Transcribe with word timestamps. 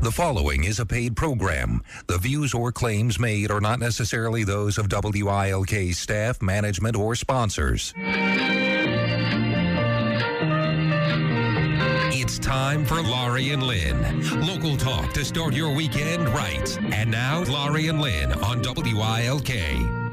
The 0.00 0.12
following 0.12 0.62
is 0.62 0.78
a 0.78 0.86
paid 0.86 1.16
program. 1.16 1.82
The 2.06 2.18
views 2.18 2.54
or 2.54 2.70
claims 2.70 3.18
made 3.18 3.50
are 3.50 3.60
not 3.60 3.80
necessarily 3.80 4.44
those 4.44 4.78
of 4.78 4.86
WILK 4.88 5.92
staff, 5.92 6.40
management, 6.40 6.94
or 6.94 7.16
sponsors. 7.16 7.92
It's 12.14 12.38
time 12.38 12.84
for 12.84 13.02
Laurie 13.02 13.50
and 13.50 13.64
Lynn. 13.64 14.46
Local 14.46 14.76
talk 14.76 15.12
to 15.14 15.24
start 15.24 15.52
your 15.52 15.74
weekend 15.74 16.28
right. 16.28 16.78
And 16.92 17.10
now, 17.10 17.42
Laurie 17.42 17.88
and 17.88 18.00
Lynn 18.00 18.32
on 18.34 18.62
WILK. 18.62 20.07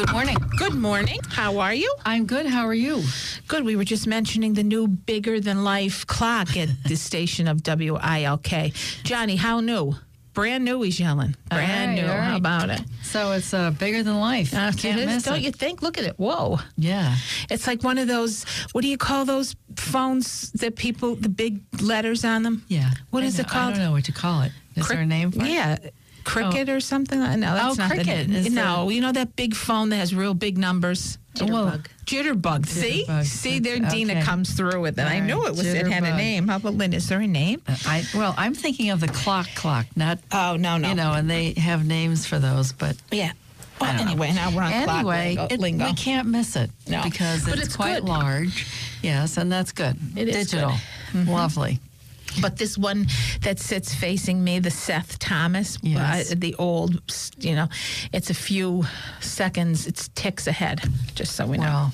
Good 0.00 0.12
morning. 0.12 0.36
Good 0.56 0.74
morning. 0.74 1.18
How 1.28 1.58
are 1.58 1.74
you? 1.74 1.94
I'm 2.06 2.24
good. 2.24 2.46
How 2.46 2.64
are 2.64 2.72
you? 2.74 3.02
Good. 3.48 3.64
We 3.66 3.76
were 3.76 3.84
just 3.84 4.06
mentioning 4.06 4.54
the 4.54 4.62
new 4.62 4.88
bigger 4.88 5.40
than 5.40 5.62
life 5.62 6.06
clock 6.06 6.56
at 6.56 6.70
the 6.84 6.96
station 7.08 7.46
of 7.46 7.62
WILK. 7.62 8.72
Johnny, 9.04 9.36
how 9.36 9.60
new? 9.60 9.94
Brand 10.32 10.64
new, 10.64 10.80
he's 10.82 10.98
yelling. 10.98 11.36
Brand 11.50 11.98
right, 11.98 12.02
new. 12.06 12.10
all 12.10 12.16
How 12.18 12.36
about 12.38 12.70
it? 12.70 12.80
So 13.02 13.32
it's 13.32 13.52
uh, 13.52 13.72
bigger 13.72 14.02
than 14.02 14.18
life. 14.20 14.54
Uh, 14.54 14.72
Can't 14.72 14.98
it 14.98 15.00
is, 15.00 15.06
miss 15.06 15.22
don't 15.24 15.36
it. 15.36 15.42
you 15.42 15.50
think? 15.52 15.82
Look 15.82 15.98
at 15.98 16.04
it. 16.04 16.14
Whoa. 16.18 16.60
Yeah. 16.78 17.16
It's 17.50 17.66
like 17.66 17.82
one 17.82 17.98
of 17.98 18.08
those, 18.08 18.44
what 18.72 18.80
do 18.80 18.88
you 18.88 18.96
call 18.96 19.26
those 19.26 19.54
phones 19.76 20.50
that 20.52 20.76
people, 20.76 21.14
the 21.16 21.28
big 21.28 21.60
letters 21.82 22.24
on 22.24 22.42
them? 22.42 22.64
Yeah. 22.68 22.90
What 23.10 23.22
I 23.22 23.26
is 23.26 23.36
know- 23.36 23.42
it 23.42 23.48
called? 23.48 23.74
I 23.74 23.76
don't 23.76 23.84
know 23.86 23.92
what 23.92 24.04
to 24.04 24.12
call 24.12 24.42
it. 24.42 24.52
Is 24.76 24.86
Cric- 24.86 24.96
there 24.96 25.02
a 25.02 25.06
name 25.06 25.30
for 25.32 25.44
it? 25.44 25.92
Yeah. 26.26 26.30
Cricket 26.32 26.68
or 26.68 26.80
something? 26.80 27.18
No, 27.18 27.54
that's 27.54 27.78
Oh, 27.78 27.82
not 27.82 27.88
the 27.90 27.94
Cricket 27.96 28.28
name. 28.28 28.36
is 28.46 28.52
no, 28.52 28.88
you 28.90 29.00
know 29.00 29.12
that 29.12 29.36
big 29.36 29.54
phone 29.54 29.88
that 29.90 29.96
has 29.96 30.14
real 30.14 30.34
big 30.34 30.58
numbers? 30.58 31.18
Jitterbug. 31.36 31.86
Jitterbug. 32.06 32.66
See? 32.66 33.04
Jitterbug. 33.08 33.24
See, 33.24 33.58
there 33.60 33.76
Okay. 33.76 33.88
Dina 33.88 34.22
comes 34.22 34.52
through 34.52 34.80
with 34.80 34.98
it. 34.98 35.02
I 35.06 35.20
All 35.20 35.26
knew 35.26 35.46
it 35.46 35.50
was 35.52 35.64
it 35.66 35.86
had 35.86 36.02
a 36.04 36.16
name. 36.16 36.48
How 36.48 36.56
about 36.56 36.74
Lynn? 36.74 36.92
Is 36.92 37.08
there 37.08 37.20
a 37.20 37.26
name? 37.26 37.62
I 37.86 38.04
well, 38.14 38.34
I'm 38.36 38.54
thinking 38.54 38.90
of 38.90 39.00
the 39.00 39.08
clock 39.08 39.48
clock, 39.54 39.86
not 39.96 40.18
Oh, 40.32 40.56
no, 40.56 40.76
no. 40.76 40.88
you 40.88 40.94
know, 40.94 41.12
and 41.12 41.30
they 41.30 41.52
have 41.54 41.86
names 41.86 42.26
for 42.26 42.38
those, 42.38 42.72
but 42.72 42.96
Yeah. 43.10 43.32
Well, 43.80 43.88
I 43.90 43.96
don't 43.96 44.04
know. 44.06 44.10
anyway, 44.12 44.32
now 44.34 44.50
we're 44.54 44.62
on 44.62 44.72
clock 44.84 44.96
anyway, 44.98 45.36
lingo. 45.56 45.84
it- 45.84 45.88
we 45.90 45.94
can't 45.94 46.28
miss 46.28 46.54
it 46.56 46.70
No. 46.86 47.02
because 47.02 47.44
But 47.44 47.54
it's, 47.54 47.68
it's 47.68 47.76
quite 47.76 48.00
good. 48.00 48.08
large. 48.10 48.66
Yes, 49.02 49.38
and 49.38 49.50
that's 49.50 49.72
good. 49.72 49.96
It 50.16 50.28
is 50.28 50.34
digital, 50.50 50.72
good. 51.12 51.20
Mm-hmm. 51.22 51.30
lovely. 51.30 51.80
But 52.40 52.56
this 52.58 52.78
one 52.78 53.06
that 53.42 53.58
sits 53.58 53.94
facing 53.94 54.42
me, 54.44 54.58
the 54.60 54.70
Seth 54.70 55.18
Thomas, 55.18 55.78
Yes. 55.82 56.30
uh, 56.30 56.34
the 56.38 56.54
old, 56.58 57.00
you 57.38 57.54
know, 57.56 57.68
it's 58.12 58.30
a 58.30 58.34
few 58.34 58.84
seconds, 59.20 59.86
it's 59.86 60.08
ticks 60.14 60.46
ahead, 60.46 60.80
just 61.14 61.34
so 61.34 61.46
we 61.46 61.58
know. 61.58 61.90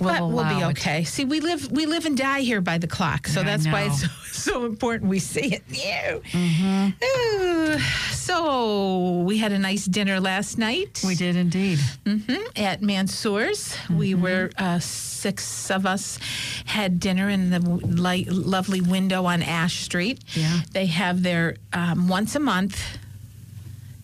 Well, 0.00 0.12
but 0.14 0.20
we'll 0.20 0.30
we'll 0.30 0.44
be 0.48 0.54
allow 0.54 0.68
it. 0.70 0.78
okay. 0.78 1.04
See, 1.04 1.24
we 1.24 1.40
live 1.40 1.70
we 1.70 1.86
live 1.86 2.06
and 2.06 2.16
die 2.16 2.40
here 2.40 2.60
by 2.60 2.78
the 2.78 2.86
clock, 2.86 3.26
so 3.28 3.40
I 3.40 3.44
that's 3.44 3.66
why 3.66 3.82
it's 3.82 4.00
so, 4.02 4.08
so 4.52 4.64
important 4.64 5.10
we 5.10 5.18
see 5.18 5.54
it. 5.54 5.62
Yeah. 5.68 6.18
Mm-hmm. 6.32 7.78
So 8.12 9.22
we 9.26 9.38
had 9.38 9.52
a 9.52 9.58
nice 9.58 9.84
dinner 9.86 10.20
last 10.20 10.58
night 10.58 11.00
We 11.06 11.14
did 11.14 11.36
indeed. 11.36 11.78
Mhm. 12.04 12.58
at 12.58 12.82
Mansour's. 12.82 13.76
We 13.90 14.12
Mm-hmm. 14.12 14.22
were 14.22 14.50
uh, 14.56 14.78
six 14.78 15.70
of 15.70 15.84
us 15.84 16.18
had 16.64 16.98
dinner 17.00 17.28
in 17.28 17.50
the 17.50 17.60
light, 17.60 18.28
lovely 18.28 18.80
window 18.80 19.24
on 19.26 19.42
Ash 19.62 19.76
Street. 19.88 20.18
Yeah. 20.34 20.60
They 20.72 20.86
have 20.86 21.22
their 21.22 21.56
um, 21.72 22.08
once 22.08 22.36
a 22.36 22.40
month 22.40 22.76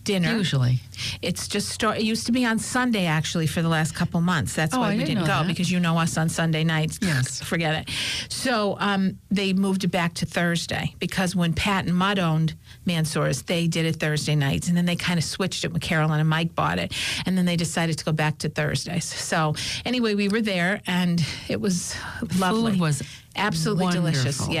dinner. 0.03 0.37
Usually. 0.37 0.79
It's 1.23 1.47
just 1.47 1.69
start. 1.69 1.97
It 1.97 2.03
used 2.03 2.27
to 2.27 2.31
be 2.31 2.45
on 2.45 2.59
Sunday 2.59 3.05
actually 3.07 3.47
for 3.47 3.61
the 3.63 3.69
last 3.69 3.95
couple 3.95 4.21
months. 4.21 4.53
That's 4.53 4.75
Oh, 4.75 4.79
why 4.81 4.89
I 4.89 4.91
we 4.91 4.97
didn't 4.99 5.07
didn't 5.15 5.21
go 5.27 5.39
that. 5.41 5.47
because 5.47 5.71
you 5.71 5.79
know 5.79 5.97
us 5.97 6.15
on 6.17 6.29
Sunday 6.29 6.63
nights. 6.63 6.99
Yes. 7.01 7.41
forget 7.53 7.73
it. 7.81 7.89
So 8.29 8.77
um, 8.79 9.17
they 9.31 9.53
moved 9.53 9.83
it 9.83 9.87
back 9.87 10.13
to 10.15 10.25
Thursday 10.27 10.93
because 10.99 11.35
when 11.35 11.53
Pat 11.53 11.85
and 11.87 11.95
Mudd 11.95 12.19
owned 12.19 12.53
Mansour's, 12.85 13.41
they 13.43 13.65
did 13.67 13.85
it 13.85 13.95
Thursday 13.95 14.35
nights, 14.35 14.67
and 14.67 14.77
then 14.77 14.85
they 14.85 14.95
kind 14.95 15.17
of 15.17 15.23
switched 15.23 15.65
it 15.65 15.71
when 15.71 15.81
Carolyn 15.81 16.19
and 16.19 16.29
Mike 16.29 16.53
bought 16.53 16.77
it, 16.77 16.93
and 17.25 17.35
then 17.35 17.45
they 17.45 17.55
decided 17.57 17.97
to 17.97 18.05
go 18.05 18.11
back 18.11 18.37
to 18.39 18.49
Thursdays. 18.49 19.05
So 19.05 19.55
anyway, 19.85 20.13
we 20.13 20.29
were 20.29 20.41
there, 20.41 20.81
and 20.85 21.25
it 21.49 21.59
was 21.59 21.95
lovely. 22.37 22.73
Food 22.73 22.79
was 22.79 23.01
absolutely 23.35 23.91
delicious. 23.91 24.39
wonderful. 24.39 24.53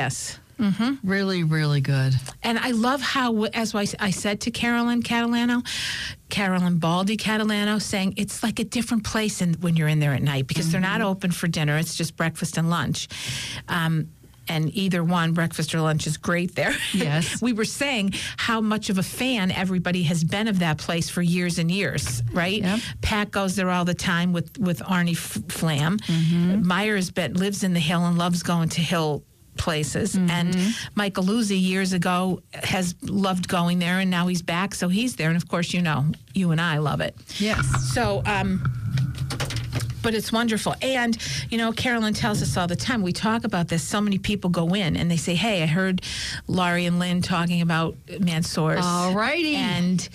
Yes. 0.59 0.97
Really, 1.03 1.43
really 1.43 1.81
good. 1.81 2.13
And 2.43 2.57
I 2.57 2.71
love 2.71 3.01
how, 3.01 3.43
as 3.45 3.75
I 3.75 3.85
I 3.99 4.11
said 4.11 4.41
to 4.41 4.51
Carolyn 4.51 5.03
Catalano, 5.03 5.65
Carolyn 6.29 6.77
Baldy 6.77 7.17
Catalano, 7.17 7.81
saying 7.81 8.15
it's 8.17 8.43
like 8.43 8.59
a 8.59 8.63
different 8.63 9.03
place 9.03 9.41
in, 9.41 9.55
when 9.55 9.75
you're 9.75 9.87
in 9.87 9.99
there 9.99 10.13
at 10.13 10.23
night 10.23 10.47
because 10.47 10.71
they're 10.71 10.81
not 10.81 10.99
mm-hmm. 10.99 11.09
open 11.09 11.31
for 11.31 11.47
dinner. 11.47 11.77
It's 11.77 11.95
just 11.95 12.15
breakfast 12.15 12.57
and 12.57 12.69
lunch. 12.69 13.07
Um, 13.67 14.09
and 14.47 14.75
either 14.75 15.03
one, 15.03 15.33
breakfast 15.33 15.73
or 15.73 15.81
lunch, 15.81 16.07
is 16.07 16.17
great 16.17 16.55
there. 16.55 16.73
Yes. 16.93 17.41
we 17.41 17.53
were 17.53 17.65
saying 17.65 18.13
how 18.37 18.61
much 18.61 18.89
of 18.89 18.97
a 18.97 19.03
fan 19.03 19.51
everybody 19.51 20.03
has 20.03 20.23
been 20.23 20.47
of 20.47 20.59
that 20.59 20.77
place 20.77 21.09
for 21.09 21.21
years 21.21 21.57
and 21.57 21.71
years, 21.71 22.21
right? 22.31 22.61
Yep. 22.61 22.79
Pat 23.01 23.31
goes 23.31 23.55
there 23.55 23.69
all 23.69 23.85
the 23.85 23.93
time 23.93 24.33
with 24.33 24.57
with 24.59 24.79
Arnie 24.79 25.13
F- 25.13 25.51
Flam. 25.51 25.97
Mm-hmm. 25.99 26.67
Myers 26.67 27.11
bet 27.11 27.33
lives 27.33 27.63
in 27.63 27.73
the 27.73 27.79
Hill 27.79 28.05
and 28.05 28.17
loves 28.17 28.43
going 28.43 28.69
to 28.69 28.81
Hill 28.81 29.23
places. 29.57 30.15
And 30.15 30.55
Michael 30.95 31.23
Luzzi 31.23 31.61
years 31.61 31.93
ago 31.93 32.41
has 32.53 32.95
loved 33.01 33.47
going 33.47 33.79
there, 33.79 33.99
and 33.99 34.09
now 34.09 34.27
he's 34.27 34.41
back, 34.41 34.75
so 34.75 34.87
he's 34.87 35.15
there. 35.15 35.29
And 35.29 35.37
of 35.37 35.47
course, 35.47 35.73
you 35.73 35.81
know, 35.81 36.05
you 36.33 36.51
and 36.51 36.61
I 36.61 36.77
love 36.77 37.01
it. 37.01 37.15
Yes. 37.39 37.65
So, 37.93 38.21
um, 38.25 38.63
but 40.05 40.13
it's 40.13 40.31
wonderful. 40.31 40.75
And, 40.83 41.17
you 41.49 41.57
know, 41.57 41.71
Carolyn 41.71 42.13
tells 42.13 42.43
us 42.43 42.55
all 42.57 42.67
the 42.67 42.75
time, 42.75 43.01
we 43.01 43.11
talk 43.11 43.43
about 43.43 43.69
this. 43.69 43.81
So 43.83 43.99
many 43.99 44.19
people 44.19 44.51
go 44.51 44.75
in 44.75 44.95
and 44.95 45.09
they 45.09 45.17
say, 45.17 45.33
Hey, 45.33 45.63
I 45.63 45.65
heard 45.65 46.03
Laurie 46.47 46.85
and 46.85 46.99
Lynn 46.99 47.23
talking 47.23 47.61
about 47.61 47.95
Mansour's. 48.19 48.85
All 48.85 49.15
righty. 49.15 49.55
And 49.55 50.07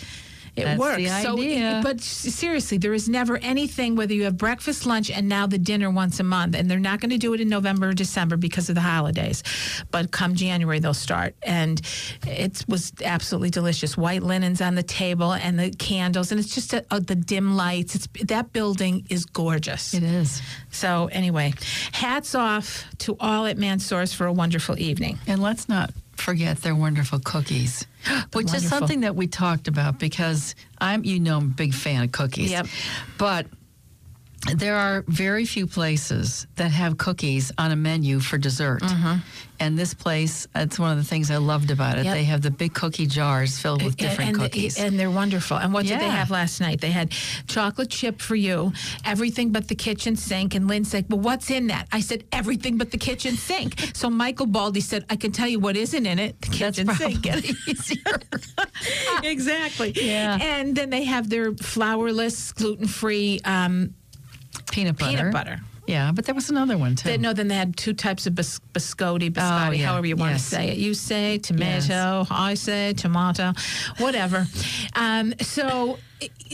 it 0.57 0.65
That's 0.65 0.79
works. 0.79 1.03
So, 1.23 1.37
but 1.83 2.01
seriously, 2.01 2.79
there 2.79 2.95
is 2.95 3.09
never 3.09 3.39
anything, 3.39 3.97
whether 3.97 4.15
you 4.15 4.25
have 4.25 4.37
breakfast, 4.37 4.87
lunch, 4.87 5.11
and 5.11 5.29
now 5.29 5.47
the 5.47 5.59
dinner 5.59 5.91
once 5.91 6.21
a 6.21 6.25
month. 6.25 6.55
And 6.57 6.71
they're 6.71 6.79
not 6.79 7.01
going 7.01 7.11
to 7.11 7.19
do 7.19 7.35
it 7.35 7.41
in 7.41 7.49
November 7.49 7.89
or 7.89 7.93
December 7.93 8.37
because 8.37 8.69
of 8.69 8.75
the 8.75 8.81
holidays. 8.81 9.43
But 9.91 10.11
come 10.11 10.35
January, 10.35 10.79
they'll 10.79 10.95
start. 10.95 11.35
And 11.43 11.81
it 12.27 12.65
was 12.69 12.93
absolutely 13.05 13.51
delicious. 13.51 13.97
White 13.97 14.23
linens 14.23 14.61
on 14.61 14.75
the 14.75 14.83
table 14.83 15.33
and 15.33 15.59
the 15.59 15.71
candles. 15.71 16.31
And 16.31 16.41
it's 16.41 16.55
just 16.55 16.73
a, 16.73 16.85
uh, 16.91 17.01
the 17.01 17.15
dim 17.15 17.57
lights. 17.57 17.95
It's 17.95 18.09
That 18.25 18.53
building 18.53 19.07
is 19.09 19.25
gorgeous. 19.25 19.95
It 19.95 20.03
is. 20.03 20.43
So, 20.71 21.09
anyway, 21.13 21.55
hats 21.93 22.35
off 22.35 22.85
to 22.99 23.17
all 23.21 23.47
at 23.47 23.59
Mansour's 23.59 24.13
for 24.13 24.27
a 24.27 24.33
wonderful 24.33 24.79
evening. 24.79 25.19
And 25.27 25.43
let's 25.43 25.69
not 25.69 25.91
forget 26.21 26.59
their 26.59 26.75
wonderful 26.75 27.19
cookies, 27.19 27.87
which 28.33 28.53
is 28.55 28.69
something 28.69 29.01
that 29.01 29.17
we 29.17 29.27
talked 29.27 29.69
about 29.69 29.99
because 29.99 30.55
I'm, 30.79 31.05
you 31.05 31.21
know, 31.21 31.39
I'm 31.39 31.45
a 31.45 31.49
big 31.49 31.75
fan 31.75 32.05
of 32.05 32.13
cookies. 32.13 32.51
Yep. 32.51 32.67
But 33.19 33.47
there 34.55 34.77
are 34.77 35.05
very 35.07 35.45
few 35.45 35.67
places 35.67 36.47
that 36.57 36.71
have 36.71 36.99
cookies 36.99 37.53
on 37.59 37.73
a 37.73 37.77
menu 37.77 38.21
for 38.21 38.39
dessert. 38.39 38.83
And 39.61 39.79
this 39.79 39.93
place, 39.93 40.47
it's 40.55 40.79
one 40.79 40.91
of 40.91 40.97
the 40.97 41.05
things 41.05 41.31
I 41.31 41.37
loved 41.37 41.71
about 41.71 41.97
it. 41.97 41.99
Mm-hmm. 41.99 42.07
Yep. 42.07 42.15
They 42.15 42.25
have 42.25 42.41
the 42.41 42.51
big 42.51 42.73
cookie 42.73 43.07
jars 43.07 43.59
filled 43.59 43.83
with 43.83 43.95
different 43.99 44.31
and, 44.31 44.41
and, 44.41 44.51
cookies. 44.51 44.79
and 44.79 44.99
they're 44.99 45.11
wonderful. 45.11 45.59
And 45.59 45.75
what 45.75 45.85
did 45.85 46.01
they 46.01 46.09
have 46.09 46.31
last 46.31 46.63
night? 46.63 46.81
They 46.81 46.91
had 46.91 47.13
chocolate 47.47 47.91
chip 47.91 48.23
for 48.23 48.35
you, 48.35 48.73
everything 49.05 49.53
but 49.53 49.69
the 49.69 49.75
kitchen 49.75 50.17
sink. 50.17 50.55
And 50.55 50.67
Lynn 50.67 50.87
said, 50.87 51.05
Well, 51.11 51.21
what's 51.21 51.51
in 51.51 51.67
that? 51.67 51.89
I 51.93 52.01
said, 52.01 52.25
Everything 52.33 52.79
but 52.79 52.91
the 52.91 52.97
kitchen 52.97 53.37
sink. 53.37 53.91
so 53.95 54.09
Michael 54.09 54.47
Baldy 54.47 54.81
said, 54.81 55.05
I 55.11 55.17
can 55.17 55.31
tell 55.31 55.47
you 55.47 55.61
what 55.61 55.77
isn't 55.77 56.07
in 56.07 56.19
it 56.19 56.41
the 56.41 56.49
That's 56.57 56.79
kitchen 56.79 56.95
sink. 56.95 57.27
easier. 57.69 58.03
exactly. 59.23 59.93
Yeah. 59.95 60.39
And 60.41 60.75
then 60.75 60.89
they 60.89 61.05
have 61.05 61.29
their 61.29 61.53
flourless, 61.53 62.55
gluten 62.55 62.87
free 62.87 63.41
um, 63.45 63.95
Peanut 64.71 64.99
butter. 64.99 65.17
peanut 65.17 65.33
butter. 65.33 65.61
Yeah, 65.87 66.13
but 66.13 66.25
there 66.25 66.37
was 66.37 66.51
another 66.51 66.79
one 66.79 66.95
too. 66.95 67.09
They, 67.09 67.19
no, 67.19 67.33
then 67.33 67.49
they 67.49 67.57
had 67.57 67.77
two 67.77 67.95
types 67.95 68.27
of 68.29 68.35
bis- 68.37 68.61
biscotti, 68.73 69.29
biscotti, 69.31 69.69
Oh, 69.69 69.71
yeah. 69.73 69.87
however 69.87 70.07
you 70.07 70.15
want 70.15 70.33
Yes. 70.33 70.45
to 70.45 70.49
say 70.55 70.69
it. 70.69 70.79
You 70.79 70.95
say 70.95 71.39
tomato, 71.39 72.27
I 72.31 72.55
say 72.55 72.93
tomato, 72.93 73.55
whatever. 73.99 74.47
um, 74.95 75.35
so 75.41 75.99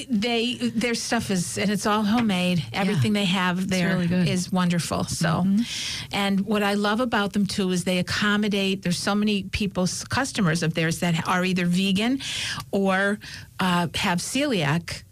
they 0.08 0.54
their 0.54 0.94
stuff 0.94 1.30
is 1.30 1.58
and 1.58 1.68
it's 1.70 1.86
all 1.86 2.02
homemade. 2.04 2.64
Everything 2.72 3.12
they 3.12 3.24
have 3.26 3.68
there 3.68 3.98
is 4.00 4.08
really. 4.10 4.24
Mm-hmm. 4.24 4.56
wonderful. 4.56 5.04
So, 5.04 5.44
and 6.12 6.40
what 6.46 6.62
I 6.62 6.74
love 6.74 7.00
about 7.00 7.32
them 7.34 7.46
too 7.46 7.70
is 7.72 7.84
they 7.84 7.98
accommodate. 7.98 8.82
There's 8.82 8.98
so 8.98 9.14
many 9.14 9.42
people, 9.44 9.86
customers 10.08 10.62
of 10.62 10.72
theirs 10.74 11.00
that 11.00 11.26
are 11.28 11.44
either 11.44 11.66
vegan 11.66 12.20
or 12.70 13.18
uh, 13.60 13.88
have 13.96 14.20
celiac 14.20 15.02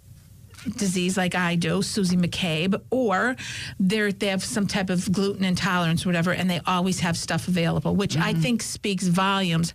disease 0.76 1.16
like 1.16 1.34
I 1.34 1.54
do, 1.54 1.82
Susie 1.82 2.16
McCabe, 2.16 2.80
or 2.90 3.36
they're, 3.78 4.12
they 4.12 4.28
have 4.28 4.44
some 4.44 4.66
type 4.66 4.90
of 4.90 5.10
gluten 5.12 5.44
intolerance, 5.44 6.04
or 6.04 6.08
whatever, 6.08 6.32
and 6.32 6.50
they 6.50 6.60
always 6.66 7.00
have 7.00 7.16
stuff 7.16 7.48
available, 7.48 7.94
which 7.96 8.16
I 8.16 8.32
mm-hmm. 8.32 8.42
think 8.42 8.62
speaks 8.62 9.06
volumes 9.06 9.74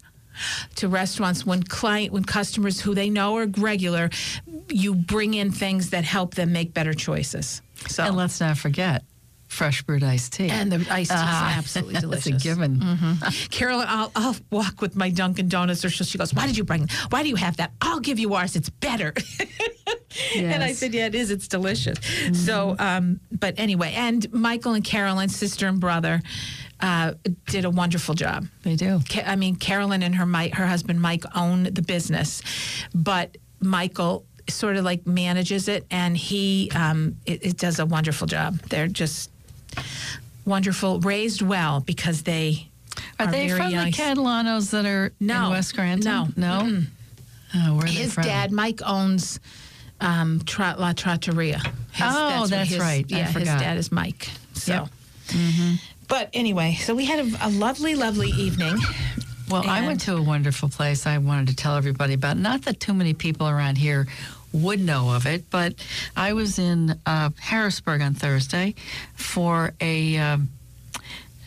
to 0.76 0.88
restaurants 0.88 1.46
when 1.46 1.64
client 1.64 2.14
when 2.14 2.24
customers 2.24 2.80
who 2.80 2.94
they 2.94 3.10
know 3.10 3.36
are 3.38 3.48
regular, 3.58 4.10
you 4.70 4.96
bring 4.96 5.34
in 5.34 5.52
things 5.52 5.90
that 5.90 6.04
help 6.04 6.36
them 6.36 6.54
make 6.54 6.74
better 6.74 6.94
choices. 6.94 7.62
So 7.88 8.04
and 8.04 8.16
let's 8.16 8.40
not 8.40 8.58
forget 8.58 9.04
fresh 9.50 9.82
brewed 9.82 10.04
iced 10.04 10.34
tea. 10.34 10.50
and 10.50 10.72
the 10.72 10.78
iced 10.92 11.10
tea 11.12 11.16
is 11.16 11.22
ah, 11.24 11.56
absolutely 11.58 12.00
delicious. 12.00 12.26
That's 12.26 12.46
a 12.46 12.48
given. 12.48 12.80
Mm-hmm. 12.80 13.48
Carolyn, 13.50 13.88
I'll, 13.90 14.12
I'll 14.16 14.36
walk 14.52 14.80
with 14.82 14.96
my 14.96 15.10
Dunkin' 15.10 15.50
Donuts, 15.50 15.84
or 15.84 15.90
she 15.90 16.18
goes, 16.18 16.34
"Why 16.34 16.48
did 16.48 16.58
you 16.58 16.64
bring? 16.64 16.88
Why 17.10 17.24
do 17.24 17.30
you 17.30 17.36
have 17.36 17.58
that? 17.58 17.72
I'll 17.82 18.00
give 18.00 18.20
you 18.20 18.36
ours. 18.36 18.56
It's 18.56 18.70
better." 18.70 19.14
And 20.36 20.64
I 20.64 20.74
said, 20.74 20.94
"Yeah, 20.94 21.06
it 21.08 21.16
is. 21.16 21.30
It's 21.32 21.48
delicious." 21.48 21.98
So, 22.34 22.76
um, 22.80 23.20
but 23.32 23.56
anyway, 23.60 23.94
and 23.96 24.32
Michael 24.34 24.74
and 24.74 24.84
Carolyn, 24.84 25.30
sister 25.30 25.68
and 25.68 25.80
brother, 25.80 26.22
uh, 26.80 27.14
did 27.48 27.66
a 27.66 27.70
wonderful 27.70 28.16
job. 28.16 28.48
They 28.64 28.76
do. 28.76 29.02
Ca- 29.10 29.24
I 29.26 29.36
mean, 29.36 29.56
Carolyn 29.56 30.02
and 30.04 30.16
her 30.16 30.26
her 30.54 30.66
husband 30.68 31.02
Mike 31.02 31.24
own 31.36 31.64
the 31.64 31.82
business, 31.82 32.42
but 32.96 33.38
Michael 33.62 34.26
sort 34.50 34.78
of 34.78 34.84
like 34.86 35.06
manages 35.06 35.68
it, 35.68 35.86
and 35.92 36.18
he 36.18 36.72
um, 36.74 37.18
it, 37.26 37.46
it 37.46 37.58
does 37.58 37.78
a 37.80 37.86
wonderful 37.86 38.26
job. 38.28 38.58
They're 38.70 38.88
just 38.88 39.30
wonderful, 40.46 41.00
raised 41.02 41.42
well 41.42 41.80
because 41.82 42.24
they 42.24 42.70
Are, 43.20 43.28
they 43.28 43.48
very 43.48 43.60
from 43.60 43.70
young. 43.72 43.86
the 43.86 43.92
Catalanos 43.92 44.72
that 44.72 44.86
are 44.86 45.14
No. 45.20 45.46
in 45.46 45.50
West 45.52 45.70
Scranton? 45.70 46.12
No. 46.12 46.28
No? 46.36 46.82
Oh, 47.56 47.76
where 47.76 47.84
are 47.86 47.88
they 47.88 47.94
His 47.94 48.16
dad, 48.16 48.52
Mike, 48.52 48.80
owns 48.86 49.40
um, 50.02 50.42
Tra- 50.46 50.76
La 50.78 50.94
Trattoria. 50.94 51.60
His, 51.92 52.02
Oh, 52.08 52.42
what 52.42 52.50
that's 52.50 52.70
his- 52.70 52.80
right. 52.80 53.06
I 53.12 53.18
Yeah, 53.18 53.28
his 53.32 53.44
dad 53.48 53.78
is 53.78 53.92
Mike. 53.92 54.30
So, 54.54 54.74
Yep. 54.74 54.88
Mm-hmm. 55.30 55.74
but 56.08 56.30
anyway, 56.34 56.76
so 56.82 56.96
we 56.96 57.06
had 57.06 57.20
a, 57.20 57.48
a 57.48 57.50
lovely, 57.50 57.96
lovely 57.96 58.30
evening. 58.30 58.78
Well, 59.50 59.64
I 59.68 59.86
went 59.86 60.02
to 60.02 60.16
a 60.16 60.22
wonderful 60.22 60.70
place 60.70 61.08
I 61.08 61.18
wanted 61.18 61.48
to 61.50 61.56
tell 61.56 61.76
everybody 61.76 62.14
about. 62.14 62.38
Not 62.38 62.64
that 62.64 62.80
too 62.80 62.94
many 62.94 63.14
people 63.16 63.48
around 63.50 63.78
here 63.80 64.08
would 64.54 64.80
know 64.80 65.12
of 65.16 65.26
it, 65.26 65.50
but 65.50 65.74
I 66.16 66.34
was 66.34 66.60
in 66.60 67.00
uh, 67.06 67.30
Harrisburg 67.40 68.02
on 68.02 68.14
Thursday 68.14 68.76
for 69.16 69.74
a. 69.82 70.18
Um, 70.18 70.50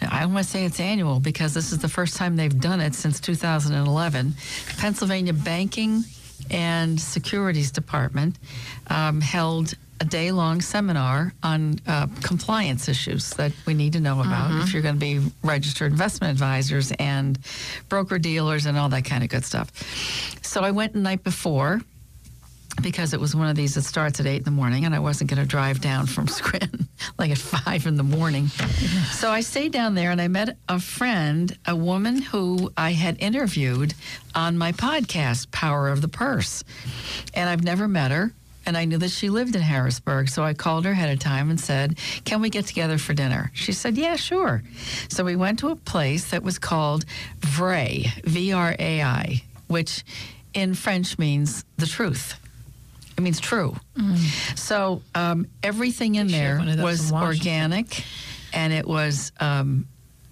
I 0.00 0.26
want 0.26 0.38
to 0.38 0.44
say 0.50 0.64
it's 0.64 0.80
annual 0.80 1.20
because 1.20 1.54
this 1.54 1.70
is 1.70 1.78
the 1.78 1.88
first 1.88 2.16
time 2.16 2.34
they've 2.34 2.60
done 2.60 2.80
it 2.80 2.96
since 2.96 3.20
2011. 3.20 4.34
Pennsylvania 4.78 5.32
Banking 5.32 6.02
and 6.52 7.00
Securities 7.00 7.70
Department 7.70 8.36
um, 8.88 9.20
held 9.20 9.74
a 10.00 10.04
day 10.04 10.32
long 10.32 10.60
seminar 10.60 11.32
on 11.44 11.78
uh, 11.86 12.08
compliance 12.22 12.88
issues 12.88 13.30
that 13.34 13.52
we 13.66 13.74
need 13.74 13.92
to 13.92 14.00
know 14.00 14.20
about 14.20 14.62
if 14.62 14.72
you're 14.72 14.82
going 14.82 14.96
to 14.96 15.00
be 15.00 15.20
registered 15.44 15.92
investment 15.92 16.32
advisors 16.32 16.90
and 16.98 17.38
broker 17.88 18.18
dealers 18.18 18.66
and 18.66 18.76
all 18.76 18.88
that 18.88 19.04
kind 19.04 19.22
of 19.22 19.30
good 19.30 19.44
stuff. 19.44 19.70
So 20.42 20.62
I 20.62 20.72
went 20.72 20.94
the 20.94 20.98
night 20.98 21.22
before 21.22 21.80
because 22.82 23.14
it 23.14 23.20
was 23.20 23.36
one 23.36 23.48
of 23.48 23.54
these 23.54 23.74
that 23.74 23.82
starts 23.82 24.18
at 24.18 24.26
eight 24.26 24.38
in 24.38 24.44
the 24.44 24.50
morning, 24.50 24.84
and 24.84 24.94
I 24.94 24.98
wasn't 24.98 25.30
going 25.30 25.40
to 25.40 25.48
drive 25.48 25.80
down 25.80 26.06
from 26.06 26.26
Scranton 26.38 26.88
like 27.18 27.30
at 27.30 27.38
five 27.38 27.86
in 27.86 27.96
the 27.96 28.02
morning. 28.02 28.48
So 29.12 29.30
I 29.30 29.40
stayed 29.40 29.72
down 29.72 29.94
there, 29.94 30.10
and 30.10 30.20
I 30.20 30.28
met 30.28 30.56
a 30.68 30.80
friend, 30.80 31.56
a 31.66 31.76
woman 31.76 32.22
who 32.22 32.72
I 32.76 32.92
had 32.92 33.20
interviewed 33.20 33.94
on 34.34 34.58
my 34.58 34.72
podcast, 34.72 35.50
Power 35.50 35.88
of 35.88 36.02
the 36.02 36.08
Purse, 36.08 36.64
and 37.34 37.48
I've 37.48 37.64
never 37.64 37.88
met 37.88 38.10
her. 38.10 38.32
And 38.64 38.76
I 38.76 38.84
knew 38.84 38.98
that 38.98 39.10
she 39.10 39.28
lived 39.28 39.56
in 39.56 39.62
Harrisburg, 39.62 40.28
so 40.28 40.44
I 40.44 40.54
called 40.54 40.84
her 40.84 40.92
ahead 40.92 41.12
of 41.12 41.18
time 41.18 41.50
and 41.50 41.58
said, 41.58 41.98
"Can 42.24 42.40
we 42.40 42.48
get 42.48 42.64
together 42.64 42.96
for 42.96 43.12
dinner?" 43.12 43.50
She 43.54 43.72
said, 43.72 43.98
"Yeah, 43.98 44.14
sure." 44.14 44.62
So 45.08 45.24
we 45.24 45.34
went 45.34 45.58
to 45.60 45.70
a 45.70 45.76
place 45.76 46.30
that 46.30 46.44
was 46.44 46.60
called 46.60 47.04
Vrai, 47.40 48.12
V 48.22 48.52
R 48.52 48.76
A 48.78 49.02
I, 49.02 49.42
which 49.66 50.04
in 50.54 50.74
French 50.74 51.18
means 51.18 51.64
the 51.76 51.86
truth. 51.86 52.36
It 53.16 53.20
means 53.20 53.40
true. 53.40 53.76
So 54.54 55.02
um, 55.14 55.46
everything 55.62 56.14
in 56.16 56.28
there 56.28 56.58
one 56.58 56.68
of 56.68 56.76
those 56.78 57.12
was 57.12 57.12
organic, 57.12 58.04
and 58.52 58.72
it 58.72 58.86
was 58.86 59.32
um, 59.40 59.86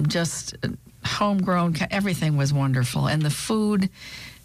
just 0.06 0.54
uh, 0.64 0.68
homegrown. 1.04 1.76
Everything 1.90 2.36
was 2.36 2.52
wonderful, 2.52 3.06
and 3.06 3.22
the 3.22 3.30
food. 3.30 3.88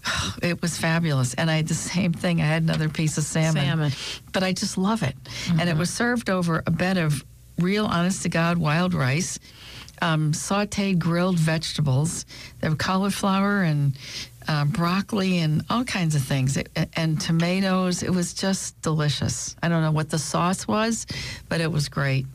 It 0.43 0.61
was 0.61 0.77
fabulous, 0.77 1.33
and 1.33 1.49
I 1.49 1.55
had 1.55 1.67
the 1.67 1.73
same 1.73 2.13
thing. 2.13 2.39
I 2.39 2.45
had 2.45 2.61
another 2.61 2.89
piece 2.89 3.17
of 3.17 3.23
salmon, 3.23 3.63
Salmon. 3.65 3.91
but 4.33 4.43
I 4.43 4.53
just 4.53 4.77
love 4.77 5.01
it. 5.01 5.15
And 5.59 5.67
it 5.67 5.75
was 5.75 5.89
served 5.89 6.29
over 6.29 6.61
a 6.67 6.71
bed 6.71 6.97
of 6.97 7.25
real, 7.57 7.85
honest 7.87 8.21
to 8.23 8.29
God, 8.29 8.59
wild 8.59 8.93
rice, 8.93 9.39
um, 10.03 10.31
sautéed 10.33 10.99
grilled 10.99 11.39
vegetables. 11.39 12.25
There 12.61 12.69
were 12.69 12.75
cauliflower 12.75 13.63
and 13.63 13.97
uh, 14.47 14.65
broccoli 14.65 15.39
and 15.39 15.63
all 15.69 15.83
kinds 15.83 16.15
of 16.15 16.21
things, 16.23 16.57
it, 16.57 16.69
and 16.95 17.19
tomatoes. 17.19 18.03
It 18.03 18.11
was 18.11 18.33
just 18.33 18.79
delicious. 18.81 19.55
I 19.63 19.69
don't 19.69 19.81
know 19.81 19.91
what 19.91 20.09
the 20.09 20.19
sauce 20.19 20.67
was, 20.67 21.05
but 21.49 21.61
it 21.61 21.71
was 21.71 21.89
great. 21.89 22.25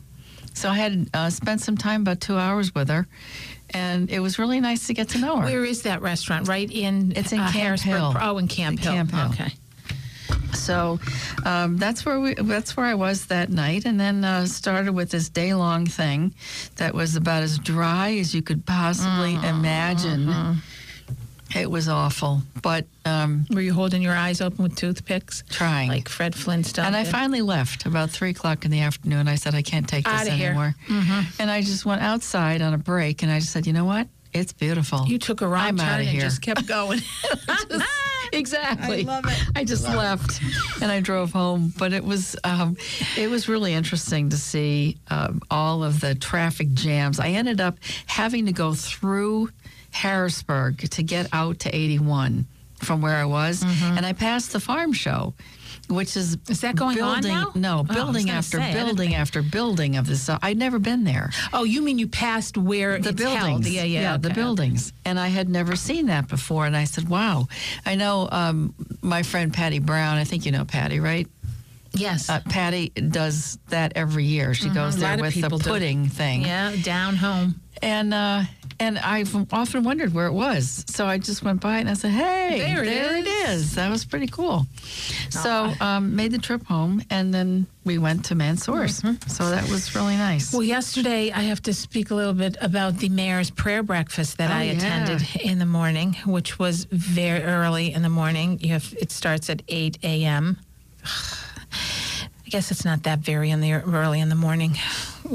So 0.55 0.69
I 0.69 0.75
had 0.75 1.09
uh, 1.15 1.31
spent 1.31 1.61
some 1.61 1.77
time, 1.77 2.03
about 2.03 2.21
two 2.21 2.37
hours 2.37 2.75
with 2.75 2.89
her, 2.89 3.07
and 3.71 4.11
it 4.11 4.19
was 4.21 4.39
really 4.39 4.61
nice 4.61 4.89
to 4.89 4.95
get 4.95 5.11
to 5.11 5.19
know 5.19 5.37
her. 5.37 5.45
Where 5.45 5.65
is 5.65 5.83
that 5.83 6.03
restaurant? 6.03 6.49
Right 6.49 6.71
in 6.71 7.12
It's 7.17 7.33
in 7.33 7.39
uh, 7.41 7.51
Camp. 7.53 7.81
Hill. 7.81 8.15
Oh, 8.21 8.39
in 8.39 8.49
Camp 8.49 8.81
Hill. 8.81 8.93
Camp 8.93 9.11
Hill. 9.12 9.29
Okay. 9.31 9.53
So 10.53 10.99
um, 11.45 11.77
that's 11.77 12.05
where 12.05 12.19
we 12.19 12.35
that's 12.35 12.77
where 12.77 12.87
I 12.87 12.95
was 12.95 13.27
that 13.27 13.51
night, 13.51 13.85
and 13.87 13.99
then 14.01 14.25
uh, 14.25 14.47
started 14.47 14.93
with 14.93 15.11
this 15.11 15.29
day 15.29 15.55
long 15.55 15.87
thing 15.87 16.35
that 16.77 16.93
was 16.95 17.15
about 17.15 17.45
as 17.45 17.59
dry 17.59 18.17
as 18.19 18.35
you 18.35 18.43
could 18.43 18.67
possibly 18.67 19.35
Mm-hmm. 19.35 19.45
imagine. 19.61 20.61
It 21.55 21.70
was 21.70 21.88
awful, 21.88 22.43
but 22.62 22.87
um, 23.05 23.44
Were 23.50 23.61
you 23.61 23.73
holding 23.73 24.02
your 24.02 24.14
eyes 24.14 24.41
open 24.41 24.62
with 24.62 24.76
toothpicks? 24.76 25.43
trying. 25.50 25.88
Like 25.88 26.08
Fred 26.08 26.35
Flintstone. 26.35 26.87
and 26.87 26.97
I 26.97 27.05
finally 27.05 27.43
left 27.43 27.87
about 27.87 28.11
three 28.11 28.31
o'clock 28.31 28.64
in 28.64 28.70
the 28.70 28.81
afternoon. 28.81 29.26
I 29.29 29.35
said 29.35 29.55
I 29.55 29.62
can't 29.62 29.88
take 29.88 30.05
this 30.05 30.12
Outta 30.23 30.31
here. 30.31 30.52
Mm-hmm. 30.55 30.93
anymore, 30.93 31.25
and 31.41 31.50
I 31.50 31.61
just 31.62 31.85
went 31.85 32.02
outside 32.02 32.62
on 32.62 32.73
a 32.75 32.79
break, 32.79 33.23
and 33.23 33.32
I 33.32 33.41
just 33.41 33.52
said, 33.52 33.66
you 33.66 33.73
know 33.73 33.85
what? 33.85 34.07
It's 34.33 34.52
beautiful. 34.52 35.07
You 35.07 35.19
took 35.19 35.40
a 35.40 35.49
wrong 35.49 35.62
I'm 35.66 35.76
turn 35.76 36.00
and 36.00 36.09
here. 36.09 36.21
just 36.21 36.40
kept 36.40 36.66
going. 36.69 37.00
exactly. 38.33 39.00
I 39.00 39.02
love 39.02 39.25
it. 39.26 39.38
I 39.57 39.64
just 39.64 39.88
left 39.88 40.40
and 40.80 40.90
I 40.90 41.00
drove 41.00 41.33
home, 41.33 41.73
but 41.78 41.92
it 41.92 42.04
was 42.04 42.37
um, 42.45 42.76
it 43.16 43.28
was 43.28 43.49
really 43.49 43.75
interesting 43.75 44.28
to 44.30 44.37
see 44.37 44.99
um, 45.09 45.40
all 45.50 45.83
of 45.83 46.00
the 46.00 46.14
traffic 46.14 46.73
jams. 46.75 47.19
I 47.19 47.28
ended 47.30 47.61
up 47.61 47.78
having 48.07 48.47
to 48.47 48.52
go 48.52 48.73
through 48.75 49.50
Harrisburg 49.90 50.88
to 50.90 51.02
get 51.02 51.28
out 51.32 51.61
to 51.61 51.75
81 51.75 52.47
from 52.76 53.02
where 53.02 53.16
I 53.16 53.25
was, 53.26 53.62
and 53.62 54.06
I 54.06 54.12
passed 54.14 54.52
the 54.52 54.61
farm 54.61 54.92
show. 54.92 55.35
Which 55.88 56.16
is 56.16 56.37
Mm-hmm. 56.37 56.52
Is 56.52 56.61
that 56.61 56.76
going 56.76 57.00
on 57.02 57.23
now? 57.23 57.50
No, 57.56 57.80
Oh, 57.80 57.82
building 57.82 58.30
after 58.30 58.59
say, 58.59 58.73
building 58.73 59.14
after 59.16 59.42
building 59.42 59.97
of 59.97 60.06
this. 60.06 60.30
I'd 60.40 60.56
never 60.56 60.78
been 60.78 61.02
there 61.02 61.30
oh, 61.52 61.64
you 61.64 61.82
mean 61.82 61.99
you 61.99 62.06
passed 62.06 62.56
where 62.56 63.00
the 63.00 63.12
buildings. 63.12 63.42
held? 63.42 63.66
Yeah, 63.66 63.82
yeah. 63.82 64.16
the 64.16 64.28
okay. 64.28 64.35
buildings. 64.37 64.92
And 65.04 65.18
I 65.18 65.28
had 65.28 65.49
never 65.49 65.75
seen 65.75 66.06
that 66.06 66.28
before. 66.28 66.64
And 66.64 66.76
I 66.76 66.85
said, 66.85 67.09
wow. 67.09 67.49
I 67.85 67.97
know 67.97 68.28
um, 68.30 68.73
my 69.02 69.25
friend 69.25 69.52
Patty 69.52 69.80
Brown, 69.80 70.16
I 70.16 70.23
think 70.25 70.47
you 70.47 70.52
know 70.52 70.64
Patty, 70.64 71.00
right? 71.00 71.26
Yes. 71.92 72.30
Uh, 72.30 72.40
Patty 72.49 72.90
does 72.90 73.59
that 73.70 73.92
every 73.97 74.25
year. 74.26 74.54
She 74.54 74.68
goes 74.68 74.94
Mm-hmm. 74.94 75.02
lot 75.02 75.16
there 75.16 75.25
with 75.25 75.35
the 75.35 75.42
people 75.42 75.59
do. 75.59 75.70
pudding 75.70 76.06
thing. 76.09 76.42
yeah, 76.42 76.73
down 76.85 77.16
home. 77.16 77.56
And 77.82 78.14
uh, 78.14 78.42
and 78.81 78.99
I've 78.99 79.53
often 79.53 79.85
wondered 79.85 80.13
where 80.15 80.27
it 80.27 80.33
was. 80.33 80.85
So 80.89 81.07
I 81.07 81.19
just 81.19 81.43
went 81.45 81.61
by 81.61 81.79
and 81.79 81.89
I 81.89 81.93
said, 81.95 82.11
hey, 82.11 82.59
There 82.59 82.83
it 82.83 83.27
is. 83.27 83.67
is. 83.67 83.75
That 83.77 83.91
was 83.91 84.05
pretty 84.05 84.27
cool. 84.27 84.67
So 85.29 85.73
um, 85.81 86.17
made 86.17 86.33
the 86.33 86.39
trip 86.39 86.65
home 86.65 87.03
and 87.11 87.33
then 87.33 87.67
we 87.85 87.99
went 87.99 88.25
to 88.27 88.35
Mansour's. 88.35 89.03
So 89.29 89.51
that 89.51 89.69
was 89.69 89.95
really 89.95 90.17
nice. 90.17 90.49
Mm-hmm. 90.49 90.57
Well, 90.57 90.65
yesterday 90.67 91.31
I 91.31 91.43
have 91.43 91.63
to 91.63 91.75
speak 91.75 92.11
a 92.11 92.15
little 92.15 92.33
bit 92.35 92.57
about 92.61 92.97
the 92.99 93.09
mayor's 93.11 93.51
prayer 93.51 93.83
breakfast 93.83 94.39
that 94.39 94.51
Oh, 94.51 94.55
I 94.55 94.63
yeah. 94.65 94.73
attended 94.73 95.29
in 95.43 95.59
the 95.59 95.67
morning, 95.67 96.15
which 96.27 96.59
was 96.59 96.85
very 96.91 97.43
early 97.45 97.93
in 97.93 98.03
the 98.03 98.09
morning. 98.09 98.59
You 98.61 98.71
have 98.71 98.95
it 98.99 99.13
starts 99.13 99.49
at 99.51 99.63
eight 99.69 99.99
a.m. 100.03 100.59
I 101.05 102.49
guess 102.51 102.71
it's 102.73 102.85
not 102.85 103.05
that 103.05 103.21
very 103.21 103.51
in 103.51 103.61
the 103.61 103.73
early 103.75 104.19
in 104.21 104.29
the 104.29 104.35
morning. 104.35 104.77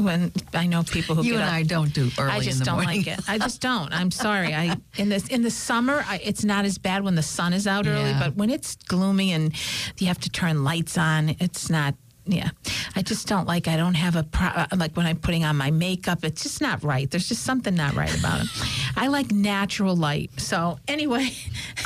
When 0.04 0.32
I 0.54 0.68
know 0.68 0.84
people 0.84 1.16
who 1.16 1.24
You 1.24 1.34
get 1.34 1.42
and 1.42 1.50
up. 1.50 1.56
I 1.56 1.64
don't 1.64 1.94
do 1.94 2.10
early 2.20 2.32
I 2.32 2.40
just 2.40 2.64
don't 2.64 2.76
morning. 2.76 3.00
like 3.04 3.08
it. 3.08 3.20
I 3.28 3.38
just 3.38 3.62
don't. 3.62 3.92
I'm 3.94 4.12
sorry. 4.12 4.54
I 4.54 4.78
in 4.98 5.10
this 5.10 5.28
in 5.28 5.42
the 5.42 5.52
summer, 5.52 6.04
I, 6.08 6.20
it's 6.24 6.44
not 6.44 6.66
as 6.66 6.78
bad 6.78 7.04
when 7.04 7.16
the 7.16 7.24
sun 7.24 7.54
is 7.54 7.66
out 7.68 7.88
early, 7.88 8.10
Yeah. 8.12 8.20
but 8.20 8.36
when 8.36 8.50
it's 8.50 8.76
gloomy 8.88 9.32
and 9.32 9.54
you 10.00 10.08
have 10.08 10.20
to 10.20 10.30
turn 10.30 10.64
lights 10.64 10.98
on, 10.98 11.36
it's 11.40 11.70
not. 11.70 11.96
Yeah, 12.28 12.50
I 12.96 13.02
just 13.04 13.28
don't 13.28 13.46
like. 13.48 13.68
I 13.68 13.78
don't 13.78 13.94
have 13.94 14.16
a 14.16 14.24
pro, 14.24 14.48
uh, 14.48 14.68
like 14.78 14.98
when 14.98 15.06
I'm 15.06 15.18
putting 15.18 15.44
on 15.46 15.56
my 15.58 15.70
makeup. 15.70 16.24
It's 16.24 16.42
just 16.44 16.60
not 16.62 16.84
right. 16.84 17.10
There's 17.10 17.28
just 17.30 17.44
something 17.44 17.76
not 17.76 17.94
right 17.96 18.18
about 18.20 18.42
it. 18.42 18.48
I 18.98 19.08
like 19.08 19.32
natural 19.32 19.96
light. 19.96 20.32
So 20.38 20.80
anyway, 20.88 21.30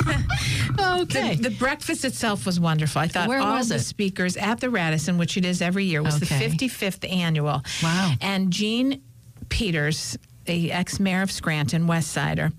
Okay. 0.80 1.34
the, 1.34 1.50
the 1.50 1.56
breakfast 1.56 2.04
itself 2.04 2.46
was 2.46 2.58
wonderful. 2.58 3.00
I 3.02 3.08
thought 3.08 3.28
Where 3.28 3.40
all 3.40 3.56
was 3.56 3.68
the 3.68 3.76
it? 3.76 3.80
speakers 3.80 4.36
at 4.36 4.60
the 4.60 4.70
Radisson, 4.70 5.18
which 5.18 5.36
it 5.36 5.44
is 5.44 5.60
every 5.60 5.84
year, 5.84 6.02
was 6.02 6.22
Okay. 6.22 6.48
the 6.48 6.66
55th 6.68 7.10
annual. 7.12 7.62
Wow. 7.82 8.14
And 8.20 8.50
Gene 8.52 9.02
Peters, 9.48 10.16
the 10.46 10.72
ex-mayor 10.72 11.22
of 11.22 11.30
Scranton, 11.30 11.86
West 11.86 12.12
Sider, 12.12 12.52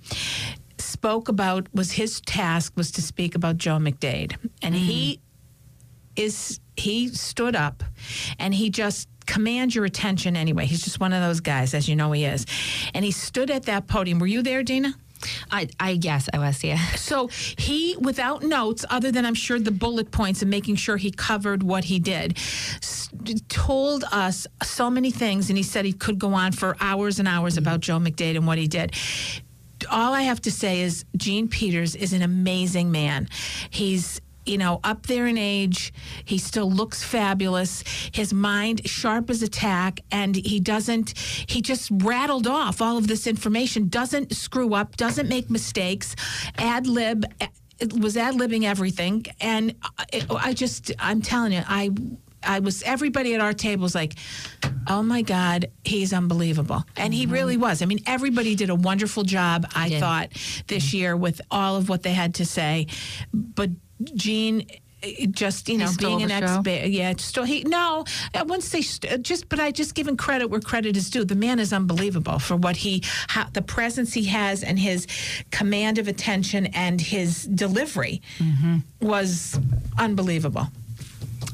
spoke 0.78 1.30
about 1.30 1.68
was 1.74 1.94
his 1.94 2.22
task 2.22 2.74
was 2.76 2.92
to 2.92 3.02
speak 3.02 3.34
about 3.36 3.58
Joe 3.58 3.78
McDade, 3.78 4.36
and 4.62 4.76
he 4.76 5.20
is 6.16 6.60
he 6.82 7.08
stood 7.10 7.56
up 7.56 7.84
and 8.40 8.54
he 8.54 8.70
just 8.70 9.08
commands 9.26 9.74
your 9.76 9.86
attention 9.86 10.36
anyway. 10.36 10.66
He's 10.66 10.82
just 10.84 11.00
one 11.00 11.14
of 11.14 11.22
those 11.22 11.40
guys, 11.40 11.74
as 11.74 11.88
you 11.88 11.96
know 11.96 12.12
he 12.12 12.26
is, 12.26 12.46
and 12.94 13.06
he 13.06 13.12
stood 13.12 13.50
at 13.52 13.64
that 13.64 13.88
podium. 13.88 14.20
Were 14.20 14.28
you 14.28 14.42
there, 14.42 14.64
Dina? 14.64 14.94
I, 15.52 15.68
I 15.80 15.92
yes, 15.92 16.28
I 16.34 16.40
was. 16.40 16.64
Yeah. 16.64 16.80
So 17.12 17.28
he, 17.58 17.96
without 18.00 18.42
notes, 18.44 18.86
other 18.90 19.12
than 19.12 19.26
I'm 19.26 19.36
sure 19.36 19.60
the 19.60 19.72
bullet 19.72 20.10
points 20.12 20.42
and 20.42 20.50
making 20.50 20.78
sure 20.78 20.98
he 20.98 21.12
covered 21.12 21.62
what 21.62 21.84
he 21.84 22.00
did, 22.00 22.38
s- 22.38 23.10
told 23.50 24.04
us 24.12 24.48
so 24.64 24.90
many 24.90 25.12
things. 25.12 25.50
And 25.50 25.58
he 25.58 25.64
said 25.64 25.86
he 25.86 25.94
could 25.94 26.18
go 26.18 26.34
on 26.34 26.52
for 26.54 26.76
hours 26.80 27.20
and 27.20 27.28
hours 27.28 27.58
about 27.58 27.82
Joe 27.82 28.00
McDade 28.00 28.36
and 28.36 28.48
what 28.48 28.58
he 28.58 28.68
did. 28.68 28.96
All 29.90 30.14
I 30.14 30.24
have 30.24 30.42
to 30.42 30.52
say 30.52 30.82
is 30.82 31.06
Gene 31.18 31.48
Peters 31.48 31.96
is 31.96 32.14
an 32.14 32.22
amazing 32.22 32.92
man. 32.92 33.28
He's 33.70 34.22
you 34.46 34.58
know, 34.58 34.80
up 34.84 35.06
there 35.08 35.28
in 35.28 35.38
age, 35.38 35.94
he 36.26 36.38
still 36.38 36.70
looks 36.72 37.04
fabulous. 37.04 37.84
His 38.12 38.34
mind 38.34 38.88
sharp 38.88 39.30
as 39.30 39.42
a 39.42 39.48
tack, 39.48 40.00
and 40.12 40.36
he 40.36 40.60
doesn't. 40.60 41.18
He 41.18 41.62
just 41.62 41.90
rattled 41.94 42.48
off 42.48 42.82
all 42.82 42.98
of 42.98 43.08
this 43.08 43.28
information. 43.28 43.88
Doesn't 43.88 44.36
screw 44.36 44.74
up. 44.74 44.98
Doesn't 44.98 45.30
make 45.30 45.50
mistakes. 45.50 46.16
Ad 46.58 46.88
lib. 46.88 47.26
Was 48.00 48.16
ad 48.16 48.36
libbing 48.36 48.64
everything, 48.64 49.26
and 49.40 49.74
I, 49.98 50.26
I 50.30 50.54
just, 50.54 50.92
I'm 51.00 51.22
telling 51.22 51.54
you, 51.54 51.64
I. 51.68 51.92
I 52.44 52.58
was 52.58 52.82
everybody 52.82 53.36
at 53.36 53.40
our 53.40 53.54
table 53.54 53.84
was 53.84 53.94
like, 53.94 54.16
"Oh 54.88 55.04
my 55.04 55.22
God, 55.22 55.68
he's 55.84 56.12
unbelievable," 56.12 56.84
and 56.98 57.14
he 57.14 57.28
really 57.28 57.56
was. 57.56 57.84
I 57.84 57.86
mean, 57.86 58.00
everybody 58.08 58.56
did 58.56 58.72
a 58.72 58.76
wonderful 58.76 59.24
job. 59.24 59.68
I 59.76 59.90
did. 59.90 60.00
thought 60.00 60.30
this 60.66 60.92
year 60.92 61.16
with 61.16 61.40
all 61.52 61.76
of 61.76 61.88
what 61.88 62.02
they 62.02 62.14
had 62.14 62.34
to 62.36 62.46
say, 62.46 62.88
but 63.32 63.70
Gene. 64.16 64.66
eh, 65.04 65.26
Just 65.32 65.68
you 65.68 65.78
know, 65.78 65.90
being 65.98 66.22
an 66.24 66.32
expert, 66.32 66.88
yeah. 66.88 67.14
Still, 67.18 67.44
he 67.44 67.64
no. 67.64 68.06
I 68.36 68.44
wouldn't 68.44 68.64
say 68.64 68.82
st- 68.82 69.24
just, 69.24 69.50
but 69.50 69.60
I 69.60 69.72
just 69.72 69.96
giving 69.96 70.16
credit 70.18 70.48
where 70.48 70.60
credit 70.62 70.96
is 70.96 71.10
due. 71.10 71.26
The 71.26 71.36
man 71.36 71.60
is 71.60 71.74
unbelievable 71.74 72.38
for 72.40 72.56
what 72.56 72.76
he, 72.78 73.02
how, 73.28 73.46
the 73.52 73.62
presence 73.62 74.14
he 74.14 74.26
has, 74.26 74.64
and 74.64 74.78
his 74.78 75.08
command 75.50 75.98
of 75.98 76.08
attention 76.08 76.68
and 76.68 77.02
his 77.02 77.46
delivery 77.46 78.22
was 79.02 79.60
unbelievable. 79.98 80.68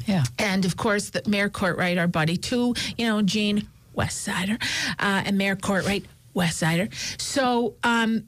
Yeah. 0.05 0.23
And 0.39 0.65
of 0.65 0.77
course, 0.77 1.09
the 1.09 1.21
Mayor 1.27 1.49
Courtright, 1.49 1.97
our 1.99 2.07
buddy, 2.07 2.37
too, 2.37 2.75
you 2.97 3.05
know, 3.07 3.21
Gene 3.21 3.67
Westsider, 3.95 4.61
uh, 4.99 5.23
and 5.25 5.37
Mayor 5.37 5.55
Courtright, 5.55 6.03
Westsider. 6.35 6.89
So 7.19 7.73
um, 7.83 8.23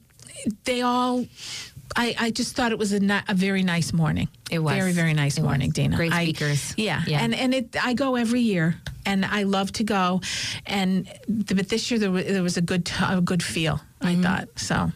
they 0.66 0.82
all, 0.82 1.26
I, 1.96 2.16
I 2.20 2.32
just 2.32 2.56
thought 2.56 2.72
it 2.72 2.78
was 2.78 2.94
a, 2.94 3.24
a 3.28 3.34
very 3.34 3.64
nice 3.64 3.92
morning. 3.94 4.28
It 4.52 4.60
was. 4.60 4.76
Very, 4.76 4.92
very 4.94 5.14
nice 5.14 5.38
It 5.38 5.44
morning, 5.44 5.70
was. 5.70 5.74
Dina. 5.76 5.96
Great 5.96 6.14
I- 6.14 6.24
speakers. 6.26 6.74
yeah. 6.78 7.02
Yeah. 7.08 7.20
And, 7.22 7.34
and 7.36 7.54
it, 7.54 7.76
I 7.84 7.94
go 7.94 8.16
every 8.16 8.42
year. 8.42 8.76
And 9.06 9.26
I 9.26 9.42
love 9.44 9.72
to 9.74 9.84
go, 9.84 10.22
and 10.68 11.06
th- 11.26 11.56
but 11.56 11.68
this 11.70 11.90
year 11.90 12.00
there 12.00 12.12
was, 12.12 12.26
there 12.26 12.44
was 12.44 12.58
a 12.58 12.62
good 12.62 12.92
a 13.02 13.22
good 13.22 13.42
feel. 13.42 13.82
I 14.02 14.14
Mm-hmm. 14.14 14.22
thought 14.22 14.50
so. 14.58 14.92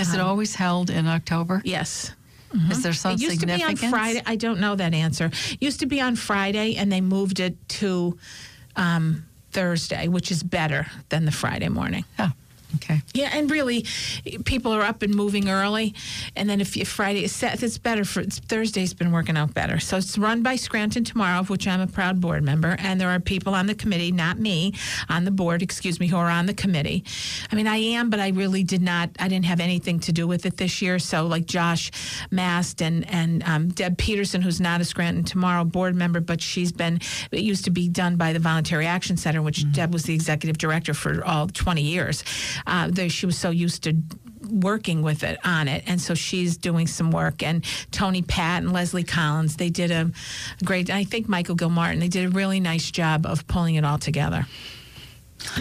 Is 0.00 0.12
it 0.14 0.20
always 0.20 0.56
held 0.56 0.90
in 0.90 1.06
October? 1.06 1.62
Yes, 1.64 2.10
Is 2.70 2.82
there 2.82 2.92
some 2.92 3.12
it 3.12 3.20
used 3.20 3.40
to 3.40 3.46
be 3.46 3.62
on? 3.62 3.76
Friday. 3.76 4.20
I 4.26 4.34
don't 4.34 4.58
know 4.58 4.74
that 4.74 4.94
answer. 4.94 5.30
Used 5.60 5.78
to 5.80 5.86
be 5.86 6.00
on 6.00 6.16
Friday, 6.16 6.74
and 6.74 6.90
they 6.90 7.00
moved 7.00 7.38
it 7.38 7.54
to 7.78 8.18
um, 8.74 9.26
Thursday, 9.52 10.08
which 10.08 10.32
is 10.32 10.42
better 10.42 10.86
than 11.10 11.24
the 11.24 11.30
Friday 11.32 11.68
morning. 11.68 12.04
Oh, 12.18 12.30
okay. 12.76 13.00
Yeah, 13.14 13.30
and 13.32 13.50
really, 13.50 13.86
people 14.44 14.72
are 14.72 14.82
up 14.82 15.02
and 15.02 15.14
moving 15.14 15.48
early, 15.48 15.94
and 16.36 16.48
then 16.48 16.60
if, 16.60 16.76
if 16.76 16.88
Friday 16.88 17.24
is 17.24 17.32
set, 17.32 17.62
it's 17.62 17.78
better 17.78 18.04
for 18.04 18.20
it's, 18.20 18.38
Thursday's 18.38 18.94
been 18.94 19.12
working 19.12 19.36
out 19.36 19.54
better. 19.54 19.78
So 19.78 19.96
it's 19.96 20.16
run 20.18 20.42
by 20.42 20.56
Scranton 20.56 21.04
tomorrow, 21.04 21.40
of 21.40 21.50
which 21.50 21.66
I'm 21.66 21.80
a 21.80 21.86
proud 21.86 22.20
board 22.20 22.42
member, 22.42 22.76
and 22.78 23.00
there 23.00 23.08
are 23.08 23.20
people 23.20 23.54
on 23.54 23.66
the 23.66 23.74
committee, 23.74 24.12
not 24.12 24.38
me, 24.38 24.74
on 25.08 25.24
the 25.24 25.30
board, 25.30 25.62
excuse 25.62 26.00
me, 26.00 26.06
who 26.06 26.16
are 26.16 26.30
on 26.30 26.46
the 26.46 26.54
committee. 26.54 27.04
I 27.50 27.56
mean, 27.56 27.66
I 27.66 27.76
am, 27.76 28.10
but 28.10 28.20
I 28.20 28.28
really 28.28 28.62
did 28.62 28.82
not. 28.82 29.10
I 29.18 29.28
didn't 29.28 29.46
have 29.46 29.60
anything 29.60 30.00
to 30.00 30.12
do 30.12 30.26
with 30.26 30.46
it 30.46 30.56
this 30.56 30.82
year. 30.82 30.98
So 30.98 31.26
like 31.26 31.46
Josh 31.46 31.90
Mast 32.30 32.82
and 32.82 33.08
and 33.08 33.42
um, 33.44 33.68
Deb 33.68 33.98
Peterson, 33.98 34.42
who's 34.42 34.60
not 34.60 34.80
a 34.80 34.84
Scranton 34.84 35.24
tomorrow 35.24 35.64
board 35.64 35.94
member, 35.94 36.20
but 36.20 36.40
she's 36.40 36.72
been. 36.72 37.00
It 37.30 37.40
used 37.40 37.64
to 37.64 37.70
be 37.70 37.88
done 37.88 38.16
by 38.16 38.32
the 38.32 38.38
Voluntary 38.38 38.86
Action 38.86 39.16
Center, 39.16 39.42
which 39.42 39.70
Deb 39.72 39.92
was 39.92 40.04
the 40.04 40.14
executive 40.14 40.58
director 40.58 40.94
for 40.94 41.24
all 41.24 41.48
20 41.48 41.82
years. 41.82 42.24
Uh, 42.66 42.88
there, 42.90 43.08
she 43.08 43.26
was 43.26 43.38
so 43.38 43.50
used 43.50 43.84
to 43.84 43.96
working 44.50 45.02
with 45.02 45.22
it 45.22 45.38
on 45.44 45.68
it. 45.68 45.84
And 45.86 46.00
so 46.00 46.14
she's 46.14 46.56
doing 46.56 46.86
some 46.86 47.10
work. 47.10 47.42
And 47.42 47.64
tony 47.90 48.22
pat 48.22 48.62
and 48.62 48.72
leslie 48.72 49.04
collins 49.04 49.56
they 49.56 49.70
did 49.70 49.90
a 49.90 50.10
great 50.64 50.90
i 50.90 51.04
think 51.04 51.28
michael 51.28 51.54
gilmartin 51.54 52.00
they 52.00 52.08
did 52.08 52.26
a 52.26 52.30
really 52.30 52.60
nice 52.60 52.90
job 52.90 53.26
of 53.26 53.46
pulling 53.46 53.76
it 53.76 53.84
all 53.84 53.98
together. 53.98 54.46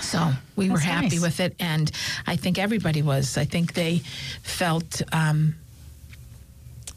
So 0.01 0.31
we 0.55 0.70
were 0.70 0.79
happy 0.79 1.17
nice. 1.17 1.22
with 1.22 1.39
it. 1.39 1.55
And 1.60 1.91
i 2.27 2.36
think 2.36 2.58
everybody 2.58 3.01
was. 3.01 3.38
I 3.38 3.46
think 3.46 3.74
they 3.74 4.01
felt 4.43 5.01
um, 5.12 5.55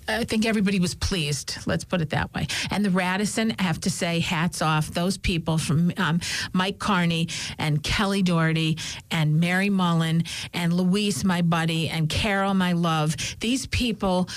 I 0.06 0.24
think 0.24 0.46
everybody 0.46 0.80
was 0.80 0.94
pleased. 0.94 1.56
Let's 1.66 1.84
put 1.84 2.00
it 2.00 2.10
that 2.10 2.32
way. 2.34 2.46
And 2.70 2.84
the 2.84 2.90
Radisson, 2.90 3.54
I 3.58 3.62
have 3.62 3.80
to 3.82 3.90
say, 3.90 4.20
hats 4.20 4.60
off. 4.62 4.88
Those 4.88 5.16
people 5.16 5.58
from 5.58 5.92
um, 5.96 6.20
Mike 6.52 6.78
Carney 6.78 7.28
and 7.58 7.82
Kelly 7.82 8.22
Doherty 8.22 8.78
and 9.10 9.40
Mary 9.40 9.70
Mullen 9.70 10.24
and 10.52 10.72
Luis, 10.72 11.24
my 11.24 11.42
buddy, 11.42 11.88
and 11.88 12.08
Carol, 12.08 12.54
my 12.54 12.72
love. 12.72 13.16
These 13.40 13.66
people, 13.66 14.28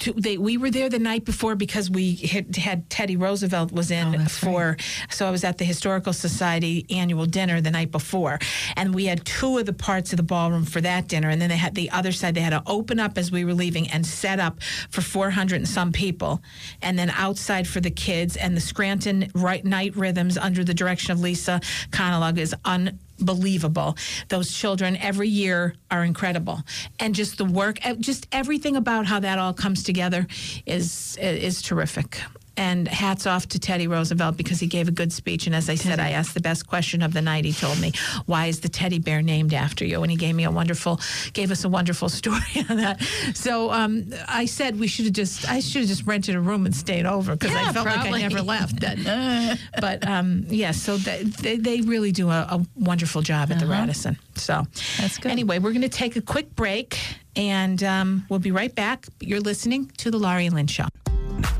to, 0.00 0.12
they, 0.14 0.38
we 0.38 0.56
were 0.56 0.70
there 0.70 0.88
the 0.88 0.98
night 0.98 1.24
before 1.24 1.54
because 1.54 1.90
we 1.90 2.14
had, 2.16 2.56
had 2.56 2.88
Teddy 2.88 3.16
Roosevelt 3.16 3.72
was 3.72 3.90
in 3.90 4.14
Oh, 4.14 4.24
for. 4.26 4.76
So 5.10 5.26
I 5.26 5.30
was 5.30 5.44
at 5.44 5.58
the 5.58 5.64
Historical 5.64 6.12
Society 6.12 6.86
annual 6.90 7.26
dinner 7.26 7.60
the 7.60 7.70
night 7.70 7.90
before, 7.90 8.38
and 8.76 8.94
we 8.94 9.06
had 9.06 9.24
two 9.24 9.58
of 9.58 9.66
the 9.66 9.72
parts 9.72 10.12
of 10.12 10.16
the 10.16 10.22
ballroom 10.22 10.64
for 10.64 10.80
that 10.80 11.08
dinner, 11.08 11.28
and 11.28 11.40
then 11.40 11.48
they 11.48 11.56
had 11.56 11.74
the 11.74 11.90
other 11.90 12.12
side. 12.12 12.34
They 12.34 12.40
had 12.40 12.50
to 12.50 12.62
open 12.66 12.98
up 12.98 13.18
as 13.18 13.30
we 13.30 13.44
were 13.44 13.54
leaving 13.54 13.88
and 13.90 14.04
set 14.06 14.40
up 14.40 14.60
for 14.90 15.01
400 15.02 15.56
and 15.56 15.68
some 15.68 15.92
people, 15.92 16.42
and 16.80 16.98
then 16.98 17.10
outside 17.10 17.66
for 17.66 17.80
the 17.80 17.90
kids. 17.90 18.36
And 18.36 18.56
the 18.56 18.60
Scranton 18.60 19.30
right 19.34 19.64
night 19.64 19.96
rhythms 19.96 20.38
under 20.38 20.64
the 20.64 20.74
direction 20.74 21.12
of 21.12 21.20
Lisa 21.20 21.60
Conalog 21.90 22.38
is 22.38 22.54
unbelievable. 22.64 23.96
Those 24.28 24.52
children 24.52 24.96
every 24.96 25.28
year 25.28 25.74
are 25.90 26.04
incredible, 26.04 26.62
and 26.98 27.14
just 27.14 27.38
the 27.38 27.44
work, 27.44 27.84
eh, 27.86 27.94
just 27.98 28.26
everything 28.32 28.76
about 28.76 29.06
how 29.06 29.20
that 29.20 29.38
all 29.38 29.52
comes 29.52 29.82
together 29.82 30.26
is 30.66 31.16
is 31.20 31.62
terrific. 31.62 32.20
And 32.56 32.86
hats 32.86 33.26
off 33.26 33.48
to 33.48 33.58
Teddy 33.58 33.86
Roosevelt 33.86 34.36
because 34.36 34.60
he 34.60 34.66
gave 34.66 34.86
a 34.86 34.90
good 34.90 35.10
speech. 35.12 35.46
And 35.46 35.56
as 35.56 35.70
I 35.70 35.74
said, 35.74 35.98
I 36.00 36.10
asked 36.10 36.34
the 36.34 36.40
best 36.40 36.66
question 36.66 37.00
of 37.02 37.14
the 37.14 37.22
night. 37.22 37.44
He 37.46 37.52
told 37.52 37.80
me, 37.80 37.92
"Why 38.26 38.46
is 38.46 38.60
the 38.60 38.68
teddy 38.68 38.98
bear 38.98 39.22
named 39.22 39.54
after 39.54 39.86
you?" 39.86 40.02
And 40.02 40.10
he 40.10 40.18
gave 40.18 40.34
me 40.34 40.44
a 40.44 40.50
wonderful, 40.50 41.00
gave 41.32 41.50
us 41.50 41.64
a 41.64 41.68
wonderful 41.70 42.08
story 42.20 42.42
on 42.68 42.76
that. 42.76 43.02
So 43.34 43.70
um, 43.72 44.04
I 44.28 44.44
said 44.44 44.78
we 44.78 44.86
should 44.86 45.06
have 45.06 45.14
just, 45.14 45.48
I 45.50 45.60
should 45.60 45.80
have 45.82 45.88
just 45.88 46.06
rented 46.06 46.34
a 46.34 46.40
room 46.40 46.66
and 46.66 46.76
stayed 46.76 47.06
over 47.06 47.32
because 47.36 47.54
I 47.56 47.62
Yeah, 47.62 47.72
felt 47.72 47.86
like 47.86 48.06
I 48.06 48.18
never 48.20 48.42
left. 48.42 48.80
Then. 48.80 49.58
but 49.80 50.06
um, 50.06 50.44
yeah, 50.48 50.72
so 50.72 50.98
th- 50.98 51.24
they, 51.24 51.56
they 51.56 51.80
really 51.80 52.12
do 52.12 52.28
a, 52.28 52.40
a 52.50 52.66
wonderful 52.76 53.22
job 53.22 53.50
at 53.50 53.60
the 53.60 53.66
Radisson. 53.66 54.18
So 54.34 54.62
That's 54.98 55.16
good. 55.18 55.32
Anyway, 55.32 55.58
we're 55.58 55.72
going 55.72 55.82
to 55.82 55.88
take 55.88 56.16
a 56.16 56.20
quick 56.22 56.54
break, 56.54 56.98
and 57.34 57.82
um, 57.82 58.26
we'll 58.28 58.38
be 58.40 58.50
right 58.52 58.74
back. 58.74 59.06
You're 59.20 59.40
listening 59.40 59.90
to 59.98 60.10
the 60.10 60.18
Laurie 60.18 60.50
Lynn 60.50 60.66
Show. 60.66 60.86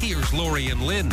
Here's 0.00 0.32
Laurie 0.32 0.68
and 0.68 0.82
Lynn. 0.82 1.10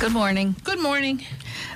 Good 0.00 0.12
morning. 0.12 0.56
Good 0.64 0.80
morning. 0.80 1.24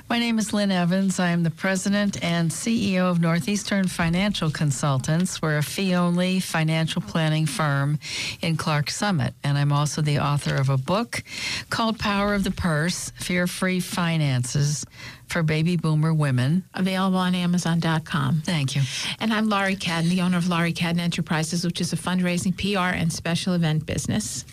My 0.07 0.19
name 0.19 0.37
is 0.37 0.53
Lynn 0.53 0.71
Evans. 0.71 1.19
I 1.19 1.29
am 1.29 1.41
the 1.41 1.49
president 1.49 2.23
and 2.23 2.51
CEO 2.51 3.09
of 3.09 3.19
Northeastern 3.19 3.87
Financial 3.87 4.51
Consultants. 4.51 5.41
We're 5.41 5.57
a 5.57 5.63
fee 5.63 5.95
only 5.95 6.39
financial 6.39 7.01
planning 7.01 7.47
firm 7.47 7.97
in 8.41 8.55
Clarks 8.55 8.95
Summit. 8.95 9.33
And 9.43 9.57
I'm 9.57 9.71
also 9.71 10.03
the 10.03 10.19
author 10.19 10.55
of 10.55 10.69
a 10.69 10.77
book 10.77 11.23
called 11.71 11.97
Power 11.97 12.35
of 12.35 12.43
the 12.43 12.51
Purse 12.51 13.11
Fear 13.15 13.47
Free 13.47 13.79
Finances 13.79 14.85
for 15.27 15.43
Baby 15.43 15.77
Boomer 15.77 16.13
Women. 16.13 16.63
Available 16.73 17.17
on 17.17 17.35
Amazon.com. 17.35 18.41
Thank 18.45 18.75
you. 18.75 18.81
And 19.19 19.33
I'm 19.33 19.49
Laurie 19.49 19.75
Cadden, 19.75 20.09
the 20.09 20.21
owner 20.21 20.37
of 20.37 20.47
Laurie 20.47 20.73
Cadden 20.73 20.99
Enterprises, 20.99 21.65
which 21.65 21.81
is 21.81 21.93
a 21.93 21.97
fundraising, 21.97 22.55
PR, 22.57 22.95
and 22.95 23.11
special 23.11 23.53
event 23.53 23.85
business. 23.85 24.45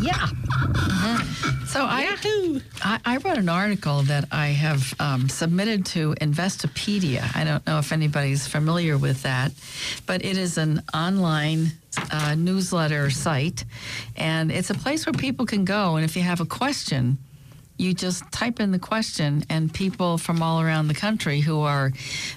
Yeah. 0.00 0.28
So 1.66 1.84
I, 1.84 2.16
I 2.82 3.00
I 3.04 3.16
wrote 3.18 3.38
an 3.38 3.48
article 3.48 4.02
that 4.02 4.26
I 4.30 4.48
have 4.48 4.94
um, 4.98 5.28
submitted 5.28 5.84
to 5.86 6.14
Investopedia. 6.20 7.34
I 7.36 7.44
don't 7.44 7.66
know 7.66 7.78
if 7.78 7.92
anybody's 7.92 8.46
familiar 8.46 8.96
with 8.96 9.22
that, 9.22 9.52
but 10.06 10.24
it 10.24 10.38
is 10.38 10.56
an 10.56 10.82
online 10.94 11.72
uh, 12.10 12.34
newsletter 12.34 13.10
site, 13.10 13.64
and 14.16 14.50
it's 14.50 14.70
a 14.70 14.74
place 14.74 15.06
where 15.06 15.12
people 15.12 15.46
can 15.46 15.64
go. 15.64 15.96
And 15.96 16.04
if 16.04 16.16
you 16.16 16.22
have 16.22 16.40
a 16.40 16.46
question, 16.46 17.18
you 17.76 17.92
just 17.94 18.30
type 18.30 18.60
in 18.60 18.70
the 18.70 18.78
question, 18.78 19.44
and 19.50 19.72
people 19.72 20.16
from 20.18 20.42
all 20.42 20.60
around 20.60 20.88
the 20.88 20.94
country 20.94 21.40
who 21.40 21.60
are 21.60 21.90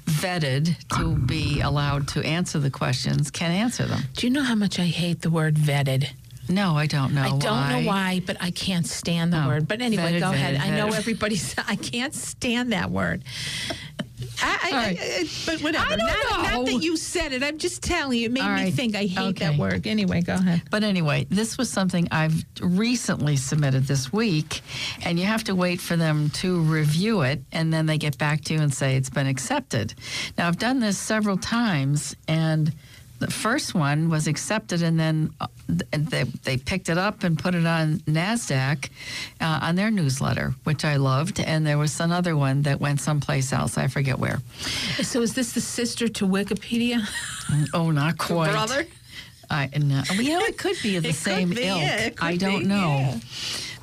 vetted 0.05 0.75
to 0.97 1.15
be 1.15 1.61
allowed 1.61 2.07
to 2.09 2.21
answer 2.23 2.59
the 2.59 2.71
questions 2.71 3.29
can 3.31 3.51
answer 3.51 3.85
them. 3.85 4.01
Do 4.15 4.25
you 4.27 4.33
know 4.33 4.43
how 4.43 4.55
much 4.55 4.79
I 4.79 4.85
hate 4.85 5.21
the 5.21 5.29
word 5.29 5.55
vetted? 5.55 6.09
No, 6.49 6.75
I 6.77 6.87
don't 6.87 7.13
know. 7.13 7.21
I 7.23 7.29
don't 7.29 7.43
why. 7.43 7.81
know 7.81 7.87
why, 7.87 8.21
but 8.25 8.37
I 8.39 8.51
can't 8.51 8.85
stand 8.87 9.33
the 9.33 9.43
Oh, 9.43 9.47
word. 9.47 9.67
But 9.67 9.81
anyway, 9.81 10.13
vetted, 10.13 10.19
go 10.21 10.31
ahead. 10.31 10.55
vetted, 10.55 10.61
I 10.61 10.69
know 10.77 10.87
vetted. 10.87 10.97
everybody's. 10.97 11.55
I 11.67 11.75
can't 11.75 12.15
stand 12.15 12.71
that 12.71 12.89
word. 12.89 13.21
I, 14.41 14.69
right. 14.71 14.97
I- 14.99 15.03
I- 15.21 15.29
but 15.45 15.61
whatever. 15.61 15.85
I 15.93 15.95
don't 15.95 16.07
not, 16.07 16.53
not 16.53 16.65
that 16.65 16.83
you 16.83 16.97
said 16.97 17.33
it. 17.33 17.43
I'm 17.43 17.57
just 17.57 17.81
telling 17.81 18.19
you. 18.19 18.25
It 18.25 18.31
made 18.31 18.41
All 18.41 18.49
me 18.49 18.63
right. 18.65 18.73
think. 18.73 18.95
I 18.95 19.05
hate 19.05 19.39
that 19.39 19.49
Okay. 19.51 19.57
word. 19.57 19.87
Anyway, 19.87 20.21
go 20.21 20.35
ahead. 20.35 20.61
But 20.69 20.83
anyway, 20.83 21.25
this 21.29 21.57
was 21.57 21.69
something 21.69 22.07
I've 22.11 22.45
recently 22.61 23.35
submitted 23.37 23.87
this 23.87 24.11
week, 24.13 24.61
and 25.03 25.19
you 25.19 25.25
have 25.25 25.43
to 25.45 25.55
wait 25.55 25.79
for 25.81 25.95
them 25.95 26.29
to 26.31 26.59
review 26.61 27.21
it, 27.21 27.41
and 27.51 27.73
then 27.73 27.85
they 27.85 27.97
get 27.97 28.17
back 28.17 28.41
to 28.45 28.53
you 28.53 28.61
and 28.61 28.73
say 28.73 28.95
it's 28.95 29.09
been 29.09 29.27
accepted. 29.27 29.93
Now, 30.37 30.47
I've 30.47 30.57
done 30.59 30.79
this 30.79 30.97
several 30.97 31.37
times, 31.37 32.15
and 32.27 32.73
the 33.19 33.31
first 33.31 33.73
one 33.73 34.09
was 34.09 34.27
accepted, 34.27 34.81
and 34.83 34.99
then 34.99 35.31
uh, 35.41 35.47
they, 35.67 36.23
they 36.23 36.57
picked 36.57 36.89
it 36.89 36.97
up 36.97 37.23
and 37.23 37.37
put 37.37 37.55
it 37.55 37.65
on 37.65 37.97
NASDAQ 37.99 38.89
uh, 39.41 39.59
on 39.63 39.75
their 39.75 39.89
newsletter, 39.89 40.53
which 40.63 40.85
I 40.85 40.97
loved, 40.97 41.39
and 41.39 41.65
there 41.65 41.77
was 41.77 41.99
another 41.99 42.35
one 42.37 42.61
that 42.63 42.79
went 42.79 43.01
someplace 43.01 43.51
else. 43.51 43.77
I 43.77 43.87
forget 43.87 44.19
where. 44.19 44.39
So 45.01 45.21
is 45.21 45.33
this 45.33 45.53
the 45.53 45.61
sister 45.61 46.07
to 46.07 46.25
Wikipedia? 46.27 47.01
Oh, 47.73 47.91
not 47.91 48.17
quite. 48.17 48.51
brother? 48.51 48.85
I 49.49 49.69
no. 49.77 50.03
You 50.13 50.33
know, 50.37 50.41
it 50.41 50.57
could 50.57 50.75
be 50.83 50.99
the 50.99 51.07
It 51.09 51.11
could 51.13 51.15
same 51.15 51.49
be, 51.51 51.63
ilk. 51.63 51.79
yeah, 51.79 51.97
it 52.07 52.17
could 52.17 52.27
I 52.27 52.35
don't 52.35 52.63
be, 52.63 52.65
know. 52.65 52.97
yeah. 52.99 53.19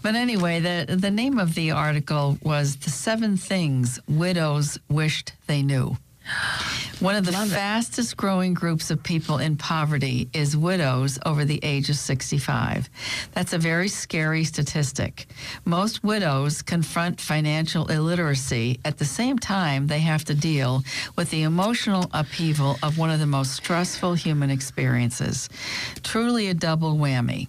But 0.03 0.15
anyway, 0.17 0.61
the 0.61 0.97
the 0.97 1.11
name 1.11 1.39
of 1.39 1.55
the 1.55 1.71
article 1.71 2.37
was 2.43 2.77
"The 2.77 2.91
Seven 2.91 3.39
Things 3.39 3.99
Widows 4.07 4.79
Wished 4.91 5.33
They 5.47 5.63
Knew." 5.63 5.97
One 7.05 7.17
of 7.17 7.27
the 7.27 7.33
fastest 7.33 8.17
growing 8.17 8.55
groups 8.55 8.91
of 8.91 9.03
people 9.03 9.37
in 9.37 9.59
poverty 9.59 10.31
is 10.33 10.57
widows 10.57 11.19
over 11.27 11.45
the 11.45 11.61
age 11.63 11.91
of 11.91 11.97
65. 11.97 12.89
That's 13.33 13.53
a 13.53 13.59
very 13.59 13.89
scary 13.89 14.43
statistic. 14.45 15.27
Most 15.67 16.03
widows 16.03 16.63
confront 16.63 17.21
financial 17.21 17.89
illiteracy 17.89 18.81
at 18.87 18.97
the 18.97 19.05
same 19.05 19.39
time 19.39 19.87
they 19.87 19.99
have 19.99 20.25
to 20.25 20.35
deal 20.35 20.83
with 21.15 21.29
the 21.29 21.43
emotional 21.43 22.09
upheaval 22.15 22.79
of 22.83 22.97
one 22.97 23.11
of 23.11 23.21
the 23.21 23.27
most 23.27 23.53
stressful 23.53 24.15
human 24.15 24.49
experiences. 24.49 25.51
Truly 26.03 26.49
a 26.49 26.55
double 26.55 26.97
whammy. 26.97 27.49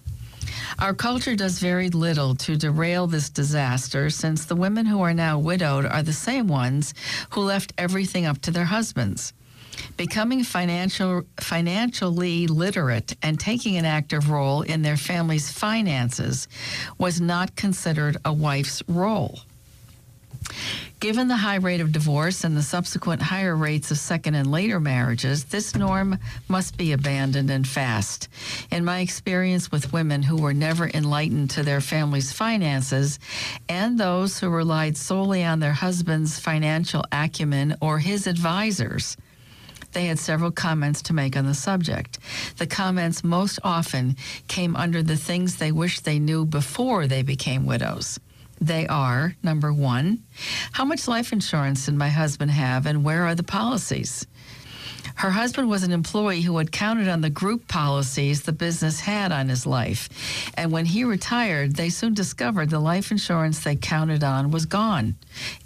Our 0.78 0.92
culture 0.92 1.34
does 1.34 1.60
very 1.60 1.88
little 1.88 2.34
to 2.34 2.56
derail 2.56 3.06
this 3.06 3.30
disaster 3.30 4.10
since 4.10 4.44
the 4.44 4.56
women 4.56 4.84
who 4.84 5.00
are 5.00 5.14
now 5.14 5.38
widowed 5.38 5.86
are 5.86 6.02
the 6.02 6.12
same 6.12 6.46
ones 6.46 6.92
who 7.30 7.40
left 7.40 7.72
everything 7.78 8.26
up 8.26 8.42
to 8.42 8.50
their 8.50 8.66
husbands. 8.66 9.32
Becoming 9.96 10.44
financial, 10.44 11.22
financially 11.40 12.46
literate 12.46 13.16
and 13.22 13.38
taking 13.38 13.76
an 13.76 13.84
active 13.84 14.30
role 14.30 14.62
in 14.62 14.82
their 14.82 14.96
family's 14.96 15.50
finances 15.50 16.48
was 16.98 17.20
not 17.20 17.56
considered 17.56 18.16
a 18.24 18.32
wife's 18.32 18.82
role. 18.88 19.40
Given 20.98 21.28
the 21.28 21.36
high 21.36 21.56
rate 21.56 21.80
of 21.80 21.92
divorce 21.92 22.42
and 22.42 22.56
the 22.56 22.62
subsequent 22.62 23.20
higher 23.20 23.54
rates 23.54 23.90
of 23.90 23.98
second 23.98 24.34
and 24.34 24.50
later 24.50 24.80
marriages, 24.80 25.44
this 25.44 25.74
norm 25.74 26.18
must 26.48 26.76
be 26.78 26.92
abandoned 26.92 27.50
and 27.50 27.68
fast. 27.68 28.28
In 28.70 28.84
my 28.84 29.00
experience 29.00 29.70
with 29.70 29.92
women 29.92 30.22
who 30.22 30.36
were 30.36 30.54
never 30.54 30.88
enlightened 30.88 31.50
to 31.50 31.62
their 31.62 31.80
family's 31.80 32.32
finances 32.32 33.18
and 33.68 33.98
those 33.98 34.38
who 34.38 34.48
relied 34.48 34.96
solely 34.96 35.44
on 35.44 35.60
their 35.60 35.72
husband's 35.72 36.38
financial 36.38 37.04
acumen 37.12 37.76
or 37.80 37.98
his 37.98 38.26
advisors, 38.26 39.16
they 39.92 40.06
had 40.06 40.18
several 40.18 40.50
comments 40.50 41.02
to 41.02 41.12
make 41.12 41.36
on 41.36 41.46
the 41.46 41.54
subject. 41.54 42.18
The 42.58 42.66
comments 42.66 43.24
most 43.24 43.58
often 43.64 44.16
came 44.48 44.76
under 44.76 45.02
the 45.02 45.16
things 45.16 45.56
they 45.56 45.72
wished 45.72 46.04
they 46.04 46.18
knew 46.18 46.44
before 46.44 47.06
they 47.06 47.22
became 47.22 47.66
widows. 47.66 48.18
They 48.60 48.86
are 48.86 49.36
number 49.42 49.72
one, 49.72 50.22
how 50.72 50.84
much 50.84 51.08
life 51.08 51.32
insurance 51.32 51.86
did 51.86 51.94
my 51.94 52.08
husband 52.08 52.50
have 52.50 52.86
and 52.86 53.04
where 53.04 53.24
are 53.24 53.34
the 53.34 53.42
policies? 53.42 54.26
Her 55.16 55.30
husband 55.30 55.68
was 55.68 55.82
an 55.82 55.92
employee 55.92 56.42
who 56.42 56.58
had 56.58 56.72
counted 56.72 57.08
on 57.08 57.22
the 57.22 57.30
group 57.30 57.68
policies 57.68 58.42
the 58.42 58.52
business 58.52 59.00
had 59.00 59.32
on 59.32 59.48
his 59.48 59.66
life. 59.66 60.08
And 60.54 60.72
when 60.72 60.84
he 60.84 61.04
retired, 61.04 61.76
they 61.76 61.88
soon 61.88 62.12
discovered 62.12 62.68
the 62.68 62.80
life 62.80 63.10
insurance 63.10 63.60
they 63.60 63.76
counted 63.76 64.22
on 64.22 64.50
was 64.50 64.66
gone. 64.66 65.16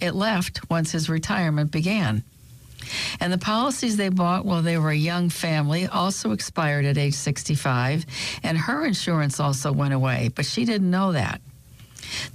It 0.00 0.14
left 0.14 0.70
once 0.70 0.92
his 0.92 1.08
retirement 1.08 1.72
began. 1.72 2.22
And 3.20 3.32
the 3.32 3.38
policies 3.38 3.96
they 3.96 4.08
bought 4.08 4.44
while 4.44 4.62
they 4.62 4.78
were 4.78 4.90
a 4.90 4.96
young 4.96 5.28
family 5.28 5.86
also 5.86 6.32
expired 6.32 6.84
at 6.84 6.98
age 6.98 7.14
65, 7.14 8.06
and 8.42 8.58
her 8.58 8.84
insurance 8.84 9.40
also 9.40 9.72
went 9.72 9.94
away, 9.94 10.30
but 10.34 10.46
she 10.46 10.64
didn't 10.64 10.90
know 10.90 11.12
that. 11.12 11.40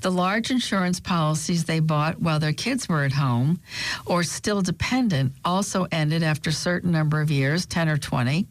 The 0.02 0.12
large 0.12 0.52
insurance 0.52 1.00
policies 1.00 1.66
they 1.66 1.80
bought 1.80 2.22
while 2.22 2.40
their 2.40 2.54
kids 2.54 2.88
were 2.88 3.04
at 3.04 3.14
home 3.14 3.60
or 4.06 4.24
still 4.24 4.62
dependent 4.62 5.34
also 5.44 5.88
ended 5.92 6.24
after 6.24 6.50
a 6.50 6.54
certain 6.54 6.92
number 6.92 7.20
of 7.20 7.32
years, 7.32 7.66
10 7.66 7.90
or 7.90 7.98
20, 7.98 8.48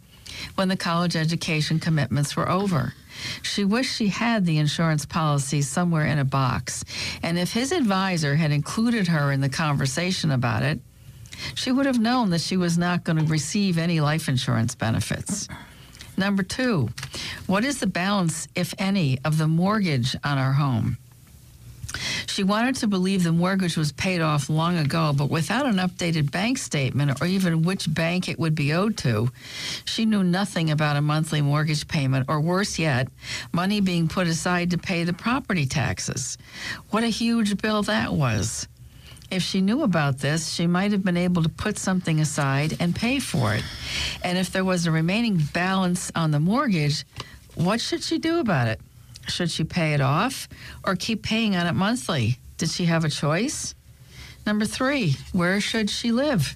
when 0.57 0.69
the 0.69 0.77
college 0.77 1.17
education 1.17 1.79
commitments 1.79 2.37
were 2.37 2.49
over. 2.49 2.95
She 3.43 3.65
wished 3.65 3.95
she 3.95 4.09
had 4.09 4.45
the 4.45 4.59
insurance 4.59 5.07
policies 5.07 5.69
somewhere 5.69 6.05
in 6.05 6.19
a 6.19 6.25
box, 6.25 6.85
and 7.23 7.39
if 7.39 7.53
his 7.53 7.73
advisor 7.73 8.35
had 8.35 8.51
included 8.51 9.09
her 9.09 9.31
in 9.31 9.41
the 9.41 9.49
conversation 9.49 10.31
about 10.31 10.63
it, 10.63 10.81
she 11.55 11.73
would 11.73 11.87
have 11.87 11.99
known 11.99 12.31
that 12.31 12.41
she 12.41 12.57
was 12.57 12.79
not 12.79 13.05
going 13.05 13.19
to 13.19 13.25
receive 13.25 13.79
any 13.79 14.01
life 14.01 14.29
insurance 14.29 14.75
benefits. 14.75 15.49
Number 16.17 16.43
two, 16.43 16.91
what 17.47 17.65
is 17.65 17.81
the 17.81 17.87
balance, 17.87 18.49
if 18.55 18.73
any, 18.79 19.19
of 19.25 19.39
the 19.39 19.49
mortgage 19.49 20.15
on 20.23 20.39
our 20.39 20.53
home? 20.53 20.99
She 22.27 22.43
wanted 22.43 22.77
to 22.77 22.89
believe 22.89 23.23
the 23.23 23.33
mortgage 23.33 23.77
was 23.77 23.93
paid 23.93 24.21
off 24.21 24.51
long 24.51 24.77
ago, 24.79 25.13
but 25.17 25.31
without 25.31 25.67
an 25.67 25.77
updated 25.77 26.31
bank 26.33 26.59
statement 26.59 27.21
or 27.21 27.27
even 27.27 27.63
which 27.63 27.93
bank 27.93 28.29
it 28.29 28.39
would 28.39 28.55
be 28.55 28.73
owed 28.73 28.97
to, 28.99 29.31
she 29.85 30.05
knew 30.05 30.25
nothing 30.25 30.71
about 30.71 30.97
a 30.97 31.01
monthly 31.01 31.41
mortgage 31.41 31.87
payment, 31.87 32.27
or 32.29 32.41
worse 32.41 32.79
yet, 32.79 33.09
money 33.53 33.81
being 33.81 34.09
put 34.09 34.27
aside 34.27 34.71
to 34.71 34.79
pay 34.79 35.05
the 35.05 35.13
property 35.13 35.67
taxes. 35.67 36.37
What 36.91 37.05
a 37.05 37.09
huge 37.09 37.57
bill 37.59 37.83
that 37.85 38.13
was. 38.13 38.67
If 39.35 39.43
she 39.43 39.61
knew 39.61 39.83
about 39.83 40.19
this, 40.19 40.49
she 40.49 40.69
might 40.69 40.93
have 40.93 41.03
been 41.03 41.17
able 41.17 41.43
to 41.43 41.49
put 41.49 41.77
something 41.77 42.21
aside 42.21 42.77
and 42.79 42.95
pay 42.95 43.19
for 43.19 43.53
it. 43.53 43.65
And 44.23 44.39
if 44.39 44.53
there 44.53 44.63
was 44.63 44.87
a 44.87 44.93
remaining 44.93 45.39
balance 45.53 46.13
on 46.15 46.31
the 46.31 46.39
mortgage, 46.39 47.05
what 47.57 47.81
should 47.81 48.05
she 48.05 48.19
do 48.21 48.39
about 48.39 48.69
it? 48.69 48.81
Should 49.27 49.51
she 49.51 49.65
pay 49.65 49.93
it 49.93 50.01
off 50.01 50.49
or 50.85 50.95
keep 50.95 51.25
paying 51.25 51.57
on 51.57 51.67
it 51.67 51.73
monthly? 51.73 52.39
Did 52.59 52.71
she 52.71 52.85
have 52.85 53.05
a 53.05 53.09
choice? 53.09 53.75
Number 54.47 54.67
three, 54.67 55.17
where 55.33 55.61
should 55.61 55.91
she 55.91 56.13
live? 56.13 56.55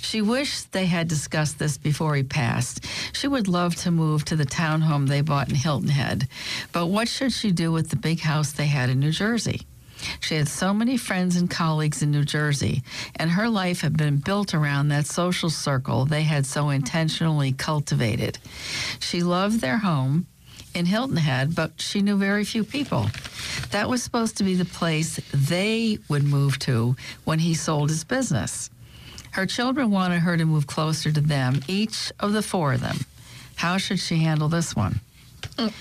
She 0.00 0.22
wished 0.22 0.70
they 0.70 0.86
had 0.86 1.08
discussed 1.08 1.58
this 1.58 1.76
before 1.76 2.14
he 2.14 2.22
passed. 2.22 2.84
She 3.14 3.26
would 3.26 3.48
love 3.48 3.74
to 3.82 3.90
move 3.90 4.24
to 4.26 4.36
the 4.36 4.46
townhome 4.46 5.08
they 5.08 5.22
bought 5.22 5.48
in 5.48 5.56
Hilton 5.56 5.88
Head. 5.88 6.28
But 6.70 6.86
what 6.86 7.08
should 7.08 7.32
she 7.32 7.50
do 7.50 7.72
with 7.72 7.90
the 7.90 7.96
big 7.96 8.20
house 8.20 8.52
they 8.52 8.66
had 8.66 8.90
in 8.90 9.00
New 9.00 9.10
Jersey? 9.10 9.66
She 10.20 10.34
had 10.36 10.48
so 10.48 10.72
many 10.74 10.96
friends 10.96 11.36
and 11.36 11.48
colleagues 11.50 12.02
in 12.02 12.10
New 12.10 12.24
Jersey, 12.24 12.82
and 13.16 13.30
her 13.30 13.48
life 13.48 13.80
had 13.80 13.96
been 13.96 14.18
built 14.18 14.54
around 14.54 14.88
that 14.88 15.06
social 15.06 15.50
circle 15.50 16.04
they 16.04 16.22
had 16.22 16.46
so 16.46 16.70
intentionally 16.70 17.52
cultivated. 17.52 18.38
She 19.00 19.22
loved 19.22 19.60
their 19.60 19.78
home. 19.78 20.26
in 20.74 20.84
Hilton 20.84 21.16
Head, 21.16 21.54
but 21.54 21.80
she 21.80 22.02
knew 22.02 22.18
very 22.18 22.44
few 22.44 22.62
people. 22.62 23.06
That 23.70 23.88
was 23.88 24.02
supposed 24.02 24.36
to 24.36 24.44
be 24.44 24.54
the 24.54 24.66
place 24.66 25.18
they 25.32 25.98
would 26.10 26.22
move 26.22 26.58
to 26.60 26.96
when 27.24 27.38
he 27.38 27.54
sold 27.54 27.88
his 27.88 28.04
business. 28.04 28.68
Her 29.30 29.46
children 29.46 29.90
wanted 29.90 30.20
her 30.20 30.36
to 30.36 30.44
move 30.44 30.66
closer 30.66 31.10
to 31.10 31.20
them, 31.20 31.60
each 31.66 32.12
of 32.20 32.34
the 32.34 32.42
four 32.42 32.74
of 32.74 32.82
them. 32.82 32.98
How 33.56 33.78
should 33.78 34.00
she 34.00 34.18
handle 34.18 34.48
this 34.50 34.76
one? 34.76 35.00
Mm. 35.56 35.72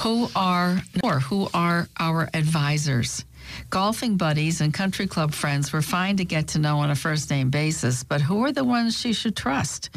Who 0.00 0.30
are 0.34 0.80
or 1.02 1.20
who 1.20 1.48
are 1.52 1.88
our 1.98 2.30
advisors? 2.32 3.24
Golfing 3.70 4.16
buddies 4.16 4.60
and 4.60 4.72
country 4.72 5.06
club 5.06 5.32
friends 5.32 5.72
were 5.72 5.82
fine 5.82 6.16
to 6.16 6.24
get 6.24 6.48
to 6.48 6.58
know 6.58 6.78
on 6.78 6.90
a 6.90 6.94
first 6.94 7.30
name 7.30 7.50
basis, 7.50 8.02
but 8.02 8.20
who 8.20 8.44
are 8.44 8.52
the 8.52 8.64
ones 8.64 8.98
she 8.98 9.12
should 9.12 9.36
trust? 9.36 9.90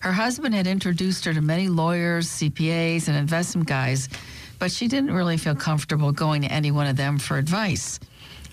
Her 0.00 0.12
husband 0.12 0.54
had 0.54 0.66
introduced 0.66 1.24
her 1.24 1.34
to 1.34 1.40
many 1.40 1.68
lawyers, 1.68 2.28
CPAs, 2.28 3.08
and 3.08 3.16
investment 3.16 3.68
guys, 3.68 4.08
but 4.58 4.70
she 4.70 4.88
didn't 4.88 5.12
really 5.12 5.36
feel 5.36 5.54
comfortable 5.54 6.12
going 6.12 6.42
to 6.42 6.52
any 6.52 6.70
one 6.70 6.86
of 6.86 6.96
them 6.96 7.18
for 7.18 7.36
advice. 7.36 8.00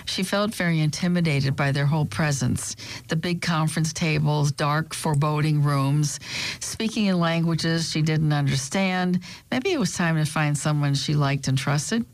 She 0.06 0.24
felt 0.24 0.56
very 0.56 0.80
intimidated 0.80 1.56
by 1.56 1.72
their 1.72 1.86
whole 1.86 2.06
presence 2.06 2.76
the 3.10 3.16
big 3.16 3.42
conference 3.42 3.92
tables, 3.94 4.52
dark, 4.52 4.94
foreboding 4.94 5.62
rooms, 5.62 6.20
speaking 6.60 7.06
in 7.06 7.20
languages 7.20 7.92
she 7.92 8.02
didn't 8.02 8.34
understand. 8.34 9.20
Maybe 9.52 9.72
it 9.72 9.80
was 9.80 9.94
time 9.94 10.16
to 10.16 10.26
find 10.26 10.58
someone 10.58 10.96
she 10.96 11.14
liked 11.14 11.48
and 11.48 11.58
trusted. 11.58 12.06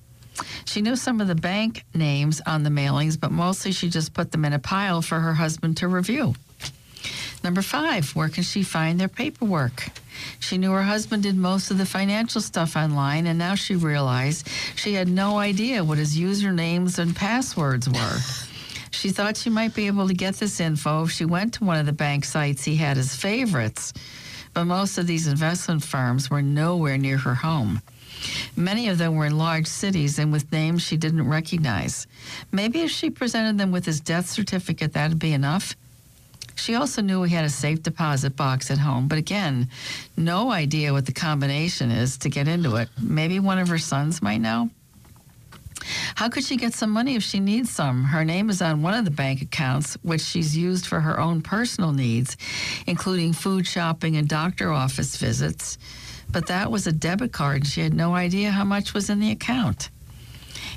She 0.66 0.82
knew 0.82 0.96
some 0.96 1.22
of 1.22 1.28
the 1.28 1.36
bank 1.36 1.86
names 1.94 2.42
on 2.46 2.64
the 2.64 2.70
mailings, 2.70 3.20
but 3.20 3.32
mostly 3.32 3.72
she 3.72 3.90
just 3.90 4.14
put 4.14 4.32
them 4.32 4.46
in 4.46 4.54
a 4.54 4.60
pile 4.60 5.02
for 5.02 5.20
her 5.20 5.34
husband 5.34 5.78
to 5.78 5.88
review. 5.88 6.36
Number 7.44 7.62
five, 7.62 8.16
where 8.16 8.30
can 8.30 8.44
she 8.44 8.64
find 8.64 9.00
their 9.00 9.10
paperwork? 9.10 9.90
She 10.40 10.58
knew 10.58 10.72
her 10.72 10.84
husband 10.84 11.24
did 11.24 11.36
most 11.36 11.72
of 11.72 11.78
the 11.78 11.86
financial 11.86 12.40
stuff 12.40 12.78
online, 12.78 13.28
and 13.28 13.38
now 13.38 13.56
she 13.56 13.76
realized 13.76 14.48
she 14.76 14.94
had 14.94 15.10
no 15.10 15.38
idea 15.38 15.84
what 15.84 15.98
his 15.98 16.18
usernames 16.18 17.00
and 17.00 17.16
passwords 17.16 17.90
were. 17.90 18.18
she 18.92 19.10
thought 19.10 19.36
she 19.36 19.50
might 19.50 19.76
be 19.76 19.88
able 19.88 20.08
to 20.08 20.14
get 20.14 20.36
this 20.36 20.62
info 20.62 21.04
if 21.04 21.12
she 21.12 21.26
went 21.26 21.56
to 21.56 21.66
one 21.66 21.78
of 21.78 21.86
the 21.86 21.94
bank 21.94 22.24
sites 22.24 22.64
he 22.64 22.78
had 22.78 22.98
as 22.98 23.16
favorites, 23.16 23.94
but 24.54 24.64
most 24.64 24.98
of 24.98 25.08
these 25.08 25.28
investment 25.28 25.84
firms 25.84 26.30
were 26.30 26.42
nowhere 26.42 26.98
near 26.98 27.18
her 27.18 27.36
home. 27.36 27.82
Many 28.56 28.88
of 28.90 28.98
them 28.98 29.16
were 29.16 29.26
in 29.26 29.38
large 29.38 29.68
cities 29.68 30.20
and 30.20 30.32
with 30.32 30.52
names 30.52 30.84
she 30.84 30.98
didn't 30.98 31.28
recognize. 31.28 32.08
Maybe 32.52 32.82
if 32.82 32.92
she 32.92 33.10
presented 33.10 33.58
them 33.58 33.72
with 33.72 33.86
his 33.86 34.00
death 34.00 34.30
certificate, 34.30 34.94
that'd 34.94 35.20
be 35.20 35.34
enough. 35.34 35.76
She 36.56 36.76
also 36.76 37.02
knew 37.02 37.24
he 37.24 37.34
had 37.34 37.46
a 37.46 37.50
safe 37.50 37.82
deposit 37.82 38.36
box 38.36 38.70
at 38.70 38.78
home, 38.78 39.08
but 39.08 39.18
again, 39.18 39.70
no 40.16 40.52
idea 40.52 40.94
what 40.94 41.06
the 41.08 41.12
combination 41.12 41.90
is 41.90 42.18
to 42.20 42.30
get 42.30 42.48
into 42.48 42.76
it. 42.76 42.90
Maybe 43.02 43.40
one 43.40 43.58
of 43.58 43.70
her 43.70 43.80
sons 43.80 44.22
might 44.22 44.38
know. 44.38 44.70
How 46.16 46.30
could 46.30 46.44
she 46.44 46.56
get 46.56 46.74
some 46.74 46.92
money 46.92 47.16
if 47.16 47.24
she 47.24 47.40
needs 47.40 47.70
some? 47.70 48.06
Her 48.06 48.24
name 48.24 48.50
is 48.50 48.62
on 48.62 48.82
one 48.82 48.94
of 48.94 49.04
the 49.04 49.12
bank 49.12 49.42
accounts, 49.42 49.96
which 50.04 50.22
she's 50.22 50.56
used 50.56 50.86
for 50.86 51.02
her 51.02 51.20
own 51.20 51.42
personal 51.42 51.92
needs, 51.92 52.38
including 52.88 53.34
food 53.34 53.68
shopping 53.68 54.16
and 54.16 54.28
doctor 54.28 54.72
office 54.72 55.18
visits. 55.18 55.78
But 56.34 56.48
that 56.48 56.72
was 56.72 56.88
a 56.88 56.92
debit 56.92 57.32
card, 57.32 57.58
and 57.58 57.68
she 57.68 57.82
had 57.82 57.94
no 57.94 58.16
idea 58.16 58.52
how 58.52 58.64
much 58.64 58.94
was 58.94 59.10
in 59.10 59.20
the 59.20 59.32
account. 59.32 59.90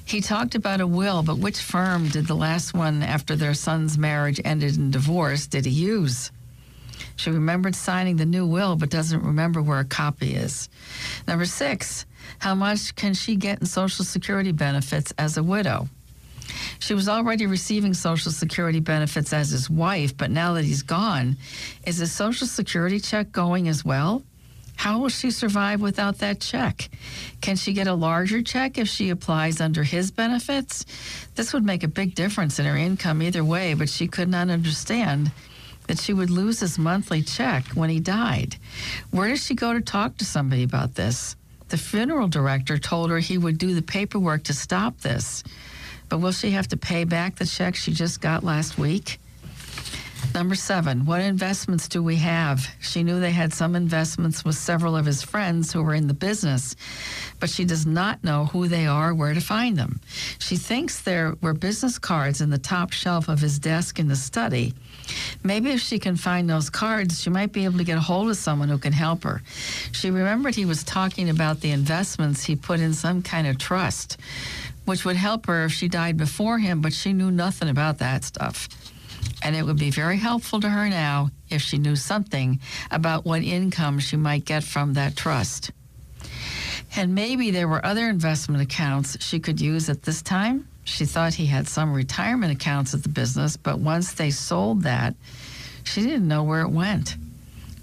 He 0.04 0.20
talked 0.20 0.54
about 0.54 0.80
a 0.80 0.86
will, 0.86 1.22
but 1.22 1.38
which 1.38 1.58
firm 1.58 2.08
did 2.08 2.26
the 2.28 2.36
last 2.36 2.74
one 2.74 3.02
after 3.02 3.34
their 3.34 3.54
son's 3.54 3.98
marriage 3.98 4.40
ended 4.44 4.76
in 4.76 4.90
divorce 4.92 5.46
did 5.48 5.64
he 5.64 5.72
use? 5.72 6.30
She 7.16 7.30
remembered 7.30 7.74
signing 7.74 8.16
the 8.16 8.26
new 8.26 8.46
will, 8.46 8.76
but 8.76 8.90
doesn't 8.90 9.24
remember 9.24 9.62
where 9.62 9.80
a 9.80 9.84
copy 9.84 10.34
is. 10.34 10.68
Number 11.26 11.46
six, 11.46 12.04
how 12.38 12.54
much 12.54 12.94
can 12.94 13.14
she 13.14 13.34
get 13.34 13.60
in 13.60 13.66
Social 13.66 14.04
Security 14.04 14.52
benefits 14.52 15.12
as 15.18 15.38
a 15.38 15.42
widow? 15.42 15.88
She 16.78 16.94
was 16.94 17.08
already 17.08 17.46
receiving 17.46 17.94
Social 17.94 18.30
Security 18.30 18.80
benefits 18.80 19.32
as 19.32 19.50
his 19.50 19.70
wife, 19.70 20.16
but 20.16 20.30
now 20.30 20.52
that 20.52 20.64
he's 20.64 20.82
gone, 20.82 21.36
is 21.86 21.96
his 21.96 22.12
Social 22.12 22.46
Security 22.46 23.00
check 23.00 23.32
going 23.32 23.68
as 23.68 23.84
well? 23.84 24.22
How 24.76 24.98
will 24.98 25.08
she 25.08 25.30
survive 25.30 25.80
without 25.80 26.18
that 26.18 26.40
check? 26.40 26.88
Can 27.40 27.56
she 27.56 27.72
get 27.72 27.86
a 27.86 27.94
larger 27.94 28.42
check 28.42 28.78
if 28.78 28.88
she 28.88 29.10
applies 29.10 29.60
under 29.60 29.82
his 29.82 30.10
benefits? 30.10 30.84
This 31.34 31.52
would 31.52 31.64
make 31.64 31.82
a 31.82 31.88
big 31.88 32.14
difference 32.14 32.58
in 32.58 32.66
her 32.66 32.76
income 32.76 33.22
either 33.22 33.44
way, 33.44 33.74
but 33.74 33.88
she 33.88 34.06
could 34.06 34.28
not 34.28 34.50
understand 34.50 35.32
that 35.86 35.98
she 35.98 36.12
would 36.12 36.30
lose 36.30 36.60
his 36.60 36.78
monthly 36.78 37.22
check 37.22 37.64
when 37.68 37.90
he 37.90 38.00
died. 38.00 38.56
Where 39.10 39.28
does 39.28 39.44
she 39.44 39.54
go 39.54 39.72
to 39.72 39.80
talk 39.80 40.16
to 40.18 40.24
somebody 40.24 40.62
about 40.62 40.94
this? 40.94 41.36
The 41.68 41.78
funeral 41.78 42.28
director 42.28 42.78
told 42.78 43.10
her 43.10 43.18
he 43.18 43.38
would 43.38 43.58
do 43.58 43.74
the 43.74 43.82
paperwork 43.82 44.44
to 44.44 44.54
stop 44.54 45.00
this. 45.00 45.42
But 46.08 46.18
will 46.18 46.32
she 46.32 46.52
have 46.52 46.68
to 46.68 46.76
pay 46.76 47.04
back 47.04 47.36
the 47.36 47.46
check 47.46 47.74
she 47.74 47.92
just 47.92 48.20
got 48.20 48.44
last 48.44 48.78
week? 48.78 49.18
Number 50.34 50.54
seven, 50.54 51.06
what 51.06 51.22
investments 51.22 51.88
do 51.88 52.02
we 52.02 52.16
have? 52.16 52.68
She 52.80 53.02
knew 53.02 53.20
they 53.20 53.30
had 53.30 53.54
some 53.54 53.74
investments 53.74 54.44
with 54.44 54.54
several 54.54 54.94
of 54.94 55.06
his 55.06 55.22
friends 55.22 55.72
who 55.72 55.82
were 55.82 55.94
in 55.94 56.08
the 56.08 56.14
business, 56.14 56.76
but 57.40 57.48
she 57.48 57.64
does 57.64 57.86
not 57.86 58.22
know 58.22 58.44
who 58.44 58.68
they 58.68 58.86
are, 58.86 59.14
where 59.14 59.32
to 59.32 59.40
find 59.40 59.76
them. 59.76 60.00
She 60.38 60.56
thinks 60.56 61.00
there 61.00 61.34
were 61.40 61.54
business 61.54 61.98
cards 61.98 62.40
in 62.40 62.50
the 62.50 62.58
top 62.58 62.92
shelf 62.92 63.28
of 63.28 63.40
his 63.40 63.58
desk 63.58 63.98
in 63.98 64.08
the 64.08 64.16
study. 64.16 64.74
Maybe 65.42 65.70
if 65.70 65.80
she 65.80 65.98
can 65.98 66.16
find 66.16 66.50
those 66.50 66.68
cards, 66.68 67.22
she 67.22 67.30
might 67.30 67.52
be 67.52 67.64
able 67.64 67.78
to 67.78 67.84
get 67.84 67.98
a 67.98 68.02
hold 68.02 68.28
of 68.28 68.36
someone 68.36 68.68
who 68.68 68.78
can 68.78 68.92
help 68.92 69.22
her. 69.24 69.42
She 69.92 70.10
remembered 70.10 70.54
he 70.54 70.64
was 70.64 70.84
talking 70.84 71.30
about 71.30 71.60
the 71.60 71.70
investments 71.70 72.44
he 72.44 72.56
put 72.56 72.80
in 72.80 72.92
some 72.92 73.22
kind 73.22 73.46
of 73.46 73.56
trust, 73.58 74.18
which 74.84 75.04
would 75.04 75.16
help 75.16 75.46
her 75.46 75.64
if 75.64 75.72
she 75.72 75.88
died 75.88 76.16
before 76.16 76.58
him, 76.58 76.80
but 76.80 76.92
she 76.92 77.12
knew 77.12 77.30
nothing 77.30 77.68
about 77.68 77.98
that 77.98 78.24
stuff. 78.24 78.68
And 79.42 79.54
it 79.54 79.64
would 79.64 79.78
be 79.78 79.90
very 79.90 80.16
helpful 80.16 80.60
to 80.60 80.68
her 80.68 80.88
now 80.88 81.30
if 81.50 81.62
she 81.62 81.78
knew 81.78 81.96
something 81.96 82.60
about 82.90 83.24
what 83.24 83.42
income 83.42 83.98
she 83.98 84.16
might 84.16 84.44
get 84.44 84.64
from 84.64 84.94
that 84.94 85.16
trust. 85.16 85.70
And 86.96 87.14
maybe 87.14 87.50
there 87.50 87.68
were 87.68 87.84
other 87.84 88.08
investment 88.08 88.62
accounts 88.62 89.22
she 89.22 89.38
could 89.38 89.60
use 89.60 89.90
at 89.90 90.02
this 90.02 90.22
time. 90.22 90.66
She 90.84 91.04
thought 91.04 91.34
he 91.34 91.46
had 91.46 91.68
some 91.68 91.92
retirement 91.92 92.52
accounts 92.52 92.94
at 92.94 93.02
the 93.02 93.08
business, 93.08 93.56
but 93.56 93.78
once 93.78 94.12
they 94.12 94.30
sold 94.30 94.82
that, 94.84 95.14
she 95.84 96.02
didn't 96.02 96.26
know 96.26 96.42
where 96.42 96.62
it 96.62 96.70
went. 96.70 97.16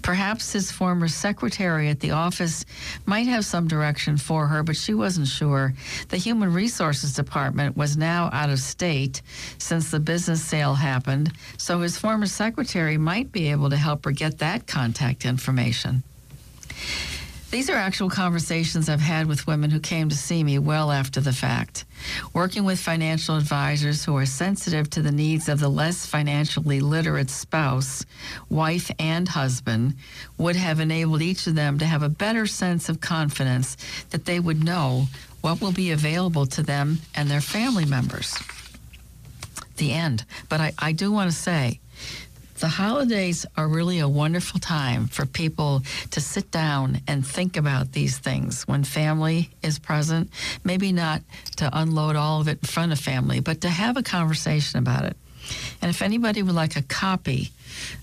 Perhaps 0.04 0.52
his 0.52 0.70
former 0.70 1.08
secretary 1.08 1.88
at 1.88 2.00
the 2.00 2.10
office 2.10 2.66
might 3.06 3.26
have 3.26 3.42
some 3.42 3.66
direction 3.66 4.18
for 4.18 4.46
her, 4.48 4.62
but 4.62 4.76
she 4.76 4.92
wasn't 4.92 5.26
sure. 5.26 5.72
The 6.10 6.18
Human 6.18 6.52
Resources 6.52 7.14
Department 7.14 7.74
was 7.74 7.96
now 7.96 8.28
out 8.30 8.50
of 8.50 8.58
state 8.58 9.22
since 9.56 9.90
the 9.90 10.00
business 10.00 10.44
sale 10.44 10.74
happened, 10.74 11.32
so 11.56 11.80
his 11.80 11.96
former 11.96 12.26
secretary 12.26 12.98
might 12.98 13.32
be 13.32 13.50
able 13.50 13.70
to 13.70 13.78
help 13.78 14.04
her 14.04 14.10
get 14.12 14.38
that 14.40 14.66
contact 14.66 15.24
information. 15.24 16.02
These 17.54 17.70
are 17.70 17.76
actual 17.76 18.10
conversations 18.10 18.88
I've 18.88 18.98
had 18.98 19.28
with 19.28 19.46
women 19.46 19.70
who 19.70 19.78
came 19.78 20.08
to 20.08 20.16
see 20.16 20.42
me 20.42 20.58
well 20.58 20.90
after 20.90 21.20
the 21.20 21.32
fact. 21.32 21.84
Working 22.32 22.64
with 22.64 22.80
financial 22.80 23.36
advisors 23.36 24.04
who 24.04 24.16
are 24.16 24.26
sensitive 24.26 24.90
to 24.90 25.02
the 25.02 25.12
needs 25.12 25.48
of 25.48 25.60
the 25.60 25.68
less 25.68 26.04
financially 26.04 26.80
literate 26.80 27.30
spouse, 27.30 28.04
wife, 28.50 28.90
and 28.98 29.28
husband 29.28 29.94
would 30.36 30.56
have 30.56 30.80
enabled 30.80 31.22
each 31.22 31.46
of 31.46 31.54
them 31.54 31.78
to 31.78 31.86
have 31.86 32.02
a 32.02 32.08
better 32.08 32.44
sense 32.48 32.88
of 32.88 33.00
confidence 33.00 33.76
that 34.10 34.24
they 34.24 34.40
would 34.40 34.64
know 34.64 35.06
what 35.40 35.60
will 35.60 35.70
be 35.70 35.92
available 35.92 36.46
to 36.46 36.62
them 36.64 36.98
and 37.14 37.30
their 37.30 37.40
family 37.40 37.84
members. 37.84 38.36
The 39.76 39.92
end. 39.92 40.24
But 40.48 40.60
I, 40.60 40.72
I 40.80 40.90
do 40.90 41.12
want 41.12 41.30
to 41.30 41.36
say, 41.36 41.78
the 42.64 42.68
holidays 42.68 43.44
are 43.58 43.68
really 43.68 43.98
a 43.98 44.08
wonderful 44.08 44.58
time 44.58 45.06
for 45.06 45.26
people 45.26 45.82
to 46.10 46.18
sit 46.18 46.50
down 46.50 47.02
and 47.06 47.26
think 47.26 47.58
about 47.58 47.92
these 47.92 48.16
things 48.16 48.62
when 48.66 48.84
family 48.84 49.50
is 49.62 49.78
present. 49.78 50.30
Maybe 50.64 50.90
not 50.90 51.20
to 51.56 51.68
unload 51.70 52.16
all 52.16 52.40
of 52.40 52.48
it 52.48 52.60
in 52.62 52.66
front 52.66 52.90
of 52.92 52.98
family, 52.98 53.40
but 53.40 53.60
to 53.60 53.68
have 53.68 53.98
a 53.98 54.02
conversation 54.02 54.78
about 54.78 55.04
it. 55.04 55.14
And 55.82 55.90
if 55.90 56.00
anybody 56.00 56.42
would 56.42 56.54
like 56.54 56.76
a 56.76 56.82
copy 56.82 57.50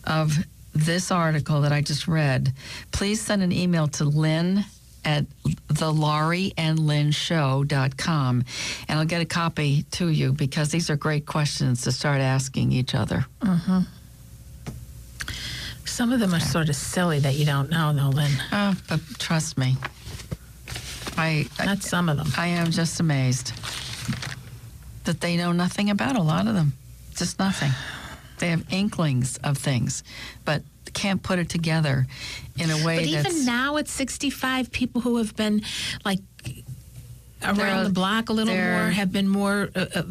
of 0.03 0.37
this 0.75 1.09
article 1.09 1.61
that 1.61 1.71
I 1.71 1.81
just 1.81 2.07
read, 2.07 2.53
please 2.91 3.19
send 3.19 3.41
an 3.41 3.51
email 3.51 3.87
to 3.87 4.03
Lynn 4.03 4.63
at 5.03 5.25
the 5.69 5.91
Laurie 5.91 6.53
and 6.55 6.77
Lynn 6.77 7.09
Show.com 7.09 8.45
and 8.87 8.99
I'll 8.99 9.05
get 9.05 9.23
a 9.23 9.25
copy 9.25 9.85
to 9.93 10.09
you 10.09 10.33
because 10.33 10.69
these 10.69 10.91
are 10.91 10.95
great 10.95 11.25
questions 11.25 11.81
to 11.81 11.91
start 11.91 12.21
asking 12.21 12.71
each 12.71 12.93
other. 12.93 13.25
Mm-hmm. 13.41 13.79
Some 15.91 16.13
of 16.13 16.21
them 16.21 16.33
are 16.33 16.39
sort 16.39 16.69
of 16.69 16.75
silly 16.77 17.19
that 17.19 17.35
you 17.35 17.45
don't 17.45 17.69
know, 17.69 17.91
though, 17.91 18.07
Lynn. 18.07 18.31
Uh, 18.49 18.75
but 18.87 19.01
trust 19.19 19.57
me, 19.57 19.75
I, 21.17 21.45
I 21.59 21.65
Not 21.65 21.83
some 21.83 22.07
of 22.07 22.15
them. 22.15 22.27
I 22.37 22.47
am 22.47 22.71
just 22.71 23.01
amazed 23.01 23.51
that 25.03 25.19
they 25.19 25.35
know 25.35 25.51
nothing 25.51 25.89
about 25.89 26.15
a 26.15 26.21
lot 26.21 26.47
of 26.47 26.55
them. 26.55 26.71
Just 27.15 27.39
nothing. 27.39 27.71
They 28.39 28.47
have 28.51 28.65
inklings 28.71 29.35
of 29.43 29.57
things, 29.57 30.05
but 30.45 30.63
can't 30.93 31.21
put 31.21 31.39
it 31.39 31.49
together 31.49 32.07
in 32.57 32.69
a 32.69 32.85
way 32.85 32.97
But 32.97 33.05
even 33.07 33.45
now 33.45 33.75
at 33.75 33.89
65, 33.89 34.71
people 34.71 35.01
who 35.01 35.17
have 35.17 35.35
been 35.35 35.61
like 36.05 36.19
around 37.43 37.83
the 37.83 37.89
block 37.89 38.29
a 38.29 38.33
little 38.33 38.55
more 38.55 38.89
have 38.91 39.11
been 39.11 39.27
more. 39.27 39.69
Uh, 39.75 39.85
uh, 39.93 40.03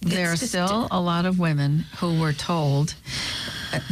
there 0.00 0.32
are 0.32 0.36
still 0.36 0.88
a 0.90 1.00
lot 1.00 1.26
of 1.26 1.38
women 1.38 1.84
who 1.98 2.18
were 2.18 2.32
told 2.32 2.94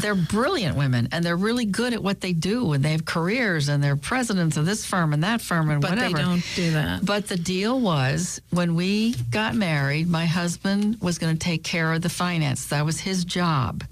they're 0.00 0.14
brilliant 0.14 0.76
women 0.76 1.08
and 1.12 1.24
they're 1.24 1.36
really 1.36 1.64
good 1.64 1.92
at 1.92 2.02
what 2.02 2.20
they 2.20 2.32
do 2.32 2.72
and 2.72 2.84
they 2.84 2.90
have 2.92 3.04
careers 3.04 3.68
and 3.68 3.82
they're 3.82 3.96
presidents 3.96 4.56
of 4.56 4.66
this 4.66 4.84
firm 4.86 5.12
and 5.12 5.22
that 5.24 5.40
firm 5.40 5.70
and 5.70 5.80
But 5.80 5.90
they 5.96 6.08
whatever. 6.08 6.18
don't 6.18 6.44
do 6.54 6.70
that. 6.72 7.04
But 7.04 7.28
the 7.28 7.36
deal 7.36 7.80
was 7.80 8.40
when 8.50 8.74
we 8.74 9.14
got 9.30 9.54
married, 9.54 10.08
my 10.08 10.26
husband 10.26 10.98
was 11.00 11.18
going 11.18 11.32
to 11.34 11.38
take 11.38 11.62
care 11.64 11.92
of 11.92 12.02
the 12.02 12.08
finance. 12.08 12.66
That 12.66 12.84
was 12.84 13.00
his 13.00 13.24
job. 13.24 13.84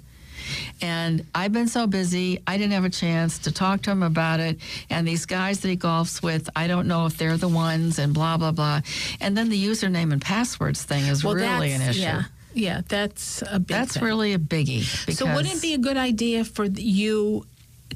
And 0.81 1.27
I've 1.35 1.53
been 1.53 1.69
so 1.69 1.87
busy, 1.87 2.41
I 2.47 2.57
didn't 2.57 2.73
have 2.73 2.85
a 2.85 2.91
chance 2.91 3.39
to 3.41 3.53
talk 3.53 3.83
to 3.83 3.91
him 3.91 4.03
about 4.03 4.39
it. 4.41 4.59
And 4.91 5.09
these 5.09 5.27
guys 5.27 5.61
that 5.61 5.69
he 5.69 5.77
golfs 5.77 6.23
with, 6.23 6.49
I 6.55 6.67
don't 6.69 6.87
know 6.87 7.07
if 7.07 7.17
they're 7.17 7.37
the 7.37 7.49
ones, 7.49 7.99
and 7.99 8.15
blah, 8.15 8.37
blah, 8.37 8.53
blah. 8.53 8.83
And 9.21 9.37
then 9.37 9.49
the 9.49 9.65
username 9.67 10.13
and 10.13 10.21
passwords 10.23 10.83
thing 10.85 11.05
is 11.07 11.25
well, 11.25 11.35
really 11.35 11.73
an 11.73 11.83
issue. 11.83 12.01
Yeah, 12.01 12.25
yeah, 12.57 12.81
that's 12.89 13.43
a. 13.43 13.59
That's 13.61 13.95
thing. 13.95 14.03
really 14.05 14.33
a 14.33 14.39
biggie. 14.39 14.83
So 15.15 15.27
wouldn't 15.33 15.55
it 15.55 15.63
be 15.63 15.75
a 15.75 15.79
good 15.79 15.97
idea 15.97 16.45
for 16.45 16.65
you 16.65 17.47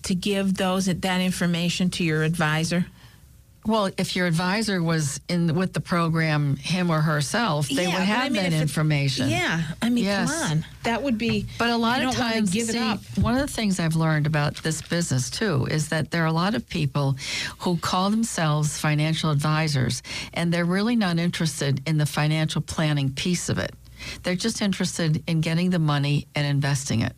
to 0.04 0.14
give 0.14 0.54
those 0.56 0.86
that 0.86 1.20
information 1.20 1.90
to 1.90 2.04
your 2.04 2.22
advisor? 2.22 2.86
Well, 3.66 3.90
if 3.98 4.16
your 4.16 4.26
advisor 4.26 4.82
was 4.82 5.20
in 5.28 5.54
with 5.54 5.74
the 5.74 5.82
program, 5.82 6.56
him 6.56 6.88
or 6.90 7.02
herself, 7.02 7.68
they 7.68 7.82
Yeah, 7.86 7.98
would 7.98 8.06
have 8.08 8.20
I 8.24 8.28
mean, 8.30 8.42
that 8.42 8.46
if 8.46 8.52
it- 8.54 8.62
information. 8.62 9.28
Yeah, 9.28 9.62
I 9.82 9.90
mean, 9.90 10.04
Yes. 10.04 10.30
come 10.32 10.50
on, 10.50 10.64
that 10.84 11.02
would 11.02 11.18
be. 11.18 11.44
But 11.58 11.68
a 11.68 11.76
lot 11.76 12.02
of 12.02 12.14
times, 12.14 12.50
give 12.52 12.70
it 12.70 12.76
up. 12.76 13.00
one 13.18 13.34
of 13.34 13.40
the 13.46 13.52
things 13.52 13.78
I've 13.78 13.96
learned 13.96 14.26
about 14.26 14.56
this 14.62 14.80
business 14.80 15.28
too 15.28 15.66
is 15.70 15.88
that 15.88 16.10
there 16.10 16.22
are 16.22 16.26
a 16.26 16.32
lot 16.32 16.54
of 16.54 16.66
people 16.70 17.18
who 17.58 17.76
call 17.76 18.08
themselves 18.08 18.78
financial 18.78 19.30
advisors, 19.30 20.02
and 20.32 20.50
they're 20.54 20.64
really 20.64 20.96
not 20.96 21.18
interested 21.18 21.82
in 21.86 21.98
the 21.98 22.06
financial 22.06 22.62
planning 22.62 23.10
piece 23.12 23.50
of 23.50 23.58
it. 23.58 23.74
They're 24.22 24.36
just 24.36 24.62
interested 24.62 25.22
in 25.26 25.40
getting 25.40 25.70
the 25.70 25.78
money 25.78 26.26
and 26.34 26.46
investing 26.46 27.00
it. 27.02 27.12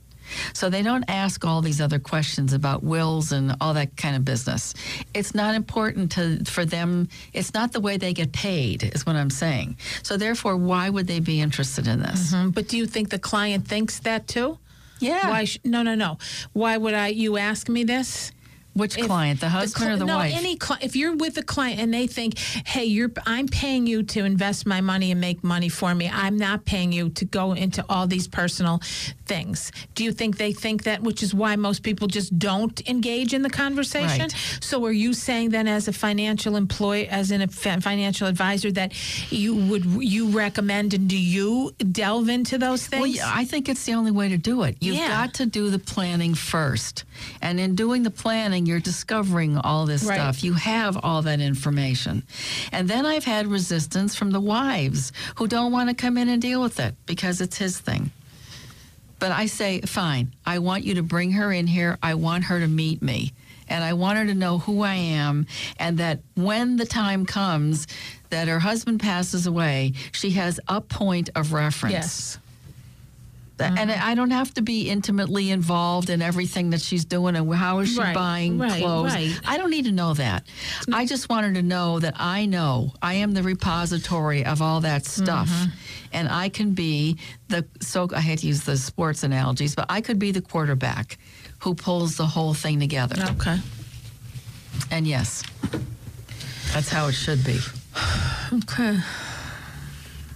So 0.54 0.70
they 0.70 0.82
don't 0.82 1.04
ask 1.08 1.44
all 1.44 1.60
these 1.60 1.80
other 1.80 1.98
questions 1.98 2.54
about 2.54 2.82
wills 2.82 3.32
and 3.32 3.54
all 3.60 3.74
that 3.74 3.96
kind 3.98 4.16
of 4.16 4.24
business. 4.24 4.72
It's 5.12 5.34
not 5.34 5.54
important 5.54 6.12
to 6.12 6.42
for 6.44 6.64
them. 6.64 7.08
It's 7.34 7.52
not 7.52 7.72
the 7.72 7.80
way 7.80 7.98
they 7.98 8.14
get 8.14 8.32
paid, 8.32 8.82
is 8.94 9.04
what 9.04 9.14
I'm 9.16 9.28
saying. 9.30 9.76
So 10.02 10.16
therefore, 10.16 10.56
why 10.56 10.88
would 10.88 11.06
they 11.06 11.20
be 11.20 11.40
interested 11.40 11.86
in 11.86 12.00
this? 12.00 12.32
Mhm, 12.32 12.54
But 12.54 12.68
do 12.68 12.78
you 12.78 12.86
think 12.86 13.10
the 13.10 13.18
client 13.18 13.68
thinks 13.68 13.98
that 14.00 14.26
too? 14.26 14.58
Yeah. 15.00 15.28
Why? 15.28 15.44
Sh- 15.44 15.58
no, 15.64 15.82
no, 15.82 15.94
no. 15.96 16.16
Why 16.54 16.78
would 16.78 16.94
I? 16.94 17.08
You 17.08 17.36
ask 17.36 17.68
me 17.68 17.84
this? 17.84 18.32
Which 18.74 18.96
If 18.96 19.04
client, 19.06 19.40
the 19.40 19.50
husband 19.50 19.84
cli- 19.84 19.92
or 19.94 19.96
the 19.98 20.04
no, 20.06 20.16
wife? 20.16 20.34
any 20.34 20.56
cli- 20.56 20.78
if 20.80 20.96
you're 20.96 21.14
with 21.14 21.36
a 21.36 21.42
client 21.42 21.78
and 21.78 21.92
they 21.92 22.06
think, 22.06 22.38
"Hey, 22.38 22.84
you're 22.86 23.10
I'm 23.26 23.46
paying 23.46 23.86
you 23.86 24.02
to 24.04 24.24
invest 24.24 24.64
my 24.66 24.80
money 24.80 25.10
and 25.10 25.20
make 25.20 25.44
money 25.44 25.68
for 25.68 25.94
me. 25.94 26.08
I'm 26.12 26.38
not 26.38 26.64
paying 26.64 26.90
you 26.90 27.10
to 27.10 27.24
go 27.26 27.52
into 27.52 27.84
all 27.90 28.06
these 28.06 28.26
personal 28.28 28.80
things." 29.26 29.72
Do 29.94 30.04
you 30.04 30.12
think 30.12 30.38
they 30.38 30.52
think 30.54 30.84
that, 30.84 31.02
which 31.02 31.22
is 31.22 31.34
why 31.34 31.56
most 31.56 31.82
people 31.82 32.08
just 32.08 32.38
don't 32.38 32.80
engage 32.88 33.34
in 33.34 33.42
the 33.42 33.50
conversation? 33.50 34.20
Right. 34.22 34.34
So, 34.60 34.82
are 34.86 34.92
you 34.92 35.12
saying 35.12 35.50
then, 35.50 35.68
as 35.68 35.86
a 35.86 35.92
financial 35.92 36.56
employee, 36.56 37.08
as 37.08 37.30
in 37.30 37.42
a 37.42 37.48
financial 37.48 38.26
advisor, 38.26 38.72
that 38.72 38.92
you 39.30 39.54
would 39.54 39.84
you 39.84 40.28
recommend 40.30 40.94
and 40.94 41.08
do 41.08 41.18
you 41.18 41.72
delve 41.92 42.30
into 42.30 42.56
those 42.56 42.86
things? 42.86 43.00
Well, 43.02 43.10
yeah, 43.10 43.30
I 43.34 43.44
think 43.44 43.68
it's 43.68 43.84
the 43.84 43.92
only 43.92 44.10
way 44.12 44.30
to 44.30 44.38
do 44.38 44.62
it. 44.62 44.78
You've 44.80 44.96
Yeah. 44.96 45.08
got 45.08 45.34
to 45.34 45.46
do 45.46 45.68
the 45.68 45.78
planning 45.78 46.34
first. 46.34 47.04
And 47.42 47.60
in 47.60 47.74
doing 47.74 48.02
the 48.02 48.10
planning, 48.10 48.61
you're 48.66 48.80
discovering 48.80 49.56
all 49.56 49.86
this 49.86 50.02
Right. 50.04 50.16
stuff. 50.16 50.42
You 50.44 50.54
have 50.54 50.98
all 51.02 51.22
that 51.22 51.40
information. 51.40 52.22
And 52.72 52.88
then 52.88 53.06
I've 53.06 53.24
had 53.24 53.46
resistance 53.46 54.14
from 54.14 54.30
the 54.30 54.40
wives 54.40 55.12
who 55.36 55.46
don't 55.46 55.72
want 55.72 55.88
to 55.90 55.94
come 55.94 56.16
in 56.18 56.28
and 56.28 56.40
deal 56.42 56.60
with 56.62 56.78
it 56.80 56.94
because 57.06 57.40
it's 57.40 57.56
his 57.58 57.78
thing. 57.78 58.10
But 59.18 59.30
I 59.32 59.46
say, 59.46 59.80
fine, 59.82 60.32
I 60.44 60.58
want 60.58 60.84
you 60.84 60.94
to 60.94 61.02
bring 61.02 61.32
her 61.32 61.52
in 61.52 61.66
here. 61.68 61.96
I 62.02 62.14
want 62.14 62.44
her 62.44 62.58
to 62.58 62.66
meet 62.66 63.02
me. 63.02 63.32
And 63.68 63.82
I 63.84 63.92
want 63.94 64.18
her 64.18 64.26
to 64.26 64.34
know 64.34 64.58
who 64.58 64.82
I 64.82 64.94
am 64.94 65.46
and 65.78 65.96
that 65.98 66.20
when 66.34 66.76
the 66.76 66.84
time 66.84 67.24
comes 67.24 67.86
that 68.30 68.48
her 68.48 68.58
husband 68.58 69.00
passes 69.00 69.46
away, 69.46 69.92
she 70.10 70.30
has 70.30 70.58
a 70.68 70.80
point 70.80 71.30
of 71.36 71.52
reference. 71.52 71.92
yes. 71.92 72.38
And 73.66 73.90
Mm-hmm. 73.90 74.08
I 74.08 74.14
don't 74.14 74.30
have 74.30 74.52
to 74.54 74.62
be 74.62 74.88
intimately 74.90 75.50
involved 75.50 76.10
in 76.10 76.22
everything 76.22 76.70
that 76.70 76.80
she's 76.80 77.04
doing 77.04 77.36
and 77.36 77.52
how 77.54 77.78
is 77.80 77.92
she 77.94 77.98
Right, 78.00 78.14
buying 78.14 78.58
right, 78.58 78.80
clothes. 78.82 79.12
right. 79.14 79.38
I 79.44 79.56
don't 79.58 79.70
need 79.70 79.84
to 79.86 79.92
know 79.92 80.14
that. 80.14 80.46
I 80.92 81.06
just 81.06 81.28
want 81.28 81.46
her 81.46 81.52
to 81.54 81.62
know 81.62 81.98
that 82.00 82.14
I 82.18 82.46
know 82.46 82.92
I 83.02 83.14
am 83.14 83.32
the 83.32 83.42
repository 83.42 84.44
of 84.44 84.60
all 84.62 84.80
that 84.82 85.04
stuff. 85.06 85.48
Mm-hmm. 85.48 85.70
And 86.14 86.28
I 86.28 86.48
can 86.50 86.72
be 86.72 87.18
the, 87.48 87.64
so 87.80 88.08
I 88.14 88.20
hate 88.20 88.40
to 88.40 88.46
use 88.46 88.62
the 88.62 88.76
sports 88.76 89.22
analogies, 89.22 89.74
but 89.74 89.86
I 89.88 90.00
could 90.00 90.18
be 90.18 90.30
the 90.32 90.42
quarterback 90.42 91.18
who 91.60 91.74
pulls 91.74 92.16
the 92.16 92.26
whole 92.26 92.54
thing 92.54 92.78
together. 92.80 93.16
Okay. 93.36 93.58
And 94.90 95.06
yes, 95.06 95.42
that's 96.74 96.88
how 96.88 97.06
it 97.08 97.12
should 97.12 97.44
be. 97.44 97.58
Okay. 98.52 98.98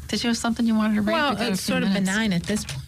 Did 0.08 0.22
you 0.22 0.28
have 0.28 0.36
something 0.38 0.64
you 0.66 0.74
wanted 0.74 0.94
to 0.94 1.02
read? 1.02 1.12
Well, 1.12 1.30
We 1.32 1.36
got 1.36 1.48
a 1.48 1.52
it's 1.52 1.60
sort 1.60 1.82
of 1.82 1.90
minutes. 1.90 2.08
benign 2.08 2.32
at 2.32 2.44
this 2.44 2.64
point. 2.64 2.85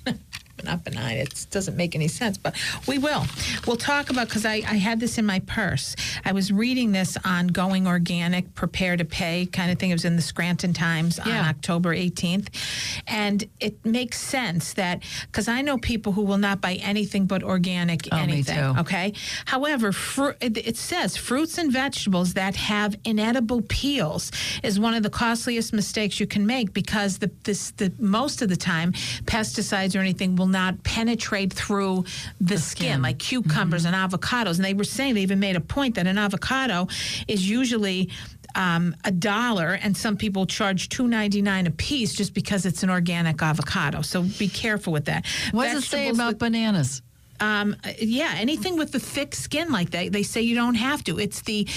Not 0.65 0.85
benign. 0.85 1.17
It 1.19 1.47
doesn't 1.51 1.77
make 1.77 1.95
any 1.95 2.09
sense, 2.09 2.37
but 2.39 2.55
we 2.87 2.99
will. 2.99 3.25
We'll 3.67 3.77
talk 3.77 4.11
about 4.11 4.29
because 4.29 4.45
I, 4.45 4.55
I 4.55 4.77
had 4.77 5.01
this 5.01 5.19
in 5.19 5.25
my 5.27 5.41
purse. 5.41 5.95
I 6.25 6.33
was 6.33 6.53
reading 6.53 6.93
this 6.93 7.17
on 7.25 7.47
Going 7.49 7.87
Organic, 7.87 8.55
Prepare 8.55 8.97
to 8.97 9.05
Pay 9.05 9.47
kind 9.47 9.71
of 9.71 9.79
thing. 9.79 9.91
It 9.91 9.95
was 9.95 10.05
in 10.05 10.17
the 10.17 10.23
Scranton 10.23 10.73
Times 10.73 11.19
on 11.19 11.29
October 11.29 11.95
18th, 11.95 12.49
and 13.07 13.45
it 13.61 13.85
makes 13.85 14.21
sense 14.21 14.75
that 14.75 15.03
because 15.27 15.49
I 15.49 15.63
know 15.63 15.79
people 15.79 16.13
who 16.13 16.23
will 16.23 16.39
not 16.39 16.61
buy 16.61 16.75
anything 16.75 17.27
but 17.27 17.43
organic 17.43 18.09
Oh, 18.13 18.17
me 18.17 18.23
anything. 18.23 18.57
too. 18.75 18.81
Okay. 18.81 19.13
However, 19.47 19.93
it, 20.41 20.57
it 20.59 20.77
says 20.77 21.17
fruits 21.17 21.59
and 21.59 21.73
vegetables 21.73 22.35
that 22.35 22.57
have 22.57 22.97
inedible 23.05 23.63
peels 23.63 24.31
is 24.63 24.79
one 24.81 24.95
of 24.95 25.03
the 25.03 25.11
costliest 25.11 25.73
mistakes 25.73 26.19
you 26.21 26.27
can 26.27 26.47
make 26.47 26.73
because 26.73 27.19
the 27.19 27.31
this 27.45 27.71
the 27.73 27.93
most 27.99 28.43
of 28.43 28.49
the 28.49 28.57
time 28.57 28.93
pesticides 29.25 29.95
or 29.97 30.01
anything 30.01 30.37
will 30.37 30.47
not 30.49 30.83
penetrate 30.83 31.53
through 31.53 32.05
the, 32.41 32.59
skin, 32.59 32.87
skin. 32.89 33.03
like 33.03 33.19
cucumbers 33.19 33.85
and 33.85 33.95
avocados. 33.95 34.57
And 34.57 34.65
they 34.65 34.75
were 34.75 34.85
saying 34.85 35.15
they 35.15 35.23
even 35.23 35.41
made 35.41 35.57
a 35.57 35.61
point 35.61 35.95
that 35.97 36.07
an 36.07 36.19
avocado 36.19 36.89
is 37.27 37.49
usually 37.49 38.11
um, 38.55 38.97
a 39.05 39.11
dollar, 39.11 39.79
and 39.83 39.97
some 39.97 40.17
people 40.17 40.47
charge 40.47 40.89
two 40.89 41.07
ninety 41.07 41.43
nine 41.43 41.67
a 41.67 41.71
piece 41.71 42.15
just 42.15 42.35
because 42.35 42.67
it's 42.67 42.83
an 42.83 42.91
organic 42.91 43.41
avocado. 43.43 44.03
So 44.03 44.23
be 44.23 44.49
careful 44.49 44.93
with 44.93 45.05
that. 45.05 45.27
What 45.53 45.67
does 45.67 45.85
it 45.85 45.87
say 45.87 46.09
about 46.09 46.29
with- 46.29 46.39
bananas? 46.39 47.03
um, 47.41 47.77
yeah, 48.01 48.35
anything 48.37 48.77
with 48.77 48.91
the 48.93 48.99
thick 48.99 49.35
skin 49.35 49.71
like 49.71 49.91
that, 49.91 50.13
they 50.13 50.23
say 50.23 50.41
you 50.43 50.55
don't 50.55 50.75
have 50.75 51.05
to. 51.05 51.19
It's 51.19 51.43
the 51.43 51.69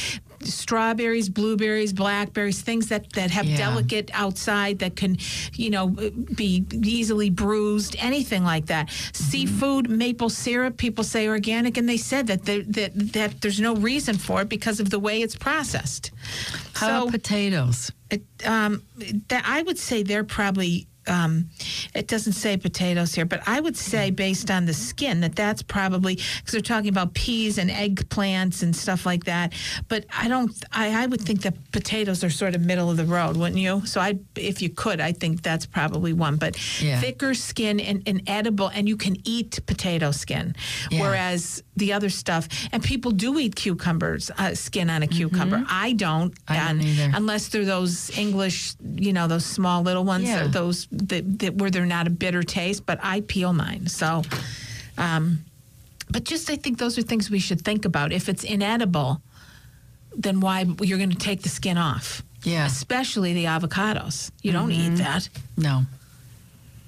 strawberries, 0.46 1.30
blueberries, 1.30 1.94
blackberries, 1.94 2.62
things 2.62 2.88
that, 2.88 3.12
that 3.14 3.32
have 3.32 3.46
Yeah. 3.46 3.58
delicate 3.58 4.12
outside 4.14 4.80
that 4.80 4.96
can, 4.96 5.18
you 5.54 5.70
know, 5.70 5.88
be 6.36 6.66
easily 6.72 7.30
bruised, 7.30 7.96
anything 8.00 8.44
like 8.44 8.68
that. 8.68 8.88
Mm-hmm. 8.88 9.24
Seafood, 9.24 9.90
maple 9.90 10.30
syrup, 10.30 10.78
people 10.78 11.04
say 11.04 11.28
organic, 11.28 11.78
and 11.78 11.88
they 11.88 11.98
said 11.98 12.28
that, 12.28 12.46
that, 12.46 12.92
that 13.14 13.42
there's 13.42 13.60
no 13.60 13.76
reason 13.76 14.18
for 14.18 14.42
it 14.42 14.50
because 14.50 14.80
of 14.80 14.90
the 14.90 15.00
way 15.00 15.22
it's 15.22 15.36
processed. 15.36 16.12
How 16.74 16.88
so, 16.88 16.98
about 17.04 17.12
potatoes? 17.12 17.92
it, 18.12 18.24
um, 18.46 18.84
that 19.30 19.44
I 19.48 19.62
would 19.64 19.80
say 19.80 20.04
they're 20.04 20.24
probably. 20.24 20.88
Um, 21.12 21.50
it 21.94 22.08
doesn't 22.08 22.34
say 22.34 22.56
potatoes 22.58 23.14
here, 23.14 23.26
but 23.26 23.42
I 23.48 23.60
would 23.60 23.76
say 23.78 24.12
based 24.12 24.50
on 24.50 24.66
the 24.66 24.74
skin 24.74 25.20
that 25.22 25.36
that's 25.36 25.62
probably 25.62 26.16
because 26.16 26.52
they're 26.54 26.62
talking 26.62 26.90
about 26.90 27.14
peas 27.14 27.58
and 27.58 27.70
eggplants 27.70 28.64
and 28.64 28.76
stuff 28.76 29.06
like 29.06 29.26
that. 29.26 29.54
But 29.90 30.06
I 30.16 30.28
don't. 30.28 30.52
I, 30.72 31.04
I 31.04 31.06
would 31.08 31.22
think 31.22 31.42
that 31.42 31.56
potatoes 31.72 32.24
are 32.24 32.30
sort 32.30 32.56
of 32.56 32.62
middle 32.62 32.90
of 32.90 32.98
the 32.98 33.06
road, 33.06 33.36
wouldn't 33.38 33.60
you? 33.60 33.86
So 33.86 34.00
I, 34.02 34.20
if 34.36 34.62
you 34.62 34.70
could, 34.70 35.02
I 35.02 35.12
think 35.12 35.42
that's 35.44 35.66
probably 35.66 36.14
one. 36.14 36.38
But 36.38 36.56
Yeah. 36.82 37.00
thicker 37.02 37.34
skin 37.34 37.80
and, 37.80 38.04
and 38.08 38.22
edible, 38.28 38.68
and 38.70 38.88
you 38.88 38.96
can 38.98 39.18
eat 39.28 39.60
potato 39.66 40.12
skin, 40.12 40.56
Yeah. 40.90 41.02
whereas 41.02 41.64
the 41.76 41.94
other 41.94 42.10
stuff, 42.10 42.48
and 42.72 42.84
people 42.84 43.12
do 43.12 43.38
eat 43.40 43.56
cucumbers 43.56 44.32
uh, 44.38 44.54
skin 44.56 44.90
on 44.90 45.04
a 45.04 45.08
cucumber. 45.08 45.64
I 45.70 45.94
don't. 45.94 46.34
Mm-hmm. 46.34 46.54
I 46.54 46.58
don't 46.58 46.68
and- 46.80 46.84
either. 46.84 47.12
unless 47.16 47.48
they're 47.50 47.66
those 47.66 48.16
English, 48.18 48.76
you 48.96 49.12
know, 49.14 49.28
those 49.28 49.46
small 49.46 49.82
little 49.84 50.04
ones, 50.04 50.28
Yeah. 50.28 50.48
those 50.48 50.88
that, 51.10 51.40
that 51.40 51.56
where 51.56 51.70
they're 51.70 51.86
not 51.86 52.08
a 52.08 52.12
bitter 52.12 52.44
taste. 52.44 52.86
But 52.86 53.00
I 53.02 53.22
peel 53.22 53.54
mine, 53.54 53.88
so. 53.88 54.24
Um, 54.98 55.44
but 56.10 56.24
just 56.26 56.50
I 56.50 56.56
think 56.56 56.78
those 56.78 56.98
are 56.98 57.02
things 57.02 57.30
we 57.30 57.40
should 57.40 57.62
think 57.62 57.86
about. 57.86 58.12
If 58.12 58.28
it's 58.30 58.44
inedible, 58.44 59.22
then 60.16 60.40
why 60.42 60.66
you're 60.82 60.98
going 60.98 61.12
to 61.12 61.18
take 61.18 61.42
the 61.42 61.50
skin 61.50 61.78
off? 61.78 62.24
Yeah. 62.44 62.66
especially 62.66 63.34
the 63.34 63.46
avocados. 63.46 64.32
You 64.42 64.52
don't 64.52 64.72
eat 64.72 64.96
that. 64.96 65.30
No. 65.58 65.84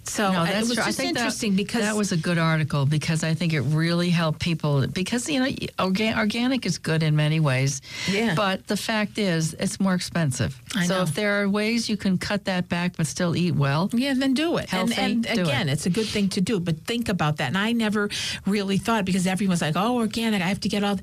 So 0.06 0.32
No, 0.32 0.44
that's 0.46 0.58
it 0.58 0.70
was 0.70 0.76
true. 0.76 0.84
Just 0.86 0.98
think 0.98 1.14
that- 1.14 1.20
interesting 1.22 1.56
because 1.56 1.82
that 1.82 1.96
was 1.96 2.12
a 2.12 2.18
good 2.18 2.38
article 2.38 2.86
because 2.86 3.24
I 3.24 3.34
think 3.34 3.54
it 3.54 3.62
really 3.62 4.10
helped 4.10 4.40
people 4.40 4.86
because 4.88 5.30
you 5.30 5.40
know 5.40 5.46
orga- 5.80 6.18
organic 6.18 6.66
is 6.66 6.78
good 6.78 7.04
in 7.04 7.16
many 7.16 7.40
ways. 7.40 7.82
Yeah. 8.12 8.36
But 8.36 8.68
the 8.68 8.76
fact 8.78 9.18
is, 9.18 9.54
it's 9.60 9.80
more 9.80 9.94
expensive. 9.94 10.60
I 10.76 10.86
so 10.86 10.96
know. 10.98 11.02
if 11.04 11.14
there 11.16 11.42
are 11.42 11.50
ways 11.50 11.90
you 11.90 11.98
can 11.98 12.18
cut 12.18 12.46
that 12.46 12.68
back 12.70 12.98
but 12.98 13.08
still 13.08 13.36
eat 13.36 13.56
well, 13.56 13.90
Yeah, 13.94 14.14
then 14.16 14.34
do 14.34 14.58
it. 14.58 14.70
Healthy, 14.70 14.96
and 14.98 15.26
and 15.26 15.40
again, 15.40 15.70
it. 15.70 15.74
it's 15.74 15.86
a 15.86 15.90
good 15.90 16.08
thing 16.08 16.30
to 16.30 16.42
do, 16.42 16.60
but 16.60 16.86
think 16.86 17.08
about 17.10 17.38
that. 17.38 17.48
And 17.48 17.58
I 17.58 17.72
never 17.72 18.10
really 18.46 18.78
thought 18.78 19.06
because 19.06 19.26
everyone's 19.26 19.62
like, 19.62 19.76
"Oh, 19.78 19.98
organic, 19.98 20.42
I 20.42 20.48
have 20.48 20.60
to 20.62 20.70
get 20.70 20.84
all," 20.84 21.00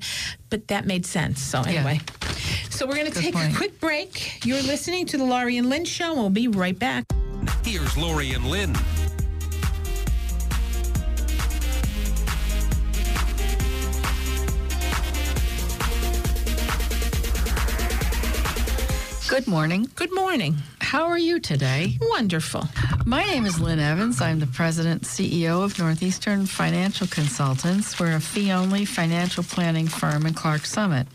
but 0.49 0.67
that 0.67 0.85
made 0.85 1.05
sense. 1.05 1.41
So 1.41 1.61
anyway, 1.61 1.99
so 2.69 2.85
we're 2.85 2.95
going 2.95 3.11
to 3.11 3.19
take 3.19 3.33
point. 3.33 3.53
a 3.53 3.57
quick 3.57 3.79
break. 3.79 4.45
You're 4.45 4.61
listening 4.61 5.05
to 5.07 5.17
the 5.17 5.23
Laurie 5.25 5.57
and 5.57 5.69
Lynn 5.69 5.85
Show. 5.85 6.13
We'll 6.13 6.29
be 6.29 6.47
right 6.47 6.77
back. 6.77 7.05
Here's 7.63 7.97
Laurie 7.97 8.33
and 8.33 8.45
Lynn. 8.45 8.75
good 19.31 19.47
morning. 19.47 19.89
Good 19.95 20.13
morning. 20.13 20.57
How 20.91 21.05
are 21.05 21.17
you 21.17 21.39
today? 21.39 21.97
Wonderful. 22.01 22.67
My 23.05 23.23
name 23.23 23.45
is 23.45 23.61
Lynn 23.61 23.79
Evans. 23.79 24.19
I'm 24.19 24.41
the 24.41 24.45
president 24.45 25.03
CEO 25.03 25.63
of 25.63 25.79
Northeastern 25.79 26.45
Financial 26.45 27.07
Consultants. 27.07 27.97
We're 27.97 28.17
a 28.17 28.19
fee 28.19 28.51
only 28.51 28.83
financial 28.83 29.41
planning 29.41 29.87
firm 29.87 30.25
in 30.25 30.33
Clarks 30.33 30.69
Summit. 30.69 31.07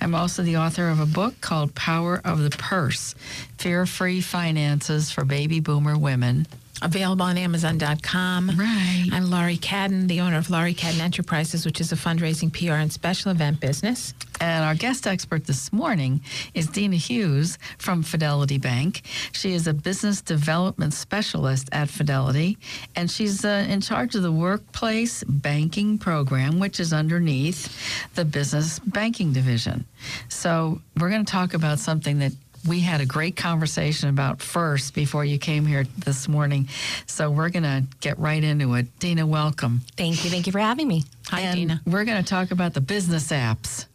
I'm 0.00 0.14
also 0.14 0.44
the 0.44 0.58
author 0.58 0.88
of 0.88 1.00
a 1.00 1.04
book 1.04 1.40
called 1.40 1.74
Power 1.74 2.20
of 2.24 2.44
the 2.44 2.50
Purse 2.50 3.16
Fear 3.58 3.86
Free 3.86 4.20
Finances 4.20 5.10
for 5.10 5.24
Baby 5.24 5.58
Boomer 5.58 5.98
Women. 5.98 6.46
Available 6.82 7.24
on 7.24 7.38
Amazon.com. 7.38 8.50
Right. 8.56 9.08
I'm 9.12 9.30
Laurie 9.30 9.56
Cadden, 9.56 10.08
the 10.08 10.20
owner 10.20 10.36
of 10.36 10.50
Laurie 10.50 10.74
Cadden 10.74 11.00
Enterprises, 11.00 11.64
which 11.64 11.80
is 11.80 11.92
a 11.92 11.96
fundraising, 11.96 12.52
PR, 12.52 12.74
and 12.74 12.92
special 12.92 13.30
event 13.30 13.60
business. 13.60 14.12
And 14.40 14.64
our 14.64 14.74
guest 14.74 15.06
expert 15.06 15.46
this 15.46 15.72
morning 15.72 16.20
is 16.52 16.66
Dina 16.66 16.96
Hughes 16.96 17.58
from 17.78 18.02
Fidelity 18.02 18.58
Bank. 18.58 19.02
She 19.32 19.52
is 19.52 19.66
a 19.66 19.72
business 19.72 20.20
development 20.20 20.92
specialist 20.92 21.68
at 21.72 21.88
Fidelity, 21.88 22.58
and 22.96 23.10
she's 23.10 23.44
uh, 23.44 23.64
in 23.68 23.80
charge 23.80 24.16
of 24.16 24.22
the 24.22 24.32
workplace 24.32 25.22
banking 25.24 25.96
program, 25.96 26.58
which 26.58 26.80
is 26.80 26.92
underneath 26.92 28.12
the 28.14 28.24
business 28.24 28.80
banking 28.80 29.32
division. 29.32 29.84
So, 30.28 30.80
we're 30.98 31.10
going 31.10 31.24
to 31.24 31.32
talk 31.32 31.54
about 31.54 31.78
something 31.78 32.18
that 32.18 32.32
we 32.66 32.80
had 32.80 33.00
a 33.00 33.06
great 33.06 33.36
conversation 33.36 34.08
about 34.08 34.40
first 34.42 34.94
before 34.94 35.24
you 35.24 35.38
came 35.38 35.66
here 35.66 35.84
this 35.98 36.28
morning. 36.28 36.68
So, 37.06 37.30
we're 37.30 37.50
going 37.50 37.62
to 37.64 37.84
get 38.00 38.18
right 38.18 38.42
into 38.42 38.74
it. 38.74 38.98
Dina, 38.98 39.26
welcome. 39.26 39.82
Thank 39.96 40.24
you. 40.24 40.30
Thank 40.30 40.46
you 40.46 40.52
for 40.52 40.58
having 40.60 40.88
me. 40.88 41.04
Hi, 41.28 41.40
and 41.40 41.56
Dina. 41.56 41.80
We're 41.86 42.04
going 42.04 42.22
to 42.22 42.28
talk 42.28 42.50
about 42.50 42.74
the 42.74 42.80
business 42.80 43.30
apps. 43.30 43.86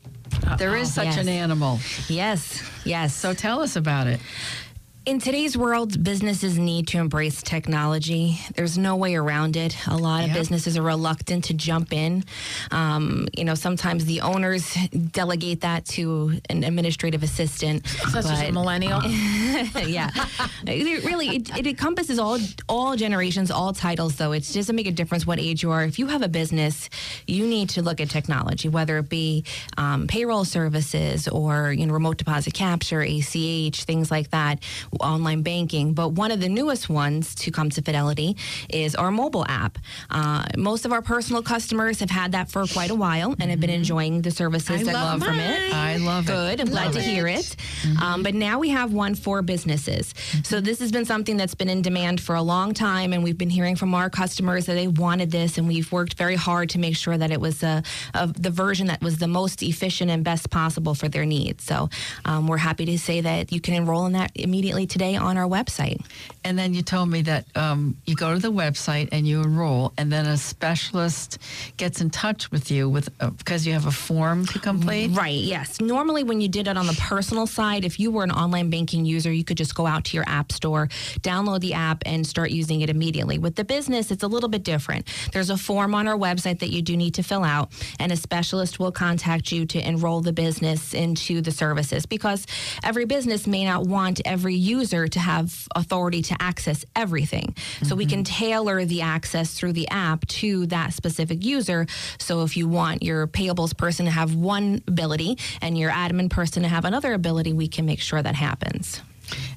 There 0.58 0.76
is 0.76 0.94
such 0.94 1.06
Yes. 1.06 1.18
an 1.18 1.28
animal. 1.30 1.80
Yes, 2.08 2.62
yes. 2.86 3.16
So 3.16 3.34
tell 3.34 3.62
us 3.62 3.76
about 3.76 4.08
it. 4.08 4.20
In 5.10 5.18
today's 5.18 5.58
world, 5.58 6.04
businesses 6.04 6.60
need 6.60 6.88
to 6.88 7.00
embrace 7.00 7.42
technology. 7.42 8.40
There's 8.56 8.78
no 8.78 8.96
way 8.96 9.16
around 9.16 9.56
it. 9.58 9.76
A 9.88 9.98
lot 9.98 10.24
of 10.24 10.32
businesses 10.34 10.78
are 10.78 10.84
reluctant 10.84 11.46
to 11.46 11.56
jump 11.56 11.92
in. 11.92 12.24
Um, 12.70 13.28
you 13.36 13.44
know, 13.44 13.56
sometimes 13.56 14.06
the 14.06 14.22
owners 14.22 14.72
delegate 15.12 15.62
that 15.62 15.86
to 15.98 16.40
an 16.52 16.64
administrative 16.64 17.24
assistant. 17.24 17.88
Such 17.88 18.26
as 18.26 18.42
a 18.42 18.52
millennial. 18.52 19.02
yeah, 19.08 20.12
it 20.68 21.04
really 21.04 21.38
it, 21.38 21.58
it 21.58 21.66
encompasses 21.66 22.20
all 22.20 22.38
all 22.68 22.96
generations, 22.96 23.50
all 23.50 23.74
titles. 23.74 24.16
Though 24.18 24.34
it 24.34 24.48
doesn't 24.54 24.76
make 24.76 24.86
a 24.86 24.92
difference 24.92 25.26
what 25.26 25.40
age 25.40 25.64
you 25.64 25.72
are. 25.72 25.84
If 25.84 25.98
you 25.98 26.06
have 26.06 26.22
a 26.22 26.30
business, 26.30 26.88
you 27.26 27.48
need 27.48 27.70
to 27.72 27.82
look 27.82 28.00
at 28.00 28.12
technology, 28.12 28.70
whether 28.70 29.00
it 29.00 29.10
be 29.10 29.44
um, 29.76 30.06
payroll 30.06 30.46
services 30.46 31.28
or 31.28 31.74
you 31.74 31.88
know 31.88 31.94
remote 31.94 32.18
deposit 32.18 32.54
capture, 32.54 33.02
ACH, 33.02 33.86
things 33.86 34.12
like 34.12 34.30
that, 34.30 34.60
online 35.02 35.42
banking. 35.42 35.94
But 35.94 36.10
one 36.10 36.32
of 36.32 36.40
the 36.40 36.50
newest 36.50 36.90
ones 36.90 37.36
to 37.36 37.52
come 37.52 37.70
to 37.72 37.82
Fidelity 37.82 38.36
is 38.70 38.96
our 38.96 39.12
mobile 39.12 39.46
app. 39.48 39.78
Uh, 40.10 40.44
most 40.58 40.86
of 40.86 40.92
our 40.92 41.02
personal 41.02 41.42
customers 41.42 42.00
have 42.00 42.10
had 42.10 42.32
that 42.34 42.50
for 42.50 42.66
quite 42.66 42.92
a 42.92 42.96
while 42.96 43.36
and 43.40 43.50
have 43.50 43.60
been 43.60 43.70
enjoying 43.70 44.22
the 44.22 44.32
services 44.32 44.82
I 44.82 44.84
that 44.84 44.94
love 44.94 45.24
from 45.24 45.40
it. 45.40 45.74
I 45.74 45.98
love 45.98 46.26
it. 46.26 46.32
Good. 46.32 46.62
I'm 46.62 46.68
glad 46.68 46.86
Love 46.86 46.94
to 46.96 47.02
hear 47.02 47.28
it. 47.28 47.56
it. 47.84 48.02
Um, 48.02 48.24
but 48.24 48.34
now 48.34 48.60
we 48.60 48.70
have 48.70 48.94
one 48.94 49.16
for 49.16 49.42
businesses. 49.42 50.14
So 50.44 50.62
this 50.62 50.80
has 50.80 50.92
been 50.92 51.06
something 51.06 51.38
that's 51.38 51.56
been 51.56 51.70
in 51.70 51.82
demand 51.82 52.22
for 52.22 52.36
a 52.36 52.42
long 52.42 52.74
time, 52.74 53.14
and 53.14 53.24
we've 53.24 53.38
been 53.38 53.50
hearing 53.50 53.76
from 53.76 53.94
our 53.94 54.10
customers 54.10 54.66
that 54.66 54.74
they 54.74 54.88
wanted 54.88 55.32
this, 55.32 55.58
and 55.58 55.68
we've 55.68 55.92
worked 55.92 56.16
very 56.16 56.36
hard 56.36 56.70
to 56.72 56.80
make 56.80 56.96
sure 56.96 57.18
that 57.18 57.32
it 57.32 57.40
was 57.42 57.64
a, 57.64 57.84
a, 58.14 58.28
the 58.28 58.50
version 58.50 58.88
that 58.88 59.02
was 59.02 59.18
the 59.18 59.28
most 59.28 59.62
efficient 59.64 60.10
and 60.10 60.24
best 60.24 60.50
possible 60.50 60.94
for 60.96 61.08
their 61.10 61.26
needs. 61.26 61.64
So 61.64 61.90
um, 62.26 62.48
we're 62.48 62.58
happy 62.58 62.86
to 62.86 62.98
say 62.98 63.22
that 63.22 63.52
you 63.52 63.62
can 63.62 63.74
enroll 63.74 64.06
in 64.06 64.14
that 64.14 64.32
immediately 64.36 64.79
today 64.86 65.16
on 65.16 65.38
our 65.38 65.48
website. 65.48 66.02
And 66.44 66.58
then 66.58 66.74
you 66.74 66.82
told 66.82 67.10
me 67.10 67.22
that 67.24 67.46
um, 67.56 67.98
you 68.06 68.16
go 68.16 68.34
to 68.34 68.40
the 68.40 68.52
website 68.52 69.10
and 69.12 69.28
you 69.28 69.42
enroll, 69.42 69.94
and 69.98 70.12
then 70.12 70.26
a 70.26 70.38
specialist 70.38 71.38
gets 71.78 72.02
in 72.02 72.10
touch 72.10 72.52
with 72.52 72.72
you 72.72 72.90
with 72.90 73.10
uh, 73.20 73.30
because 73.32 73.68
you 73.68 73.74
have 73.74 73.86
a 73.86 73.92
form 73.92 74.46
to 74.48 74.60
complete. 74.60 75.12
Right, 75.12 75.34
yes. 75.34 75.82
Normally, 75.82 76.24
when 76.24 76.42
you 76.42 76.48
did 76.48 76.68
it 76.68 76.78
on 76.78 76.88
the 76.88 76.94
personal 76.94 77.46
side, 77.46 77.84
if 77.84 78.00
you 78.00 78.12
were 78.12 78.24
an 78.24 78.32
online 78.32 78.70
banking 78.70 79.06
user, 79.06 79.32
you 79.32 79.44
could 79.44 79.58
just 79.58 79.76
go 79.76 79.86
out 79.86 80.06
to 80.06 80.18
your 80.18 80.24
app 80.28 80.52
store, 80.52 80.88
download 81.22 81.60
the 81.60 81.74
app, 81.74 82.04
and 82.06 82.26
start 82.26 82.52
using 82.52 82.82
it 82.82 82.90
immediately. 82.90 83.38
With 83.38 83.56
the 83.56 83.66
business, 83.66 84.12
it's 84.12 84.24
a 84.24 84.28
little 84.28 84.50
bit 84.50 84.64
different. 84.64 85.08
There's 85.34 85.50
a 85.50 85.58
form 85.58 85.94
on 85.94 86.08
our 86.08 86.18
website 86.18 86.60
that 86.60 86.70
you 86.70 86.82
do 86.82 86.96
need 86.96 87.16
to 87.16 87.24
fill 87.24 87.44
out, 87.44 87.72
and 88.00 88.12
a 88.12 88.16
specialist 88.16 88.80
will 88.80 88.92
contact 88.92 89.52
you 89.52 89.66
to 89.68 89.88
enroll 89.88 90.22
the 90.22 90.34
business 90.34 90.94
into 90.94 91.42
the 91.42 91.52
services 91.52 92.06
because 92.06 92.46
every 92.84 93.06
business 93.06 93.46
may 93.48 93.66
not 93.66 93.86
want 93.86 94.22
every 94.26 94.56
user 94.70 95.08
to 95.08 95.20
have 95.20 95.68
authority 95.76 96.22
to 96.22 96.36
access 96.40 96.86
everything. 96.96 97.56
So 97.84 97.96
we 97.96 98.06
can 98.06 98.24
mm-hmm. 98.24 98.46
tailor 98.46 98.86
the 98.86 99.02
access 99.02 99.54
through 99.54 99.74
the 99.74 99.88
app 99.90 100.28
to 100.28 100.68
that 100.68 100.94
specific 100.94 101.44
user. 101.44 101.88
So 102.20 102.44
if 102.44 102.56
you 102.56 102.68
want 102.68 103.04
your 103.04 103.28
payables 103.28 103.76
person 103.76 104.06
to 104.06 104.12
have 104.12 104.36
one 104.36 104.82
ability 104.88 105.38
and 105.62 105.78
your 105.78 105.92
admin 105.92 106.30
person 106.30 106.64
to 106.64 106.70
have 106.70 106.86
another 106.86 107.14
ability, 107.14 107.54
we 107.54 107.68
can 107.68 107.86
make 107.86 108.00
sure 108.00 108.22
that 108.22 108.36
happens. 108.36 109.02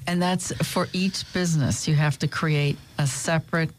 And 0.07 0.21
that's 0.21 0.51
for 0.65 0.87
each 0.93 1.31
business. 1.33 1.87
You 1.87 1.95
have 1.95 2.19
to 2.19 2.27
create 2.27 2.77
a 2.97 3.07
separate. 3.07 3.71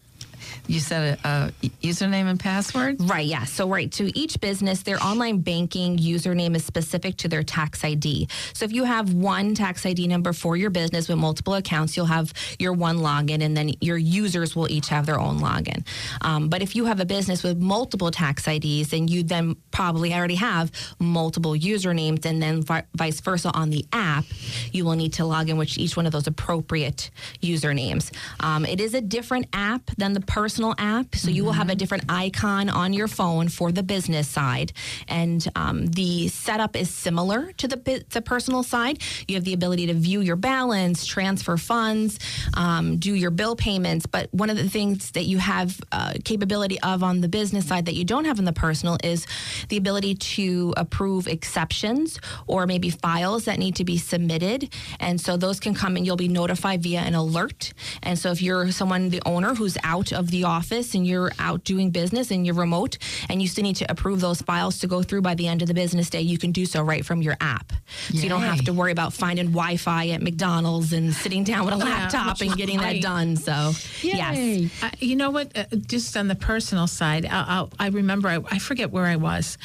You 0.67 0.81
said 0.81 1.19
a, 1.25 1.29
a 1.63 1.69
username 1.83 2.27
and 2.27 2.41
password. 2.41 2.97
Right, 3.01 3.27
yeah. 3.27 3.45
So, 3.45 3.69
right, 3.69 3.91
to 3.93 4.17
each 4.19 4.41
business, 4.41 4.83
their 4.83 5.03
online 5.03 5.41
banking 5.41 5.99
username 5.99 6.57
is 6.57 6.65
specific 6.65 7.17
to 7.19 7.29
their 7.29 7.43
tax 7.43 7.85
ID. 7.85 8.29
So, 8.53 8.65
if 8.65 8.73
you 8.73 8.85
have 8.85 9.13
one 9.13 9.55
tax 9.55 9.85
ID 9.85 10.07
number 10.09 10.33
for 10.33 10.57
your 10.57 10.71
business 10.71 11.09
with 11.09 11.19
multiple 11.19 11.55
accounts, 11.55 11.97
you'll 11.97 12.07
have 12.07 12.33
your 12.59 12.73
one 12.73 12.99
login, 12.99 13.43
and 13.43 13.57
then 13.57 13.73
your 13.81 13.99
users 13.99 14.57
will 14.57 14.71
each 14.71 14.89
have 14.89 15.07
their 15.07 15.21
own 15.21 15.41
login. 15.41 15.87
Um, 16.21 16.49
but 16.49 16.63
if 16.63 16.75
you 16.77 16.87
have 16.87 17.01
a 17.01 17.05
business 17.05 17.43
with 17.43 17.59
multiple 17.59 18.11
tax 18.11 18.47
IDs, 18.47 18.91
then 18.91 19.09
you 19.09 19.23
then 19.23 19.57
probably 19.71 20.15
already 20.15 20.37
have 20.37 20.71
multiple 20.99 21.53
usernames, 21.53 22.25
and 22.25 22.43
then 22.43 22.63
vi- 22.63 22.85
vice 22.95 23.21
versa 23.21 23.51
on 23.53 23.71
the 23.71 23.85
app, 23.93 24.25
you 24.73 24.85
will 24.85 24.95
need 24.95 25.13
to 25.15 25.25
log 25.25 25.49
in 25.49 25.57
with 25.57 25.77
each 25.79 25.97
one 25.97 26.07
of 26.07 26.13
those 26.13 26.27
appropriate 26.27 27.11
usernames. 27.43 28.13
Um, 28.41 28.65
it 28.65 28.81
is 28.81 28.95
a 28.95 29.01
different 29.01 29.47
app 29.53 29.91
than 29.97 30.13
the 30.13 30.21
personal 30.35 30.75
app, 30.79 31.14
so 31.14 31.31
you 31.31 31.44
will 31.44 31.53
have 31.53 31.68
a 31.68 31.77
different 31.77 32.03
icon 32.09 32.68
on 32.68 32.92
your 32.92 33.07
phone 33.07 33.49
for 33.49 33.70
the 33.70 33.85
business 33.85 34.27
side, 34.27 34.73
and 35.07 35.47
um, 35.55 35.87
the 35.87 36.27
setup 36.27 36.75
is 36.75 36.90
similar 36.90 37.53
to 37.53 37.68
the 37.68 38.05
the 38.11 38.20
personal 38.20 38.64
side. 38.64 39.01
You 39.29 39.37
have 39.37 39.44
the 39.44 39.53
ability 39.55 39.87
to 39.87 39.94
view 39.94 40.23
your 40.23 40.35
balance, 40.35 41.07
transfer 41.07 41.57
funds, 41.57 42.18
um, 42.55 42.97
do 42.97 43.14
your 43.14 43.31
bill 43.31 43.55
payments. 43.55 44.07
But 44.07 44.29
one 44.35 44.51
of 44.51 44.57
the 44.57 44.68
things 44.68 45.12
that 45.12 45.27
you 45.27 45.38
have 45.38 45.81
uh, 45.92 46.14
capability 46.25 46.81
of 46.81 47.05
on 47.05 47.20
the 47.20 47.29
business 47.29 47.68
side 47.68 47.87
that 47.87 47.94
you 47.94 48.05
don't 48.05 48.25
have 48.25 48.40
in 48.40 48.44
the 48.44 48.53
personal 48.53 48.99
is 49.05 49.29
the 49.68 49.77
ability 49.77 50.16
to 50.16 50.75
approve 50.77 51.29
exceptions 51.29 52.18
or 52.49 52.66
maybe 52.66 52.90
files 52.90 53.44
that 53.44 53.61
need 53.61 53.77
to 53.77 53.85
be 53.85 53.99
submitted. 53.99 54.68
And 54.99 55.20
so 55.20 55.37
those 55.37 55.61
can 55.61 55.75
come 55.75 55.94
and 55.94 56.05
you'll 56.05 56.16
be 56.16 56.27
notified 56.27 56.83
via 56.83 57.03
an 57.03 57.14
alert. 57.14 57.73
And 58.03 58.18
so 58.18 58.33
if 58.33 58.42
you're 58.42 58.73
someone, 58.73 59.11
the 59.11 59.23
owner 59.25 59.55
who's 59.55 59.79
out 59.85 60.12
of 60.12 60.24
the 60.31 60.45
office 60.45 60.95
and 60.95 61.07
you're 61.07 61.33
out 61.39 61.65
doing 61.65 61.91
business 61.91 62.31
and 62.31 62.47
you're 62.47 62.55
remote 62.55 62.99
and 63.29 63.41
you 63.41 63.49
still 63.49 63.65
need 63.65 63.77
to 63.77 63.91
approve 63.91 64.21
those 64.21 64.43
files 64.43 64.79
to 64.81 64.87
go 64.87 65.03
through 65.03 65.23
by 65.23 65.35
the 65.35 65.47
end 65.47 65.63
of 65.63 65.69
the 65.69 65.75
business 65.75 66.11
day, 66.11 66.21
you 66.21 66.39
can 66.39 66.53
do 66.53 66.67
so 66.67 66.83
right 66.83 67.05
from 67.05 67.23
your 67.23 67.37
app. 67.41 67.73
So 68.11 68.19
you 68.19 68.29
don't 68.29 68.43
have 68.43 68.65
to 68.65 68.73
worry 68.73 68.93
about 68.93 69.13
finding 69.13 69.47
Wi 69.47 69.77
Fi 69.77 70.09
at 70.11 70.23
McDonald's 70.23 70.93
and 70.93 71.13
sitting 71.13 71.45
down 71.45 71.65
with 71.65 71.75
a 71.75 71.77
laptop 71.85 72.41
which 72.41 72.49
and 72.49 72.57
getting 72.59 72.79
that 72.79 73.01
done. 73.01 73.37
So, 73.37 73.73
yes. 74.03 74.71
I, 74.83 74.93
you 74.99 75.17
know 75.17 75.31
what? 75.31 75.57
Uh, 75.57 75.65
just 75.87 76.17
on 76.17 76.29
the 76.29 76.35
personal 76.35 76.87
side, 76.87 77.27
I, 77.27 77.67
I, 77.79 77.87
I 77.87 77.89
remember 77.89 78.29
I, 78.29 78.39
I 78.51 78.59
forget 78.59 78.91
where 78.91 79.07
I 79.07 79.17
was, 79.17 79.59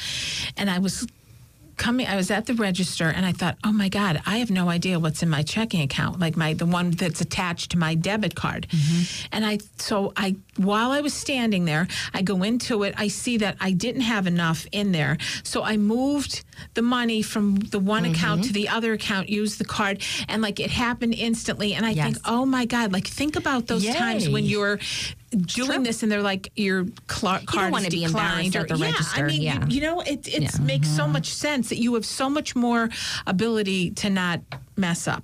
and 0.56 0.70
I 0.70 0.78
was 0.78 1.06
coming. 1.80 2.06
I 2.06 2.14
was 2.14 2.30
at 2.30 2.46
the 2.46 2.54
register, 2.54 3.08
and 3.08 3.24
I 3.26 3.32
thought, 3.32 3.56
oh 3.64 3.72
my 3.72 3.88
god, 3.88 4.20
I 4.26 4.38
have 4.38 4.50
no 4.50 4.68
idea 4.68 5.00
what's 5.00 5.22
in 5.22 5.30
my 5.30 5.42
checking 5.42 5.80
account, 5.80 6.20
like 6.20 6.36
my 6.36 6.52
the 6.54 6.66
one 6.66 6.92
that's 6.92 7.20
attached 7.20 7.72
to 7.72 7.78
my 7.78 7.94
debit 7.94 8.34
card. 8.34 8.68
Mm-hmm. 8.70 9.26
And 9.32 9.46
I 9.46 9.58
so 9.78 10.12
I 10.16 10.36
while 10.56 10.90
I 10.92 11.00
was 11.00 11.14
standing 11.14 11.64
there, 11.64 11.88
I 12.14 12.22
go 12.22 12.42
into 12.42 12.82
it. 12.84 12.94
I 12.96 13.08
see 13.08 13.38
that 13.38 13.56
I 13.60 13.72
didn't 13.72 14.02
have 14.02 14.26
enough 14.26 14.66
in 14.70 14.92
there, 14.92 15.16
so 15.42 15.64
I 15.64 15.76
moved 15.78 16.44
the 16.74 16.82
money 16.82 17.22
from 17.22 17.56
the 17.56 17.78
one 17.78 18.04
mm-hmm. 18.04 18.12
account 18.12 18.44
to 18.44 18.52
the 18.52 18.68
other 18.68 18.92
account, 18.92 19.28
used 19.30 19.58
the 19.58 19.64
card, 19.64 20.02
and 20.28 20.42
like 20.42 20.60
it 20.60 20.70
happened 20.70 21.14
instantly. 21.14 21.74
And 21.74 21.86
I 21.86 21.90
Yes. 21.90 22.04
think, 22.04 22.18
oh 22.26 22.44
my 22.46 22.66
god, 22.66 22.92
like 22.92 23.06
think 23.06 23.36
about 23.36 23.66
those 23.66 23.86
times 23.86 24.28
when 24.28 24.44
you're 24.44 24.78
doing 25.30 25.82
this 25.84 26.02
and 26.02 26.10
they're 26.10 26.22
like 26.22 26.50
your 26.56 26.86
cl- 27.10 27.40
card 27.46 27.72
is 27.76 27.86
declined 27.88 28.56
or 28.56 28.64
the 28.64 28.76
yeah, 28.76 28.94
I 29.14 29.22
mean, 29.22 29.40
you- 29.42 29.48
yeah. 29.48 29.66
you, 29.68 29.80
know, 29.80 30.00
it 30.00 30.26
it 30.28 30.58
makes 30.60 30.88
so 30.88 31.06
much 31.06 31.26
sense 31.32 31.68
that 31.68 31.78
you 31.78 31.94
have 31.94 32.04
so 32.04 32.28
much 32.28 32.56
more 32.56 32.88
ability 33.26 33.90
to 33.92 34.10
not 34.10 34.40
mess 34.80 35.06
up. 35.06 35.22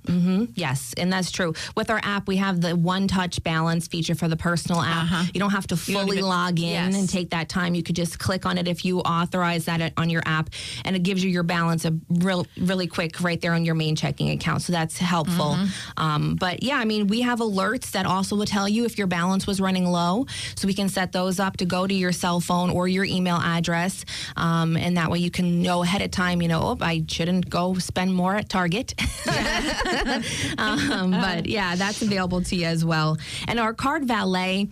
Yes, 0.55 0.93
and 0.97 1.11
that's 1.11 1.31
true. 1.31 1.53
With 1.75 1.89
our 1.89 1.99
app, 2.03 2.27
we 2.27 2.37
have 2.37 2.61
the 2.61 2.75
one 2.75 3.07
touch 3.07 3.41
balance 3.43 3.87
feature 3.87 4.15
for 4.15 4.27
the 4.27 4.37
personal 4.37 4.81
app. 4.81 5.33
You 5.33 5.39
don't 5.39 5.51
have 5.51 5.67
to 5.67 5.75
Uh-huh. 5.75 5.93
fully 5.93 6.17
even- 6.17 6.29
log 6.29 6.59
in 6.59 6.67
Yes. 6.69 6.95
and 6.95 7.09
take 7.09 7.31
that 7.31 7.49
time. 7.49 7.75
You 7.75 7.83
could 7.83 7.95
just 7.95 8.19
click 8.19 8.45
on 8.45 8.57
it 8.57 8.67
if 8.67 8.85
you 8.85 8.99
authorize 9.01 9.65
that 9.65 9.93
on 9.97 10.09
your 10.09 10.23
app, 10.25 10.49
and 10.85 10.95
it 10.95 11.03
gives 11.03 11.23
you 11.23 11.29
your 11.29 11.43
balance 11.43 11.83
a 11.85 11.93
real, 12.09 12.45
really 12.57 12.87
quick 12.87 13.19
right 13.21 13.39
there 13.41 13.53
on 13.53 13.65
your 13.65 13.75
main 13.75 13.95
checking 13.95 14.29
account. 14.29 14.61
So 14.61 14.71
that's 14.73 14.97
helpful. 14.97 15.55
Mm-hmm. 15.55 16.03
Um, 16.03 16.35
but 16.35 16.63
yeah, 16.63 16.75
I 16.77 16.85
mean, 16.85 17.07
we 17.07 17.21
have 17.21 17.39
alerts 17.39 17.91
that 17.91 18.05
also 18.05 18.35
will 18.35 18.45
tell 18.45 18.67
you 18.69 18.85
if 18.85 18.97
your 18.97 19.07
balance 19.07 19.47
was 19.47 19.59
running 19.59 19.85
low. 19.85 20.25
So 20.55 20.67
we 20.67 20.73
can 20.73 20.89
set 20.89 21.11
those 21.11 21.39
up 21.39 21.57
to 21.57 21.65
go 21.65 21.87
to 21.87 21.93
your 21.93 22.11
cell 22.11 22.39
phone 22.39 22.69
or 22.69 22.87
your 22.87 23.05
email 23.05 23.37
address, 23.37 24.05
um, 24.35 24.77
and 24.77 24.97
that 24.97 25.09
way 25.11 25.19
you 25.19 25.31
can 25.31 25.61
know 25.61 25.83
ahead 25.83 26.01
of 26.01 26.11
time. 26.11 26.41
You 26.41 26.47
know, 26.47 26.61
oh, 26.61 26.77
I 26.81 27.03
shouldn't 27.07 27.49
go 27.49 27.75
spend 27.75 28.13
more 28.13 28.35
at 28.35 28.49
Target. 28.49 28.93
um, 30.57 31.11
but 31.11 31.45
yeah, 31.47 31.75
that's 31.75 32.01
available 32.01 32.41
to 32.41 32.55
you 32.55 32.65
as 32.65 32.83
well. 32.83 33.17
And 33.47 33.59
our 33.59 33.73
Card 33.73 34.05
Valet 34.05 34.69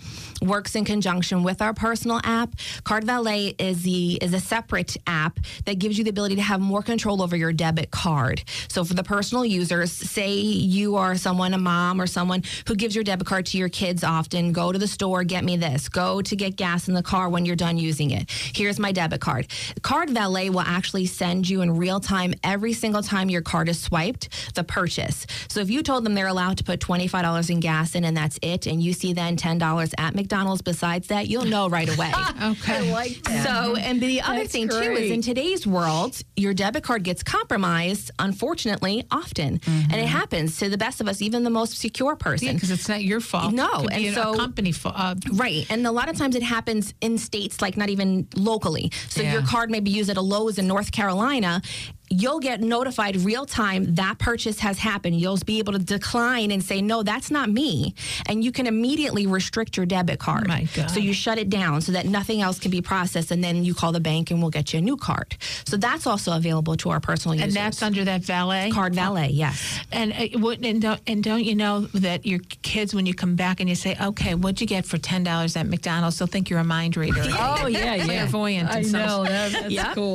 works 0.47 0.75
in 0.75 0.85
conjunction 0.85 1.43
with 1.43 1.61
our 1.61 1.73
personal 1.73 2.21
app. 2.23 2.55
Card 2.83 3.03
Valet 3.03 3.55
is 3.57 3.83
the 3.83 4.15
is 4.21 4.33
a 4.33 4.39
separate 4.39 4.95
app 5.07 5.39
that 5.65 5.79
gives 5.79 5.97
you 5.97 6.03
the 6.03 6.09
ability 6.09 6.35
to 6.35 6.41
have 6.41 6.61
more 6.61 6.81
control 6.81 7.21
over 7.21 7.35
your 7.35 7.51
debit 7.51 7.91
card. 7.91 8.43
So 8.67 8.83
for 8.83 8.93
the 8.93 9.03
personal 9.03 9.45
users, 9.45 9.91
say 9.91 10.31
you 10.33 10.95
are 10.95 11.15
someone, 11.15 11.53
a 11.53 11.57
mom 11.57 11.99
or 11.99 12.07
someone 12.07 12.43
who 12.67 12.75
gives 12.75 12.95
your 12.95 13.03
debit 13.03 13.27
card 13.27 13.45
to 13.47 13.57
your 13.57 13.69
kids 13.69 14.03
often, 14.03 14.51
go 14.51 14.71
to 14.71 14.79
the 14.79 14.87
store, 14.87 15.23
get 15.23 15.43
me 15.43 15.57
this, 15.57 15.89
go 15.89 16.21
to 16.21 16.35
get 16.35 16.55
gas 16.55 16.87
in 16.87 16.93
the 16.93 17.03
car 17.03 17.29
when 17.29 17.45
you're 17.45 17.55
done 17.55 17.77
using 17.77 18.11
it. 18.11 18.29
Here's 18.29 18.79
my 18.79 18.91
debit 18.91 19.21
card. 19.21 19.47
Card 19.81 20.09
Valet 20.11 20.49
will 20.49 20.61
actually 20.61 21.05
send 21.05 21.49
you 21.49 21.61
in 21.61 21.75
real 21.75 21.99
time 21.99 22.33
every 22.43 22.73
single 22.73 23.01
time 23.01 23.29
your 23.29 23.41
card 23.41 23.69
is 23.69 23.79
swiped 23.79 24.29
the 24.53 24.63
purchase. 24.63 25.25
So 25.47 25.59
if 25.59 25.69
you 25.69 25.83
told 25.83 26.05
them 26.05 26.13
they're 26.13 26.27
allowed 26.27 26.57
to 26.57 26.63
put 26.63 26.79
$25 26.79 27.49
in 27.49 27.59
gas 27.59 27.95
in 27.95 28.05
and 28.05 28.15
that's 28.15 28.39
it, 28.41 28.67
and 28.67 28.81
you 28.81 28.93
see 28.93 29.13
then 29.13 29.37
$10 29.37 29.93
at 29.97 30.15
McDonald's 30.15 30.34
besides 30.63 31.07
that, 31.07 31.27
you'll 31.27 31.45
know 31.45 31.69
right 31.69 31.87
away. 31.95 32.11
Okay. 32.45 33.13
So, 33.43 33.75
and 33.77 34.01
the 34.01 34.21
other 34.21 34.39
That's 34.39 34.51
thing 34.51 34.67
too 34.67 34.75
is 34.75 35.09
in 35.09 35.21
today's 35.21 35.65
world, 35.65 36.19
your 36.35 36.53
debit 36.53 36.83
card 36.83 37.03
gets 37.03 37.23
compromised, 37.23 38.11
unfortunately, 38.19 39.05
often. 39.09 39.59
And 39.65 39.93
it 39.93 40.05
happens 40.07 40.57
to 40.59 40.69
the 40.69 40.77
best 40.77 40.99
of 41.01 41.07
us, 41.07 41.21
even 41.21 41.43
the 41.43 41.49
most 41.49 41.77
secure 41.77 42.15
person. 42.15 42.53
because 42.53 42.71
it's 42.71 42.89
not 42.89 43.03
your 43.03 43.19
fault. 43.21 43.53
No, 43.53 43.67
Could 43.81 43.89
be 43.89 44.07
and 44.07 44.17
a 44.17 44.21
so- 44.23 44.35
company 44.35 44.71
fault. 44.73 44.95
Uh, 44.97 45.15
Right. 45.33 45.65
And 45.69 45.87
a 45.87 45.91
lot 45.91 46.09
of 46.09 46.17
times 46.17 46.35
it 46.35 46.43
happens 46.43 46.93
in 47.01 47.17
states 47.17 47.61
like 47.61 47.77
not 47.77 47.89
even 47.89 48.27
locally. 48.35 48.91
So 49.09 49.21
Yeah. 49.21 49.33
your 49.33 49.41
card 49.43 49.71
may 49.71 49.79
be 49.79 49.91
used 49.91 50.09
at 50.09 50.17
a 50.17 50.21
Lowe's 50.21 50.57
in 50.57 50.67
North 50.67 50.91
Carolina. 50.91 51.61
You'll 52.09 52.39
get 52.39 52.61
notified 52.61 53.17
real 53.17 53.45
time 53.45 53.95
that 53.95 54.17
purchase 54.19 54.59
has 54.59 54.77
happened. 54.77 55.19
You'll 55.19 55.37
be 55.45 55.59
able 55.59 55.73
to 55.73 55.79
decline 55.79 56.51
and 56.51 56.63
say, 56.63 56.81
no, 56.81 57.03
that's 57.03 57.31
not 57.31 57.49
me. 57.49 57.95
And 58.27 58.43
you 58.43 58.51
can 58.51 58.67
immediately 58.67 59.25
restrict 59.27 59.75
your 59.77 59.85
debit 59.85 60.19
card. 60.19 60.47
my 60.47 60.67
God. 60.75 60.91
So 60.91 60.99
you 60.99 61.13
shut 61.13 61.37
it 61.37 61.49
down 61.49 61.81
so 61.81 61.91
that 61.93 62.05
nothing 62.05 62.41
else 62.41 62.59
can 62.59 62.71
be 62.71 62.81
processed. 62.81 63.31
And 63.31 63.43
then 63.43 63.63
you 63.63 63.73
call 63.73 63.91
the 63.91 63.99
bank 63.99 64.31
and 64.31 64.41
we'll 64.41 64.51
get 64.51 64.73
you 64.73 64.79
a 64.79 64.81
new 64.81 64.97
card. 64.97 65.35
So 65.65 65.77
that's 65.77 66.05
also 66.05 66.35
available 66.35 66.75
to 66.77 66.89
our 66.91 66.99
personal 66.99 67.35
use. 67.35 67.43
and 67.43 67.51
users. 67.51 67.63
that's 67.63 67.81
under 67.83 68.03
that 68.05 68.21
valet 68.21 68.71
Card 68.71 68.93
Valet, 68.95 69.29
yes. 69.29 69.79
And 69.91 70.11
uh, 70.13 70.39
what- 70.39 70.59
and 70.65 70.81
don't, 70.81 71.01
and 71.07 71.23
don't 71.23 71.43
you 71.43 71.55
know 71.55 71.81
that 71.93 72.25
your 72.25 72.39
kids, 72.61 72.93
when 72.93 73.05
you 73.05 73.13
come 73.13 73.35
back 73.35 73.59
and 73.59 73.69
you 73.69 73.75
say, 73.75 73.95
"Okay, 74.01 74.35
what'd 74.35 74.59
you 74.61 74.67
get 74.67 74.85
for 74.85 74.97
ten 74.97 75.23
dollars 75.23 75.55
at 75.55 75.67
McDonald's?" 75.67 76.17
They'll 76.17 76.27
think 76.27 76.49
you're 76.49 76.59
a 76.59 76.63
mind 76.63 76.97
reader. 76.97 77.21
Oh 77.23 77.67
yeah, 77.67 77.95
yeah. 77.95 78.03
Clairvoyant 78.05 78.69
I 78.69 78.81
know 78.81 79.23
that, 79.23 79.51
that's 79.51 79.69
Yeah. 79.71 79.93
cool. 79.93 80.13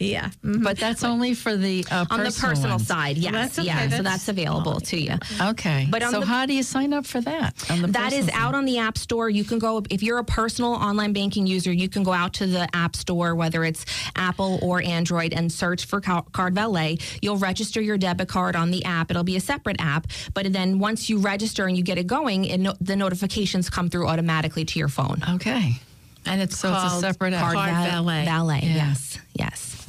yeah. 0.00 0.30
Mhm. 0.44 0.62
But 0.64 0.78
that's 0.78 0.89
only 1.04 1.34
for 1.34 1.56
the 1.56 1.84
uh, 1.90 2.04
On 2.10 2.18
the 2.20 2.24
personal 2.26 2.50
personal 2.50 2.76
ones. 2.76 2.86
side, 2.86 3.16
yes. 3.18 3.32
that's 3.32 3.58
okay. 3.58 3.66
Yeah. 3.68 3.82
so 3.84 3.88
That's- 3.88 4.02
that's 4.04 4.28
available 4.28 4.80
to 4.80 5.00
you. 5.00 5.14
Okay. 5.40 5.86
But 5.90 6.02
so 6.02 6.20
the- 6.20 6.26
how 6.26 6.46
do 6.46 6.52
you 6.54 6.62
sign 6.62 6.92
up 6.92 7.06
for 7.06 7.20
that? 7.20 7.56
That 7.56 8.12
is 8.12 8.26
personal 8.26 8.40
out 8.46 8.54
on 8.54 8.64
the 8.64 8.78
App 8.78 8.98
Store. 8.98 9.28
You 9.30 9.44
can 9.44 9.58
go, 9.58 9.82
if 9.90 10.02
you're 10.02 10.18
a 10.18 10.24
personal 10.24 10.72
online 10.74 11.12
banking 11.12 11.46
user, 11.46 11.72
you 11.72 11.88
can 11.88 12.02
go 12.02 12.12
out 12.12 12.34
to 12.34 12.46
the 12.46 12.68
App 12.74 12.96
Store, 12.96 13.34
whether 13.34 13.64
it's 13.64 13.84
Apple 14.16 14.58
or 14.62 14.82
Android, 14.82 15.32
and 15.32 15.50
search 15.52 15.86
for 15.86 16.00
Card 16.00 16.54
Valet. 16.54 16.98
You'll 17.22 17.36
register 17.38 17.80
your 17.80 17.96
debit 17.98 18.28
card 18.28 18.56
on 18.56 18.70
the 18.70 18.84
app. 18.84 19.10
It'll 19.10 19.24
be 19.24 19.36
a 19.36 19.40
separate 19.40 19.80
app. 19.80 20.06
But 20.34 20.52
then 20.52 20.78
once 20.78 21.08
you 21.08 21.18
register 21.18 21.66
and 21.66 21.76
you 21.76 21.82
get 21.82 21.98
it 21.98 22.06
going, 22.06 22.44
it 22.44 22.58
no- 22.58 22.74
the 22.80 22.96
notifications 22.96 23.68
come 23.70 23.88
through 23.90 24.08
automatically 24.08 24.64
to 24.64 24.78
your 24.78 24.88
phone. 24.88 25.22
Okay. 25.36 25.74
And 26.26 26.40
it's 26.42 26.58
So 26.58 26.72
it's 26.74 26.94
a 26.94 27.00
separate 27.00 27.32
app. 27.32 27.52
Card, 27.54 27.70
Val- 27.70 28.04
Valet. 28.04 28.24
Valet, 28.26 28.60
Yeah. 28.62 28.74
yes, 28.88 29.18
yes. 29.34 29.79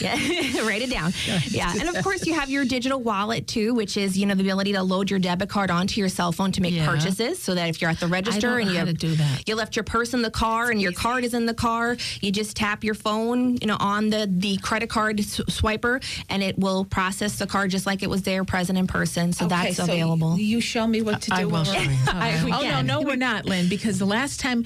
Yeah, 0.00 0.14
write 0.66 0.82
it 0.82 0.90
down. 0.90 1.12
Yeah, 1.48 1.72
and 1.78 1.88
of 1.94 2.02
course 2.04 2.26
you 2.26 2.34
have 2.34 2.50
your 2.50 2.64
digital 2.64 3.00
wallet 3.00 3.46
too, 3.46 3.74
which 3.74 3.96
is 3.96 4.16
you 4.16 4.26
know 4.26 4.34
the 4.34 4.42
ability 4.42 4.72
to 4.72 4.82
load 4.82 5.10
your 5.10 5.18
debit 5.20 5.48
card 5.48 5.70
onto 5.70 6.00
your 6.00 6.08
cell 6.08 6.32
phone 6.32 6.52
to 6.52 6.60
make 6.62 6.74
Yeah. 6.74 6.86
purchases, 6.86 7.42
so 7.42 7.54
that 7.54 7.68
if 7.68 7.80
you're 7.80 7.90
at 7.90 8.00
the 8.00 8.06
register 8.08 8.58
and 8.58 8.70
you 8.70 8.78
how 8.78 8.84
to 8.84 8.92
do 8.92 9.14
that. 9.14 9.48
you 9.48 9.54
left 9.54 9.76
your 9.76 9.84
purse 9.84 10.14
in 10.14 10.22
the 10.22 10.30
car 10.30 10.70
and 10.70 10.80
your 10.80 10.92
card 10.92 11.24
is 11.24 11.34
in 11.34 11.46
the 11.46 11.54
car, 11.54 11.96
you 12.20 12.30
just 12.32 12.56
tap 12.56 12.84
your 12.84 12.94
phone, 12.94 13.56
you 13.60 13.66
know, 13.66 13.76
on 13.80 14.10
the 14.10 14.26
the 14.30 14.56
credit 14.58 14.88
card 14.90 15.20
s- 15.20 15.40
swiper, 15.48 16.02
and 16.28 16.42
it 16.42 16.58
will 16.58 16.84
process 16.84 17.38
the 17.38 17.46
card 17.46 17.70
just 17.70 17.86
like 17.86 18.02
it 18.02 18.10
was 18.10 18.22
there 18.22 18.44
present 18.44 18.78
in 18.78 18.86
person. 18.86 19.32
So 19.32 19.46
Okay, 19.46 19.54
that's 19.54 19.78
available. 19.78 20.36
You 20.38 20.60
show 20.60 20.86
me 20.86 21.02
what 21.02 21.22
to 21.22 21.30
do. 21.30 21.36
I 21.36 21.44
will 21.44 21.64
show 21.64 21.72
we're- 21.72 21.84
you. 21.84 21.98
I- 22.08 22.50
oh 22.54 22.62
no, 22.62 22.82
no, 22.82 23.00
we're 23.02 23.16
not, 23.16 23.44
Lynn. 23.46 23.68
Because 23.68 23.98
the 23.98 24.06
last 24.06 24.40
time 24.40 24.64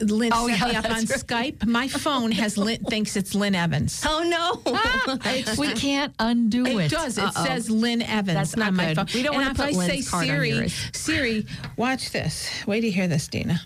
Lynn 0.00 0.30
Oh, 0.32 0.48
set 0.48 0.58
yeah, 0.58 0.64
me 0.68 0.74
up 0.76 0.84
on 0.84 1.04
that's 1.04 1.22
Skype, 1.22 1.66
my 1.66 1.88
phone 1.88 2.30
has 2.32 2.58
Lynn, 2.58 2.82
thinks 2.84 3.16
it's 3.16 3.34
Lynn 3.34 3.54
Evans. 3.54 4.02
Oh 4.06 4.22
no! 4.65 4.65
Ah! 4.68 5.18
we 5.58 5.72
can't 5.74 6.14
undo 6.18 6.66
it. 6.66 6.86
It 6.86 6.90
does. 6.90 7.18
It 7.18 7.24
Uh-oh. 7.24 7.44
says 7.44 7.70
Lynn 7.70 8.02
Evans 8.02 8.34
That's 8.36 8.56
not 8.56 8.68
on 8.68 8.76
my 8.76 8.86
good. 8.94 8.96
phone. 8.96 9.06
We 9.14 9.22
don't 9.22 9.34
wanna 9.34 9.50
if 9.50 9.56
put 9.56 9.66
I 9.66 9.72
say 9.72 9.78
Lynn's 9.78 10.10
card 10.10 10.22
on 10.22 10.28
Siri, 10.28 10.50
yours. 10.50 10.90
Siri, 10.92 11.46
watch 11.76 12.10
this. 12.12 12.50
Wait 12.66 12.80
to 12.82 12.90
hear 12.90 13.06
this, 13.08 13.28
Dina. 13.28 13.60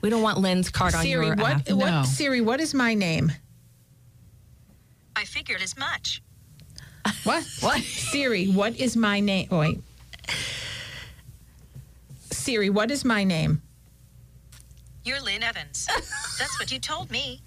we 0.00 0.10
don't 0.10 0.22
want 0.22 0.38
Lynn's 0.38 0.70
card 0.70 0.94
on 0.94 1.02
Siri, 1.02 1.26
your 1.26 1.36
what? 1.36 1.50
app. 1.52 1.70
What? 1.70 1.90
No. 1.90 2.02
Siri, 2.04 2.40
what 2.40 2.60
is 2.60 2.74
my 2.74 2.94
name? 2.94 3.32
I 5.16 5.24
figured 5.24 5.62
as 5.62 5.76
much. 5.76 6.22
What? 7.24 7.44
what? 7.60 7.80
Siri, 7.82 8.46
what 8.46 8.76
is 8.78 8.96
my 8.96 9.20
name? 9.20 9.48
Oh, 9.50 9.58
wait. 9.60 9.80
Siri, 12.30 12.70
what 12.70 12.90
is 12.90 13.04
my 13.04 13.24
name? 13.24 13.62
You're 15.04 15.20
Lynn 15.20 15.42
Evans. 15.42 15.86
That's 16.38 16.58
what 16.58 16.70
you 16.72 16.78
told 16.78 17.10
me. 17.10 17.40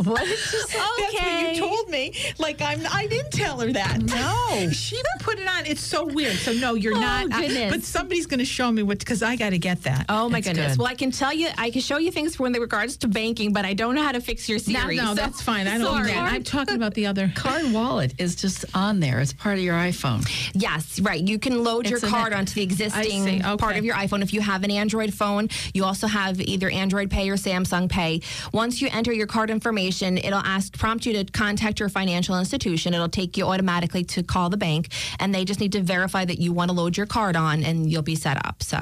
What 0.10 0.20
did 0.20 0.30
you 0.30 0.36
say? 0.36 0.78
That's 0.78 1.14
what 1.14 1.54
you 1.54 1.60
told 1.60 1.88
me. 1.90 2.14
Like 2.38 2.60
I'm. 2.62 2.80
I 2.90 3.06
didn't 3.06 3.32
tell 3.32 3.60
her 3.60 3.72
that. 3.72 4.02
No. 4.02 4.70
she 4.72 5.00
put 5.20 5.38
it 5.38 5.46
on. 5.46 5.66
It's 5.66 5.82
so 5.82 6.06
weird. 6.06 6.36
So 6.36 6.52
no, 6.52 6.74
you're 6.74 6.96
Oh, 6.96 7.00
not. 7.00 7.32
I- 7.32 7.42
goodness. 7.46 7.70
but 7.72 7.82
somebody's 7.84 8.26
going 8.26 8.38
to 8.38 8.44
show 8.44 8.70
me 8.72 8.82
what 8.82 8.98
because 8.98 9.22
I 9.22 9.36
got 9.36 9.50
to 9.50 9.58
get 9.58 9.82
that. 9.82 10.06
Oh 10.08 10.28
my 10.28 10.40
That's 10.40 10.48
goodness! 10.48 10.72
good. 10.72 10.78
Well, 10.78 10.88
I 10.88 10.94
can 10.94 11.10
tell 11.10 11.32
you, 11.32 11.48
I 11.58 11.70
can 11.70 11.80
show 11.82 11.98
you 11.98 12.10
things 12.10 12.38
when 12.38 12.54
in 12.54 12.60
regards 12.60 12.96
to 12.98 13.08
banking, 13.08 13.52
but 13.52 13.64
I 13.64 13.74
don't 13.74 13.94
know 13.94 14.02
how 14.02 14.12
to 14.12 14.20
fix 14.20 14.48
your 14.48 14.58
no, 14.66 14.80
Siri. 14.80 14.96
no, 14.96 15.06
so- 15.08 15.14
that's 15.14 15.42
fine. 15.42 15.68
I 15.68 15.76
don't. 15.78 15.86
Sorry. 15.86 16.06
Need 16.08 16.14
that. 16.14 16.32
I'm 16.32 16.42
talking 16.42 16.76
about 16.76 16.94
the 16.94 17.06
other. 17.06 17.30
Card 17.34 17.72
wallet 17.72 18.14
is 18.18 18.34
just 18.36 18.64
on 18.74 19.00
there. 19.00 19.20
It's 19.20 19.32
part 19.34 19.58
of 19.58 19.64
your 19.64 19.74
iPhone. 19.76 20.26
Yes, 20.54 20.98
right. 21.00 21.22
You 21.22 21.38
can 21.38 21.62
load 21.62 21.86
your 21.88 21.98
It's 21.98 22.04
an- 22.04 22.10
card 22.10 22.32
onto 22.32 22.54
the 22.54 22.62
existing 22.62 23.24
see. 23.24 23.40
part 23.58 23.76
of 23.76 23.84
your 23.84 23.94
iPhone. 23.96 24.22
If 24.22 24.32
you 24.32 24.40
have 24.40 24.64
an 24.64 24.70
Android 24.70 25.12
phone, 25.12 25.48
you 25.74 25.84
also 25.84 26.06
have 26.06 26.40
either 26.40 26.70
Android 26.70 27.10
Pay 27.10 27.28
or 27.30 27.36
Samsung 27.36 27.88
Pay. 27.88 28.22
Once 28.52 28.80
you 28.80 28.88
enter 28.90 29.12
your 29.12 29.26
card 29.26 29.50
information, 29.50 29.89
it'll 30.18 30.38
ask 30.38 30.76
prompt 30.78 31.06
you 31.06 31.12
to 31.14 31.24
contact 31.24 31.80
your 31.80 31.88
financial 31.88 32.38
institution. 32.38 32.94
It'll 32.94 33.08
take 33.08 33.36
you 33.36 33.46
automatically 33.46 34.04
to 34.04 34.22
call 34.22 34.48
the 34.50 34.56
bank, 34.56 34.88
and 35.18 35.34
they 35.34 35.44
just 35.44 35.60
need 35.60 35.72
to 35.72 35.82
verify 35.82 36.24
that 36.24 36.38
you 36.38 36.52
want 36.52 36.70
to 36.70 36.74
load 36.76 36.96
your 36.96 37.06
card 37.06 37.36
on, 37.36 37.62
and 37.64 37.90
you'll 37.90 38.02
be 38.02 38.14
set 38.16 38.44
up. 38.46 38.62
So, 38.62 38.78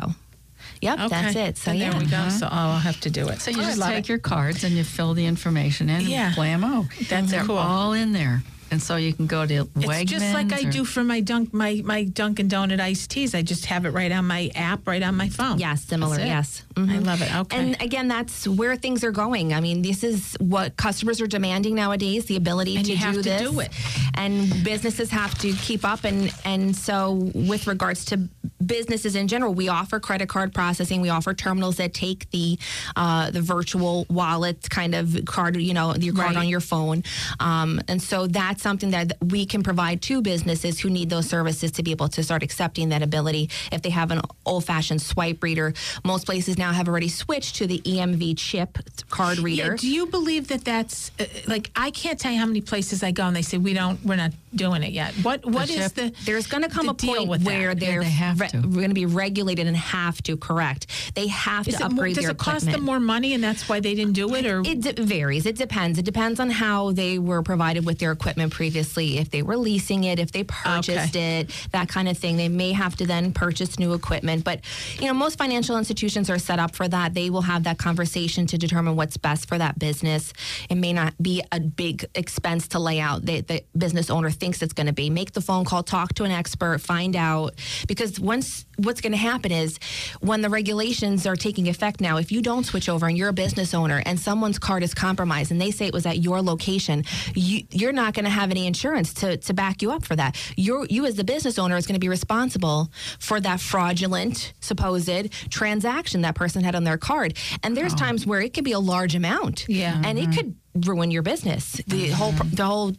yep, 0.81 0.99
Okay. 0.99 1.09
that's 1.09 1.37
it. 1.37 1.59
So 1.59 1.71
And 1.73 1.81
yeah. 1.81 1.91
there 1.91 2.01
we 2.01 2.07
go. 2.07 2.17
Uh-huh. 2.17 2.31
So 2.31 2.47
oh, 2.47 2.51
I'll 2.53 2.79
have 2.79 3.01
to 3.01 3.11
do 3.11 3.29
it. 3.29 3.41
So 3.41 3.51
you 3.51 3.59
Oh, 3.61 3.65
just 3.65 3.83
take 3.83 3.99
it. 4.01 4.09
your 4.09 4.19
cards 4.19 4.65
and 4.65 4.75
you 4.75 4.85
fill 4.85 5.15
the 5.15 5.27
information 5.27 5.89
in 5.91 6.03
Yeah. 6.03 6.27
and 6.29 6.37
blammo. 6.37 6.87
Oh, 6.91 7.05
that's 7.09 7.31
They're 7.31 7.45
cool. 7.45 7.59
all 7.59 7.93
in 7.93 8.13
there. 8.13 8.43
And 8.71 8.83
so 8.83 8.97
you 8.97 9.13
can 9.13 9.27
go 9.27 9.47
to 9.47 9.65
Wegmans. 9.65 10.03
It's 10.03 10.11
just 10.11 10.33
like 10.35 10.53
I 10.53 10.67
or- 10.69 10.71
do 10.71 10.85
for 10.85 11.05
my 11.05 11.21
dunk 11.21 11.53
my 11.55 11.83
my 11.85 12.05
Dunkin' 12.05 12.49
Donut 12.49 12.81
iced 12.81 13.11
teas. 13.11 13.35
I 13.35 13.43
just 13.43 13.67
have 13.67 13.85
it 13.85 13.91
right 13.91 14.11
on 14.13 14.27
my 14.27 14.51
app, 14.55 14.87
right 14.87 15.03
on 15.03 15.17
my 15.17 15.29
phone. 15.29 15.59
Yeah, 15.59 15.75
similar. 15.75 16.19
Yes. 16.19 16.63
I 16.77 16.81
Mhm. 16.81 17.07
love 17.07 17.23
it. 17.23 17.35
Okay. 17.35 17.57
And 17.57 17.77
again, 17.83 18.09
that's 18.09 18.47
where 18.47 18.77
things 18.77 19.03
are 19.05 19.11
going. 19.11 19.53
I 19.55 19.61
mean, 19.61 19.83
this 19.83 20.05
is 20.05 20.37
what 20.41 20.77
customers 20.77 21.21
are 21.21 21.27
demanding 21.27 21.75
nowadays: 21.75 22.27
the 22.27 22.37
ability 22.37 22.77
And 22.77 22.85
to 22.87 22.93
you 22.93 22.97
have 22.99 23.15
do 23.15 23.23
to 23.23 23.29
this, 23.29 23.43
do 23.51 23.61
it. 23.61 23.71
and 24.15 24.63
businesses 24.65 25.11
have 25.11 25.37
to 25.39 25.53
keep 25.55 25.85
up. 25.85 26.05
And 26.05 26.33
and 26.45 26.75
so, 26.77 27.31
with 27.35 27.67
regards 27.67 28.05
to 28.07 28.29
businesses 28.65 29.15
in 29.15 29.29
general, 29.29 29.55
we 29.55 29.69
offer 29.69 29.99
credit 30.01 30.29
card 30.29 30.53
processing. 30.53 31.01
We 31.01 31.09
offer 31.11 31.33
terminals 31.35 31.77
that 31.77 31.95
take 31.95 32.31
the 32.31 32.59
uh, 32.97 33.31
the 33.31 33.41
virtual 33.41 34.07
wallet 34.09 34.69
kind 34.71 34.95
of 34.95 35.19
card, 35.27 35.57
you 35.57 35.75
know, 35.75 35.95
your 35.97 36.15
card 36.15 36.29
Right. 36.35 36.37
on 36.39 36.49
your 36.49 36.61
phone. 36.61 37.03
Um, 37.41 37.81
and 37.89 38.03
so 38.03 38.27
that's 38.27 38.58
something 38.61 38.91
that 38.91 39.13
we 39.21 39.47
can 39.47 39.63
provide 39.63 40.03
to 40.03 40.23
businesses 40.23 40.81
who 40.81 40.91
need 40.91 41.11
those 41.11 41.29
services 41.29 41.73
to 41.73 41.83
be 41.83 41.91
able 41.91 42.09
to 42.09 42.23
start 42.23 42.43
accepting 42.43 42.89
that 42.91 43.03
ability. 43.03 43.51
If 43.73 43.83
they 43.83 43.91
have 43.91 44.11
an 44.11 44.21
old 44.45 44.65
fashioned 44.65 45.03
swipe 45.03 45.43
reader, 45.43 45.75
most 46.05 46.27
places 46.27 46.59
now 46.59 46.73
have 46.73 46.89
already 46.89 47.09
switched 47.09 47.57
to 47.57 47.67
the 47.67 47.79
EMV 47.81 48.37
chip 48.37 48.79
card 49.11 49.39
reader. 49.39 49.73
Yeah, 49.73 49.77
do 49.77 49.89
you 49.89 50.07
believe 50.07 50.49
that 50.49 50.65
that's 50.65 51.11
uh, 51.19 51.25
like 51.47 51.71
I 51.77 51.91
can't 51.91 52.19
tell 52.19 52.33
you 52.33 52.39
how 52.39 52.47
many 52.47 52.61
places 52.61 53.03
I 53.03 53.11
go 53.11 53.25
and 53.25 53.37
they 53.37 53.43
say 53.43 53.59
we 53.59 53.75
don't 53.75 54.05
we're 54.05 54.17
not 54.17 54.33
doing 54.55 54.83
it 54.83 54.93
yet. 54.93 55.13
What 55.23 55.45
what 55.47 55.69
is 55.71 55.77
chip? 55.77 55.95
the 55.95 56.15
There's 56.25 56.47
going 56.47 56.63
to 56.63 56.69
come 56.69 56.87
the 56.87 56.93
a 56.93 56.95
point 56.95 57.29
with 57.29 57.43
that? 57.45 57.47
where 57.47 57.69
Yeah, 57.71 57.75
they're 57.75 58.03
they 58.03 58.11
have 58.11 58.41
re- 58.41 58.49
to. 58.49 58.59
going 58.59 58.89
to 58.89 58.95
be 58.95 59.07
regulated 59.07 59.67
and 59.67 59.77
have 59.77 60.23
to 60.25 60.37
correct. 60.37 60.87
They 61.15 61.27
have 61.29 61.67
is 61.69 61.77
to 61.77 61.85
it 61.85 61.85
more, 61.85 61.91
upgrade 61.93 62.15
does 62.17 62.25
their 62.25 62.33
it 62.33 62.39
cost 62.39 62.65
equipment. 62.65 62.77
them 62.77 62.85
more 62.85 63.01
money 63.01 63.35
and 63.35 63.43
that's 63.43 63.69
why 63.69 63.81
they 63.81 63.95
didn't 63.95 64.15
do 64.15 64.35
it 64.35 64.47
or 64.47 64.61
It 64.65 64.81
d- 64.81 64.93
varies. 65.03 65.47
It 65.47 65.57
depends. 65.57 65.99
It 65.99 66.05
depends 66.05 66.41
on 66.41 66.51
how 66.51 66.93
they 66.93 67.19
were 67.19 67.43
provided 67.43 67.85
with 67.87 67.99
their 67.99 68.13
equipment 68.13 68.53
previously. 68.53 69.19
If 69.19 69.31
they 69.31 69.43
were 69.43 69.57
leasing 69.57 70.05
it, 70.05 70.19
if 70.19 70.33
they 70.33 70.45
purchased 70.45 71.17
it, 71.17 71.51
that 71.73 71.89
kind 71.89 72.09
of 72.09 72.17
thing. 72.19 72.37
They 72.37 72.49
may 72.49 72.73
have 72.73 72.97
to 72.97 73.07
then 73.07 73.33
purchase 73.33 73.79
new 73.79 73.93
equipment. 73.95 74.45
But 74.45 74.61
you 75.01 75.07
know, 75.07 75.15
most 75.15 75.39
financial 75.39 75.77
institutions 75.79 76.31
are 76.31 76.39
set 76.39 76.59
up 76.59 76.75
for 76.75 76.89
that. 76.89 77.15
They 77.15 77.31
will 77.31 77.43
have 77.43 77.65
that 77.65 77.79
conversation 77.79 78.47
to 78.47 78.59
determine 78.59 78.97
what's 78.97 79.17
best 79.17 79.49
for 79.49 79.59
that 79.59 79.79
business. 79.79 80.33
It 80.69 80.77
may 80.77 80.93
not 80.93 81.15
be 81.23 81.43
a 81.53 81.61
big 81.61 82.07
expense 82.15 82.69
to 82.69 82.79
lay 82.79 83.01
out. 83.01 83.25
The, 83.25 83.41
the 83.43 83.65
business 83.77 84.11
owner 84.11 84.31
thinks 84.39 84.63
it's 84.63 84.73
going 84.73 84.87
to 84.87 84.93
be. 84.93 85.11
Make 85.11 85.33
the 85.33 85.41
phone 85.41 85.65
call, 85.65 85.83
talk 85.83 86.15
to 86.15 86.25
an 86.25 86.31
expert, 86.31 86.81
find 86.81 87.17
out. 87.17 87.55
Because 87.87 88.19
once 88.21 88.67
what's 88.77 89.01
going 89.01 89.13
to 89.13 89.19
happen 89.19 89.51
is 89.51 89.79
when 90.21 90.43
the 90.43 90.49
regulations 90.49 91.27
are 91.27 91.37
taking 91.37 91.69
effect 91.69 92.01
now, 92.01 92.17
if 92.17 92.31
you 92.31 92.43
don't 92.43 92.65
switch 92.65 92.89
over 92.89 93.07
and 93.07 93.19
you're 93.19 93.29
a 93.29 93.33
business 93.33 93.75
owner 93.75 94.03
and 94.07 94.19
someone's 94.19 94.59
card 94.59 94.83
is 94.83 94.95
compromised 94.95 95.51
and 95.51 95.61
they 95.61 95.71
say 95.71 95.87
it 95.87 95.93
was 95.93 96.07
at 96.07 96.19
your 96.19 96.43
location, 96.43 97.05
you, 97.35 97.65
you're 97.71 97.93
not 97.93 98.15
going 98.15 98.25
to 98.25 98.31
have 98.31 98.51
any 98.51 98.67
insurance 98.67 99.13
to, 99.15 99.37
to 99.37 99.55
back 99.55 99.83
you 99.83 99.91
up 99.91 100.05
for 100.05 100.17
that. 100.17 100.37
You're, 100.57 100.87
you, 100.87 101.07
as 101.07 101.17
the 101.17 101.25
business 101.25 101.59
owner, 101.59 101.77
is 101.77 101.87
going 101.87 101.95
to 101.95 102.01
be 102.01 102.09
responsible 102.09 102.91
for 103.19 103.41
that 103.41 103.61
fraudulent, 103.61 104.53
supposed 104.61 105.09
transaction 105.51 106.23
that 106.23 106.35
person 106.35 106.63
had 106.63 106.75
on 106.75 106.85
their 106.85 106.99
card. 106.99 107.37
And 107.63 107.77
there's 107.77 107.95
oh. 107.95 107.97
times 107.97 108.27
where 108.27 108.41
it 108.41 108.55
could 108.55 108.65
be 108.65 108.73
a 108.73 108.79
large 108.79 109.15
amount. 109.15 109.69
Yeah. 109.69 110.01
And 110.05 110.19
it 110.19 110.31
mm-hmm. 110.31 110.33
could 110.33 110.87
ruin 110.87 111.11
your 111.11 111.23
business. 111.23 111.73
The 111.87 112.09
mm-hmm. 112.09 112.13
whole, 112.13 112.33
the 112.33 112.65
whole 112.65 112.93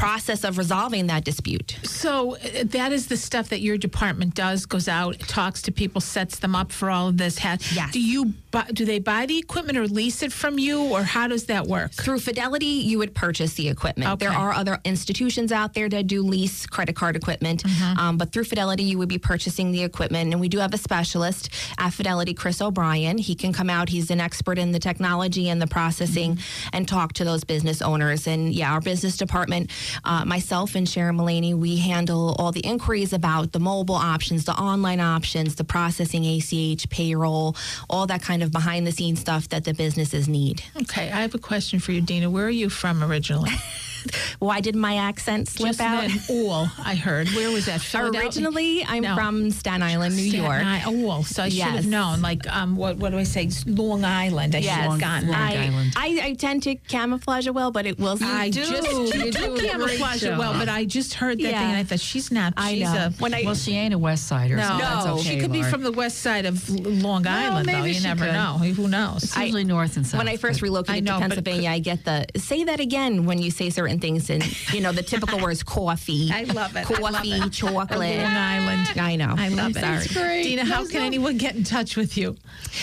process 0.00 0.44
of 0.44 0.56
resolving 0.56 1.08
that 1.08 1.24
dispute. 1.24 1.78
So 1.82 2.36
uh, 2.36 2.64
that 2.64 2.90
is 2.92 3.08
the 3.08 3.16
stuff 3.16 3.50
that 3.50 3.60
your 3.60 3.76
department 3.76 4.34
does. 4.34 4.64
Goes 4.64 4.88
out, 4.88 5.18
talks 5.20 5.60
to 5.62 5.72
people, 5.72 6.00
sets 6.00 6.38
them 6.38 6.54
up 6.54 6.72
for 6.72 6.90
all 6.90 7.08
of 7.08 7.18
this. 7.18 7.38
Yes. 7.44 7.92
Do 7.92 8.00
you 8.00 8.32
do 8.72 8.84
they 8.84 8.98
buy 8.98 9.26
the 9.26 9.38
equipment 9.38 9.78
or 9.78 9.86
lease 9.86 10.22
it 10.22 10.32
from 10.32 10.58
you, 10.58 10.82
or 10.82 11.02
how 11.02 11.28
does 11.28 11.44
that 11.46 11.66
work? 11.66 11.92
Through 11.92 12.20
Fidelity, 12.20 12.66
you 12.66 12.98
would 12.98 13.14
purchase 13.14 13.54
the 13.54 13.68
equipment. 13.68 14.18
There 14.18 14.30
are 14.32 14.52
other 14.52 14.78
institutions 14.84 15.52
out 15.52 15.74
there 15.74 15.88
that 15.88 16.06
do 16.06 16.22
lease 16.22 16.66
credit 16.66 16.96
card 16.96 17.16
equipment, 17.16 17.62
Mm-hmm. 17.62 17.98
um, 17.98 18.16
but 18.18 18.32
through 18.32 18.44
Fidelity, 18.44 18.82
you 18.84 18.98
would 18.98 19.08
be 19.08 19.18
purchasing 19.18 19.70
the 19.72 19.82
equipment. 19.82 20.32
And 20.32 20.40
we 20.40 20.48
do 20.48 20.58
have 20.58 20.74
a 20.74 20.78
specialist 20.78 21.48
at 21.78 21.90
Fidelity, 21.90 22.34
Chris 22.34 22.60
O'Brien. 22.60 23.18
He 23.18 23.34
can 23.34 23.52
come 23.52 23.70
out. 23.70 23.88
He's 23.88 24.10
an 24.10 24.20
expert 24.20 24.58
in 24.58 24.72
the 24.72 24.78
technology 24.78 25.48
and 25.48 25.60
the 25.60 25.66
processing, 25.66 26.36
Mm-hmm. 26.36 26.68
and 26.76 26.88
talk 26.88 27.12
to 27.14 27.24
those 27.24 27.44
business 27.44 27.80
owners. 27.82 28.26
And 28.26 28.52
yeah, 28.52 28.72
our 28.72 28.80
business 28.80 29.16
department, 29.16 29.70
uh, 30.04 30.24
myself 30.24 30.74
and 30.74 30.88
Sharon 30.88 31.16
Mullaney, 31.16 31.54
we 31.54 31.76
handle 31.76 32.34
all 32.38 32.52
the 32.52 32.60
inquiries 32.60 33.12
about 33.12 33.52
the 33.52 33.60
mobile 33.60 33.94
options, 33.94 34.44
the 34.44 34.52
online 34.52 35.00
options, 35.00 35.54
the 35.54 35.64
processing, 35.64 36.24
ACH, 36.26 36.88
payroll, 36.90 37.56
all 37.88 38.06
that 38.06 38.22
kind 38.22 38.39
of 38.42 38.52
behind 38.52 38.86
the 38.86 38.92
scenes 38.92 39.20
stuff 39.20 39.48
that 39.50 39.64
the 39.64 39.74
businesses 39.74 40.28
need. 40.28 40.62
Okay, 40.82 41.10
I 41.10 41.22
have 41.22 41.34
a 41.34 41.38
question 41.38 41.80
for 41.80 41.92
you, 41.92 42.00
Dina. 42.00 42.30
Where 42.30 42.46
are 42.46 42.50
you 42.50 42.68
from 42.68 43.02
originally? 43.02 43.52
Why 44.38 44.60
did 44.60 44.74
my 44.76 44.96
accent 44.96 45.48
slip 45.48 45.68
Just 45.70 45.80
out? 45.80 46.08
then, 46.08 46.18
Ool, 46.30 46.68
I 46.84 46.94
heard. 46.94 47.28
Where 47.30 47.50
was 47.50 47.66
that? 47.66 47.80
Philadelphia? 47.90 48.20
Originally, 48.22 48.84
I'm 48.84 49.02
No. 49.02 49.14
from 49.14 49.50
Staten 49.50 49.82
Island, 49.82 50.16
New 50.16 50.28
Staten 50.28 50.44
York. 50.44 50.62
I- 50.64 50.84
Ool. 50.90 51.22
So 51.24 51.42
I 51.44 51.48
should 51.48 51.58
Yes. 51.58 51.74
have 51.76 51.86
known. 51.86 52.22
Like, 52.22 52.46
um, 52.48 52.76
what 52.76 52.96
what 52.98 53.10
do 53.12 53.18
I 53.18 53.24
say? 53.24 53.48
Long 53.66 54.04
Island. 54.04 54.54
I 54.54 54.60
should 54.60 54.70
have 54.70 55.00
gotten 55.00 55.28
Long 55.28 55.38
that. 55.38 55.52
I, 55.52 55.66
Island. 55.66 55.92
I, 55.96 56.20
I 56.24 56.32
tend 56.34 56.62
to 56.64 56.74
camouflage 56.76 57.46
it 57.46 57.54
well, 57.54 57.70
but 57.70 57.86
it 57.86 57.98
will. 57.98 58.18
I 58.22 58.48
do. 58.50 58.60
just 58.64 58.90
You 58.90 59.04
you 59.04 59.12
do 59.12 59.30
do 59.30 59.44
a 59.54 59.58
great 59.58 59.70
camouflage 59.70 60.22
it 60.24 60.36
well, 60.38 60.52
but 60.54 60.68
I 60.68 60.84
just 60.84 61.14
heard 61.14 61.38
that 61.38 61.42
Yeah. 61.42 61.58
thing 61.60 61.68
and 61.70 61.76
I 61.78 61.84
thought 61.84 62.00
she's 62.00 62.30
not. 62.32 62.54
I 62.56 62.74
she's 62.74 62.82
know. 62.92 63.06
a 63.06 63.10
When 63.18 63.34
I 63.34 63.42
Well, 63.44 63.54
she 63.54 63.72
ain't 63.72 63.94
a 63.94 63.98
West 63.98 64.26
Sider. 64.26 64.56
no, 64.56 64.62
so 64.68 64.78
that's 64.78 65.06
okay, 65.06 65.22
she 65.34 65.40
could 65.40 65.52
be 65.52 65.62
from 65.62 65.82
the 65.82 65.92
west 65.92 66.18
side 66.18 66.46
of 66.46 66.68
L- 66.70 66.76
Long 66.92 67.26
Island, 67.26 67.68
though. 67.68 67.72
maybe 67.72 67.88
You 67.88 67.94
she 67.94 68.02
never 68.04 68.24
could. 68.26 68.34
know. 68.34 68.58
Who 68.58 68.88
knows? 68.88 69.24
It's 69.24 69.36
usually 69.36 69.64
north 69.64 69.96
and 69.96 70.06
south. 70.06 70.18
when 70.18 70.28
I 70.28 70.36
first 70.36 70.62
relocated 70.62 70.96
I 70.96 71.00
know, 71.00 71.14
to 71.20 71.28
but- 71.28 71.34
Pennsylvania, 71.36 71.70
I 71.70 71.78
get 71.80 72.04
the 72.04 72.26
say 72.36 72.64
that 72.64 72.80
again 72.80 73.24
when 73.26 73.38
you 73.40 73.50
say 73.50 73.70
certain 73.70 73.89
things, 73.98 74.30
and 74.30 74.44
you 74.72 74.80
know 74.80 74.92
the 74.92 75.02
typical 75.02 75.40
words 75.40 75.62
coffee. 75.62 76.30
I 76.32 76.44
love 76.44 76.76
it. 76.76 76.90
I 76.90 76.98
love 77.00 77.14
Coffee, 77.14 77.32
it. 77.32 77.52
chocolate. 77.52 78.18
Long 78.18 78.36
Island. 78.36 78.88
I 78.96 79.16
know. 79.16 79.34
I 79.36 79.48
love 79.48 79.76
it. 79.76 79.80
Sorry. 79.80 80.06
great. 80.26 80.42
Dina, 80.44 80.64
how 80.64 80.76
There's 80.78 80.90
can 80.90 81.00
no- 81.00 81.06
anyone 81.06 81.36
get 81.38 81.56
in 81.56 81.64
touch 81.64 81.96
with 81.96 82.16
you? 82.16 82.36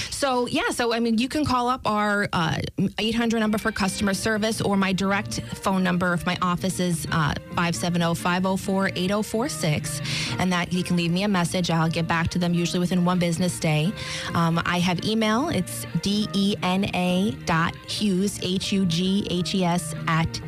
So 0.10 0.48
yeah, 0.48 0.70
so 0.72 0.94
I 0.94 1.00
mean, 1.00 1.18
you 1.20 1.30
can 1.30 1.46
call 1.46 1.70
up 1.70 1.82
our 1.86 2.28
uh, 2.34 2.58
800 2.98 3.40
number 3.40 3.58
for 3.58 3.72
customer 3.72 4.14
service 4.14 4.60
or 4.62 4.76
my 4.76 4.92
direct 4.94 5.40
phone 5.56 5.84
number 5.84 6.14
if 6.14 6.26
my 6.26 6.38
office 6.42 6.80
is 6.80 7.06
uh, 7.12 7.34
570-504-8046, 7.56 10.36
and 10.40 10.52
that 10.52 10.74
you 10.74 10.84
can 10.84 10.96
leave 10.98 11.12
me 11.12 11.24
a 11.24 11.28
message. 11.28 11.70
I'll 11.70 11.90
get 11.90 12.08
back 12.08 12.30
to 12.30 12.40
them 12.40 12.54
usually 12.54 12.80
within 12.80 13.06
one 13.06 13.20
business 13.20 13.60
day. 13.60 13.92
Um, 14.34 14.60
I 14.66 14.80
have 14.80 15.04
email. 15.06 15.50
It's 15.50 15.86
d-e-n-a 16.02 17.32
dot 17.46 17.76
hughes 17.90 18.40
h-u-g-h-e-s 18.42 19.96
at 20.08 20.42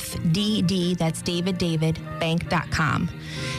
fdd. 0.00 0.96
That's 0.96 1.22
David 1.22 1.58
David 1.58 1.98
Bank.com. 2.18 3.08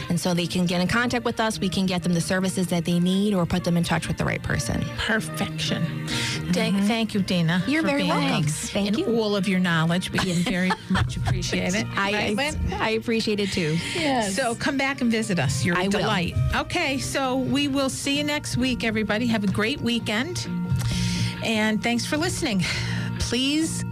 And 0.08 0.20
so 0.20 0.34
they 0.34 0.46
can 0.46 0.66
get 0.66 0.80
in 0.80 0.88
contact 0.88 1.24
with 1.24 1.40
us. 1.40 1.58
We 1.58 1.68
can 1.68 1.86
get 1.86 2.02
them 2.02 2.12
the 2.12 2.20
services 2.20 2.66
that 2.68 2.84
they 2.84 2.98
need 3.00 3.34
or 3.34 3.46
put 3.46 3.64
them 3.64 3.76
in 3.76 3.84
touch 3.84 4.08
with 4.08 4.18
the 4.18 4.24
right 4.24 4.42
person. 4.42 4.84
Perfection. 4.98 6.06
Thank, 6.52 6.76
thank 6.84 7.14
you, 7.14 7.22
Dina. 7.22 7.60
Mm-hmm. 7.62 7.70
You're 7.70 7.82
very 7.82 8.04
welcome. 8.04 8.44
us 8.44 8.70
Thank 8.70 8.88
and 8.88 8.98
you. 8.98 9.06
all 9.18 9.34
of 9.36 9.48
your 9.48 9.60
knowledge. 9.60 10.10
We 10.12 10.18
very 10.42 10.70
much 10.90 11.16
appreciate 11.16 11.74
it. 11.74 11.86
I, 11.96 12.34
Right, 12.36 12.56
I, 12.72 12.88
I 12.88 12.90
appreciate 12.90 13.40
it 13.40 13.52
too. 13.52 13.76
So 14.30 14.54
come 14.54 14.76
back 14.76 15.00
and 15.00 15.10
visit 15.10 15.38
us. 15.38 15.64
You're 15.64 15.76
a 15.76 15.80
I 15.80 15.82
will. 15.84 15.90
delight. 15.90 16.34
Okay, 16.54 16.98
so 16.98 17.36
we 17.36 17.68
will 17.68 17.88
see 17.90 18.18
you 18.18 18.24
next 18.24 18.56
week, 18.56 18.84
everybody. 18.84 19.26
Have 19.26 19.44
a 19.44 19.48
great 19.48 19.80
weekend. 19.80 20.46
And 21.42 21.82
thanks 21.82 22.04
for 22.04 22.16
listening. 22.16 22.62
Please 23.18 23.84